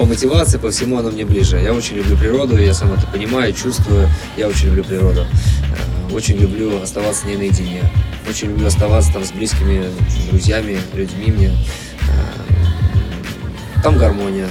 По 0.00 0.06
мотивации, 0.06 0.56
по 0.56 0.70
всему 0.70 0.96
оно 0.96 1.10
мне 1.10 1.26
ближе. 1.26 1.58
Я 1.58 1.74
очень 1.74 1.96
люблю 1.96 2.16
природу, 2.16 2.56
я 2.56 2.72
сам 2.72 2.90
это 2.94 3.06
понимаю, 3.06 3.52
чувствую. 3.52 4.08
Я 4.34 4.48
очень 4.48 4.68
люблю 4.68 4.82
природу. 4.82 5.26
Э, 5.28 6.14
Очень 6.14 6.38
люблю 6.38 6.80
оставаться 6.80 7.20
с 7.20 7.24
ней 7.26 7.36
наедине. 7.36 7.82
Очень 8.26 8.48
люблю 8.48 8.66
оставаться 8.66 9.12
там 9.12 9.22
с 9.26 9.30
близкими 9.30 9.84
друзьями, 10.30 10.78
людьми 10.94 11.30
мне. 11.30 11.50
Э, 12.08 13.82
Там 13.82 13.98
гармония. 13.98 14.48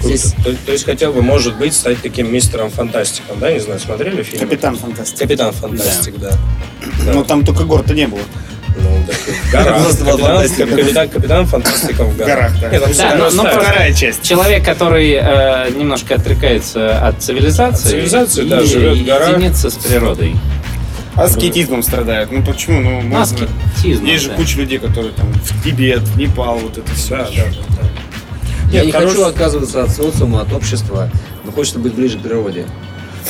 Здесь 0.00 0.32
То, 0.44 0.54
то 0.64 0.70
есть 0.70 0.84
хотел 0.84 1.12
бы, 1.12 1.22
может 1.22 1.58
быть, 1.58 1.74
стать 1.74 2.00
таким 2.00 2.32
мистером 2.32 2.70
фантастиком, 2.70 3.40
да? 3.40 3.50
Не 3.52 3.58
знаю, 3.58 3.80
смотрели 3.80 4.22
фильм? 4.22 4.42
Капитан 4.42 4.76
Фантастик. 4.76 5.18
Капитан 5.18 5.52
Фантастик, 5.52 6.18
да. 6.18 6.38
Но 7.12 7.24
там 7.24 7.44
только 7.44 7.64
гор-то 7.64 7.94
не 7.94 8.06
было. 8.06 8.20
Ну, 8.76 9.04
в 9.06 9.52
горах. 9.52 9.76
Была 9.76 9.86
Капитан, 9.92 10.18
фантастика. 10.18 10.66
капитан, 10.66 11.08
капитан 11.08 11.46
Фантастика 11.46 12.04
в 12.04 12.16
горах. 12.16 12.52
горах, 12.52 12.60
да. 12.60 12.68
Нет, 12.70 12.82
там 12.82 12.92
Да, 12.92 12.94
всё 12.94 13.16
но- 13.36 13.42
но 13.44 13.50
Вторая 13.50 13.92
часть. 13.94 14.22
Человек, 14.22 14.64
который 14.64 15.12
э, 15.12 15.70
немножко 15.76 16.16
отрекается 16.16 16.98
от 17.06 17.22
цивилизации, 17.22 17.84
От 17.86 17.90
цивилизации, 17.90 18.42
да, 18.44 18.62
живет 18.64 18.98
в 18.98 19.04
горах. 19.04 19.28
единится 19.36 19.70
с 19.70 19.74
природой. 19.74 20.34
Аскетизмом 21.14 21.82
страдают. 21.84 22.32
Ну 22.32 22.42
почему? 22.44 22.80
Ну, 22.80 23.00
можно... 23.02 23.46
Аскетизм, 23.76 24.04
Есть 24.04 24.24
же 24.24 24.30
да. 24.30 24.34
куча 24.34 24.58
людей, 24.58 24.78
которые 24.78 25.12
там 25.12 25.32
в 25.32 25.62
Тибет, 25.62 26.00
в 26.00 26.18
Непал, 26.18 26.58
вот 26.58 26.76
это 26.76 26.92
все. 26.94 27.10
Да, 27.18 27.24
да, 27.24 27.44
да, 27.44 27.76
да. 27.82 27.88
Я 28.72 28.78
Нет, 28.78 28.86
не 28.86 28.92
хорош- 28.92 29.10
хочу 29.10 29.22
отказываться 29.24 29.84
от 29.84 29.90
социума, 29.90 30.40
от 30.40 30.52
общества, 30.52 31.08
но 31.44 31.52
хочется 31.52 31.78
быть 31.78 31.94
ближе 31.94 32.18
к 32.18 32.22
природе. 32.22 32.66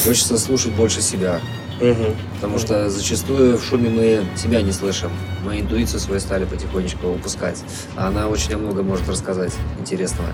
Хочется 0.03 0.39
слушать 0.39 0.73
больше 0.73 1.03
себя. 1.03 1.41
Мгм. 1.81 2.15
Потому 2.37 2.59
что 2.59 2.89
зачастую 2.89 3.59
в 3.59 3.65
шуме 3.65 3.91
мы 3.91 4.25
себя 4.37 4.63
не 4.63 4.73
слышим. 4.73 5.11
Мы 5.45 5.61
интуицию 5.61 6.01
свою 6.01 6.21
стали 6.21 6.45
потихонечку 6.45 7.09
упускать. 7.09 7.59
А 7.97 8.09
она 8.09 8.29
очень 8.29 8.55
о 8.55 8.59
многом 8.59 8.87
может 8.87 9.09
рассказать 9.09 9.53
интересного. 9.79 10.29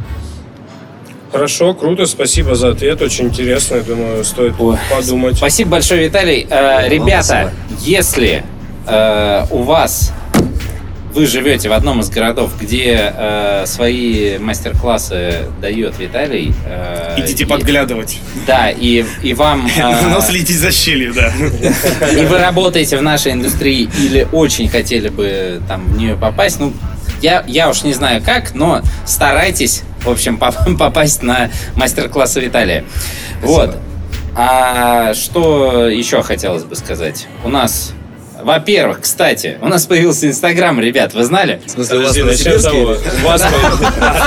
Хорошо, 1.33 1.75
круто, 1.75 2.07
спасибо 2.07 2.57
за 2.57 2.71
ответ, 2.71 3.01
очень 3.03 3.27
интересно, 3.27 3.77
я 3.77 3.83
думаю, 3.83 4.25
стоит 4.25 4.55
Ой, 4.59 4.77
подумать. 4.91 5.37
Спасибо 5.37 5.71
большое, 5.73 6.09
Виталий. 6.09 6.45
Э, 6.51 6.89
ребята, 6.89 7.53
если 7.83 8.43
э, 8.89 9.47
у 9.53 9.63
вас 9.63 10.13
вы 11.13 11.27
живете 11.27 11.69
в 11.69 11.73
одном 11.73 12.01
из 12.01 12.09
городов, 12.11 12.53
где 12.61 13.13
э, 13.15 13.65
свои 13.67 14.39
мастер-классы 14.39 15.47
дает 15.61 15.99
Виталий, 15.99 16.55
э, 16.67 17.17
Идите 17.19 17.45
и- 17.45 17.47
подглядывать. 17.47 18.19
Да, 18.47 18.71
и, 18.71 19.05
и 19.23 19.35
вам... 19.35 19.67
э, 19.77 20.09
Но 20.09 20.21
следите 20.21 20.55
за 20.55 20.71
щелью, 20.71 21.13
да. 21.15 21.33
и 22.11 22.25
вы 22.27 22.39
работаете 22.39 22.97
в 22.97 23.03
нашей 23.03 23.33
индустрии 23.33 23.89
или 23.99 24.27
очень 24.33 24.69
хотели 24.69 25.09
бы 25.09 25.61
там 25.69 25.85
в 25.87 25.99
нее 25.99 26.15
попасть, 26.17 26.61
ну, 26.61 26.73
я, 27.23 27.45
я 27.47 27.69
уж 27.69 27.83
не 27.83 27.93
знаю 27.93 28.23
как, 28.25 28.55
но 28.55 28.81
старайтесь, 29.07 29.83
в 30.05 30.09
общем, 30.11 30.39
поп- 30.39 30.55
попасть 30.79 31.23
на 31.23 31.51
мастер-классы 31.77 32.41
Виталия. 32.41 32.85
Вот. 33.43 33.77
А 34.37 35.13
что 35.15 35.89
еще 35.89 36.23
хотелось 36.23 36.63
бы 36.65 36.77
сказать? 36.77 37.27
У 37.45 37.49
нас, 37.49 37.93
во-первых, 38.45 39.01
кстати, 39.03 39.59
у 39.61 39.69
нас 39.69 39.87
появился 39.87 40.27
Инстаграм, 40.29 40.79
ребят, 40.81 41.15
вы 41.15 41.25
знали? 41.25 41.61
В 41.67 41.71
смысле, 41.71 41.99
у 41.99 42.03
вас 42.03 42.17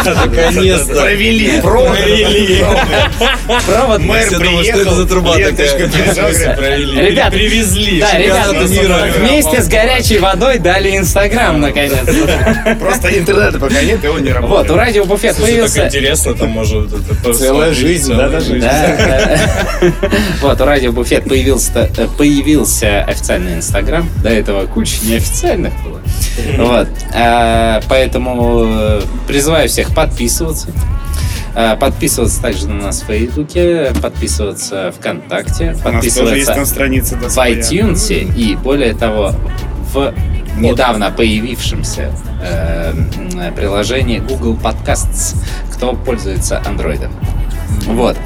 наконец-то 0.06 0.94
Провели. 1.02 1.62
провели. 1.62 2.64
Провод. 3.66 4.02
Мэр 4.02 4.28
Все 4.28 4.38
думают, 4.38 4.66
что 4.66 4.76
приехал, 4.76 4.82
это 4.82 4.96
за 4.96 5.08
труба 5.08 5.34
такая? 5.34 6.56
Провели. 6.56 7.02
Ребят, 7.02 7.32
привезли. 7.34 8.00
Да, 8.02 8.18
ребята, 8.18 9.20
вместе 9.20 9.62
с 9.62 9.68
горячей 9.68 10.20
водой 10.20 10.60
дали 10.60 10.98
Инстаграм, 10.98 11.60
наконец. 11.60 11.94
Просто 12.80 13.18
интернета 13.18 13.60
пока 13.60 13.82
нет, 13.82 14.04
и 14.04 14.08
он 14.08 14.24
не 14.24 14.32
Вот, 14.32 14.40
у 14.40 14.42
работает. 14.42 14.78
радио 14.78 15.06
Буфет 15.06 15.36
Слушай, 15.36 15.52
так 15.52 15.60
появился... 15.72 15.88
интересно, 15.88 16.34
там 16.34 16.50
может 16.50 16.90
Целая 17.38 17.74
жизнь, 17.74 18.14
да, 18.16 18.30
даже? 18.30 18.60
Да, 18.60 18.96
да. 18.98 19.92
Вот, 20.42 20.60
у 20.62 20.66
Радио 20.66 20.92
Буфет 20.92 21.26
появился, 21.26 21.90
э, 21.98 22.08
появился 22.18 23.04
официальный 23.04 23.56
Инстаграм. 23.56 24.03
До 24.22 24.30
этого 24.30 24.66
куча 24.66 24.98
неофициальных 25.06 25.74
было. 25.84 26.00
Вот. 26.58 26.88
А, 27.14 27.82
Поэтому 27.90 28.66
э, 28.66 29.02
призываю 29.28 29.70
всех 29.70 29.94
подписываться. 29.94 30.70
А, 31.56 31.76
Подписываться 31.76 32.42
также 32.42 32.68
на 32.68 32.86
нас 32.86 33.02
в 33.02 33.06
Фейсбуке, 33.06 33.92
подписываться 34.02 34.92
ВКонтакте, 34.98 35.76
подписываться 35.84 36.54
там 36.54 36.66
страница. 36.66 37.16
да, 37.16 37.30
в 37.30 37.38
iTunes 37.38 38.12
и, 38.12 38.56
более 38.56 38.94
того, 38.94 39.34
в 39.94 40.14
недавно 40.58 41.12
появившемся 41.12 42.12
э, 42.42 42.94
приложении 43.56 44.20
Google 44.20 44.56
Podcasts, 44.56 45.36
кто 45.72 45.94
пользуется 45.94 46.62
Android. 46.66 47.10
Вот. 47.86 48.18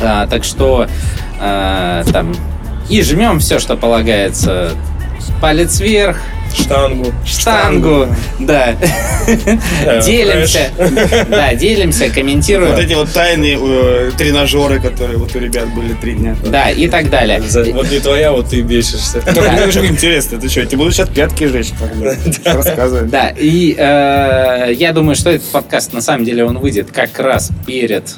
А, 0.00 0.26
так 0.26 0.44
что 0.44 0.86
а, 1.40 2.04
там 2.12 2.34
и 2.88 3.02
жмем 3.02 3.40
все, 3.40 3.58
что 3.58 3.76
полагается. 3.76 4.70
Палец 5.40 5.80
вверх, 5.80 6.18
Штангу. 6.54 7.12
штангу, 7.24 8.06
да. 8.38 8.76
Да, 9.84 10.00
Делимся, 10.00 10.70
да, 11.28 11.54
делимся, 11.54 12.06
Вот 12.06 12.14
комментируем, 12.14 12.74
эти 12.76 12.94
вот 12.94 13.10
тайные 13.12 13.58
э, 13.60 14.10
тренажеры, 14.18 14.80
которые 14.80 15.18
вот 15.18 15.34
у 15.34 15.38
ребят 15.38 15.72
были 15.74 15.94
три 15.94 16.14
дня. 16.14 16.36
да, 16.44 16.70
и 16.70 16.88
так 16.88 17.08
далее. 17.10 17.40
Вот 17.72 17.90
не 17.90 18.00
твоя, 18.00 18.32
вот 18.32 18.48
ты 18.48 18.60
бесишься. 18.62 19.22
Мне 19.26 19.66
уже 19.68 19.86
интересно, 19.86 20.38
ты 20.40 20.48
что, 20.48 20.66
тебе 20.66 20.78
буду 20.78 20.92
сейчас 20.92 21.08
пятки 21.08 21.44
жечь, 21.44 21.70
когда 21.78 22.54
рассказывать. 22.54 23.10
Да, 23.10 23.32
и 23.36 23.74
э, 23.78 24.72
я 24.74 24.92
думаю, 24.92 25.14
что 25.14 25.30
этот 25.30 25.48
подкаст, 25.50 25.92
на 25.92 26.00
самом 26.00 26.24
деле, 26.24 26.44
он 26.44 26.58
выйдет 26.58 26.90
как 26.92 27.18
раз 27.18 27.50
перед, 27.66 28.14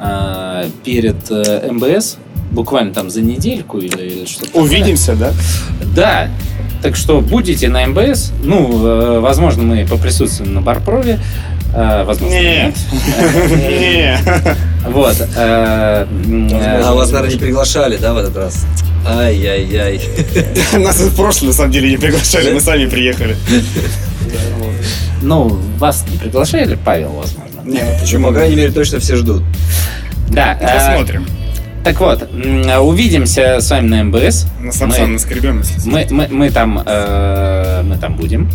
э, 0.00 0.68
перед 0.84 1.30
МБС, 1.30 2.16
буквально 2.50 2.92
там 2.94 3.10
за 3.10 3.20
недельку 3.22 3.78
или, 3.78 4.02
или 4.02 4.26
что-то. 4.26 4.46
такое. 4.46 4.62
Увидимся, 4.62 5.14
да? 5.14 5.32
Да, 5.94 6.28
так 6.82 6.96
что 6.96 7.20
будете 7.20 7.68
на 7.68 7.86
МБС, 7.86 8.32
ну, 8.42 8.86
э, 8.86 9.20
возможно, 9.20 9.62
мы 9.62 9.86
поприсутствуем 9.86 10.54
на 10.54 10.60
Барпрове, 10.60 11.18
э, 11.74 12.04
возможно, 12.04 12.34
Нет. 12.34 12.74
нет. 12.92 13.48
Не. 13.50 14.18
Вот. 14.90 15.16
А 15.36 16.06
вас, 16.94 17.10
наверное, 17.10 17.32
не 17.34 17.38
приглашали, 17.38 17.96
да, 17.96 18.14
в 18.14 18.18
этот 18.18 18.36
раз? 18.36 18.64
Ай-яй-яй. 19.06 20.00
Нас 20.78 20.98
в 21.00 21.16
прошлом, 21.16 21.48
на 21.48 21.54
самом 21.54 21.72
деле, 21.72 21.90
не 21.90 21.96
приглашали, 21.96 22.52
мы 22.52 22.60
сами 22.60 22.86
приехали. 22.86 23.36
Ну, 25.22 25.58
вас 25.78 26.04
не 26.10 26.16
приглашали, 26.16 26.78
Павел, 26.84 27.10
возможно. 27.10 27.60
Нет, 27.64 27.94
По 27.96 28.00
почему? 28.00 28.28
крайней 28.32 28.56
мере, 28.56 28.70
точно 28.72 28.98
все 29.00 29.16
ждут. 29.16 29.42
Да. 30.30 30.56
э, 30.60 30.74
Посмотрим. 30.78 31.26
Так 31.84 32.00
вот, 32.00 32.28
увидимся 32.80 33.60
с 33.60 33.70
вами 33.70 33.86
на 33.88 34.04
МБС. 34.04 34.46
На 34.60 34.72
Самсон 34.72 35.12
наскребем, 35.14 35.60
если 35.60 35.88
Мы, 35.88 36.06
мы, 36.10 36.28
мы 36.30 36.50
там, 36.50 36.82
э, 36.84 37.82
мы 37.82 37.96
там 37.96 38.16
будем. 38.16 38.50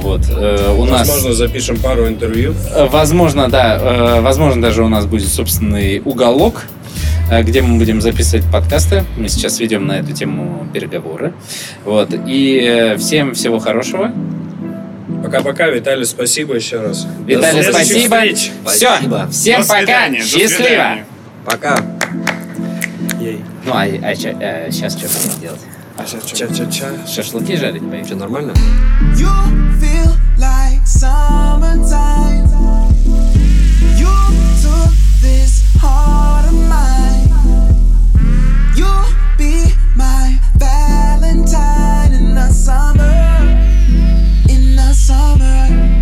Вот, 0.00 0.22
э, 0.28 0.74
у 0.76 0.84
нас, 0.84 1.08
Возможно, 1.08 1.32
запишем 1.34 1.76
пару 1.78 2.08
интервью. 2.08 2.54
э, 2.74 2.86
возможно, 2.90 3.48
да, 3.48 3.78
э, 3.80 4.20
возможно, 4.20 4.60
даже 4.60 4.82
у 4.82 4.88
нас 4.88 5.06
будет 5.06 5.28
собственный 5.28 6.02
уголок, 6.04 6.64
э, 7.30 7.42
где 7.42 7.62
мы 7.62 7.78
будем 7.78 8.00
записывать 8.02 8.44
подкасты. 8.50 9.04
Мы 9.16 9.28
сейчас 9.28 9.60
ведем 9.60 9.86
на 9.86 10.00
эту 10.00 10.12
тему 10.12 10.66
переговоры. 10.74 11.32
Вот, 11.84 12.10
и 12.26 12.58
э, 12.60 12.96
всем 12.98 13.34
всего 13.34 13.60
хорошего. 13.60 14.10
Пока-пока, 15.24 15.68
Виталий, 15.68 16.04
спасибо 16.04 16.54
еще 16.56 16.80
раз. 16.80 17.06
Виталий, 17.26 17.62
спасибо. 17.62 18.16
встреч. 18.16 18.50
Все, 18.66 18.88
Спасибо. 18.96 19.28
всем 19.30 19.62
До 19.62 19.68
пока, 19.68 19.78
свидания, 19.80 20.18
до 20.18 20.24
счастливо. 20.24 20.48
свидания. 20.48 21.06
Пока. 21.44 22.01
Ей. 23.21 23.43
Ну, 23.65 23.73
а, 23.73 23.85
сейчас 23.85 24.97
что 24.97 25.07
будем 25.07 25.39
делать? 25.41 25.61
А 25.97 26.05
сейчас 26.05 26.25
что? 26.25 26.37
Ча-ча-ча. 26.47 27.07
Шашлыки 27.07 27.55
жарить 27.55 27.81
поедем? 27.87 28.05
Все 28.05 28.15
нормально? 28.15 28.53
You 29.15 29.29
feel 29.79 30.11
like 30.37 30.85
summertime. 30.85 32.47
You 33.97 34.09
took 34.61 34.91
this 35.21 35.63
heart 35.81 36.45
of 36.45 36.53
mine. 36.69 37.29
You'll 38.75 39.05
be 39.37 39.73
my 39.95 40.39
Valentine 40.55 42.13
in 42.13 42.35
the 42.35 42.49
summer. 42.51 43.41
In 44.49 44.75
the 44.75 44.93
summer. 44.93 46.00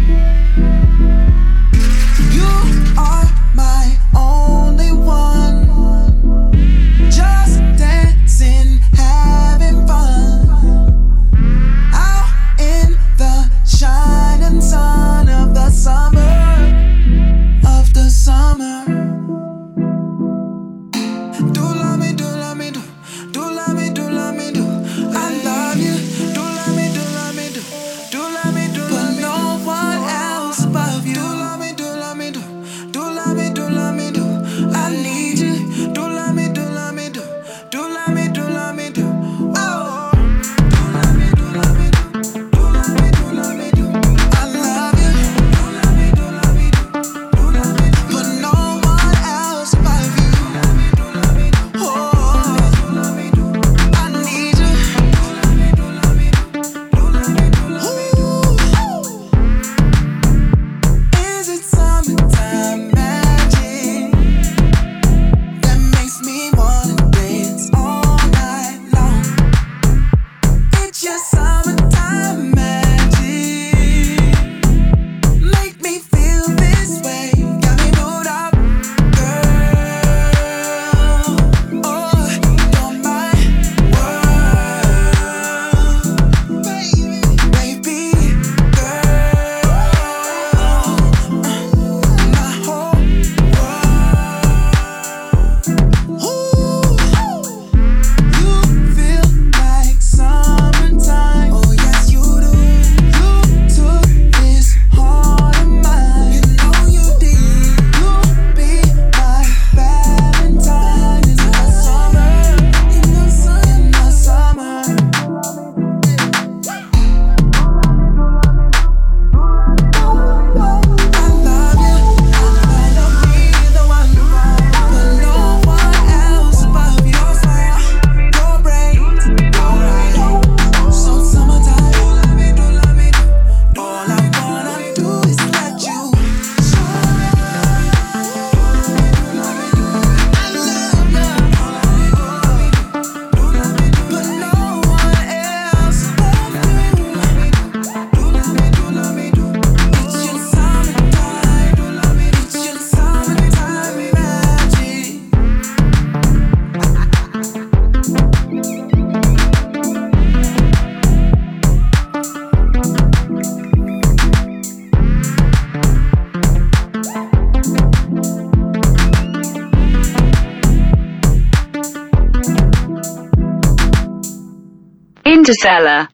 Interstellar 175.51 176.07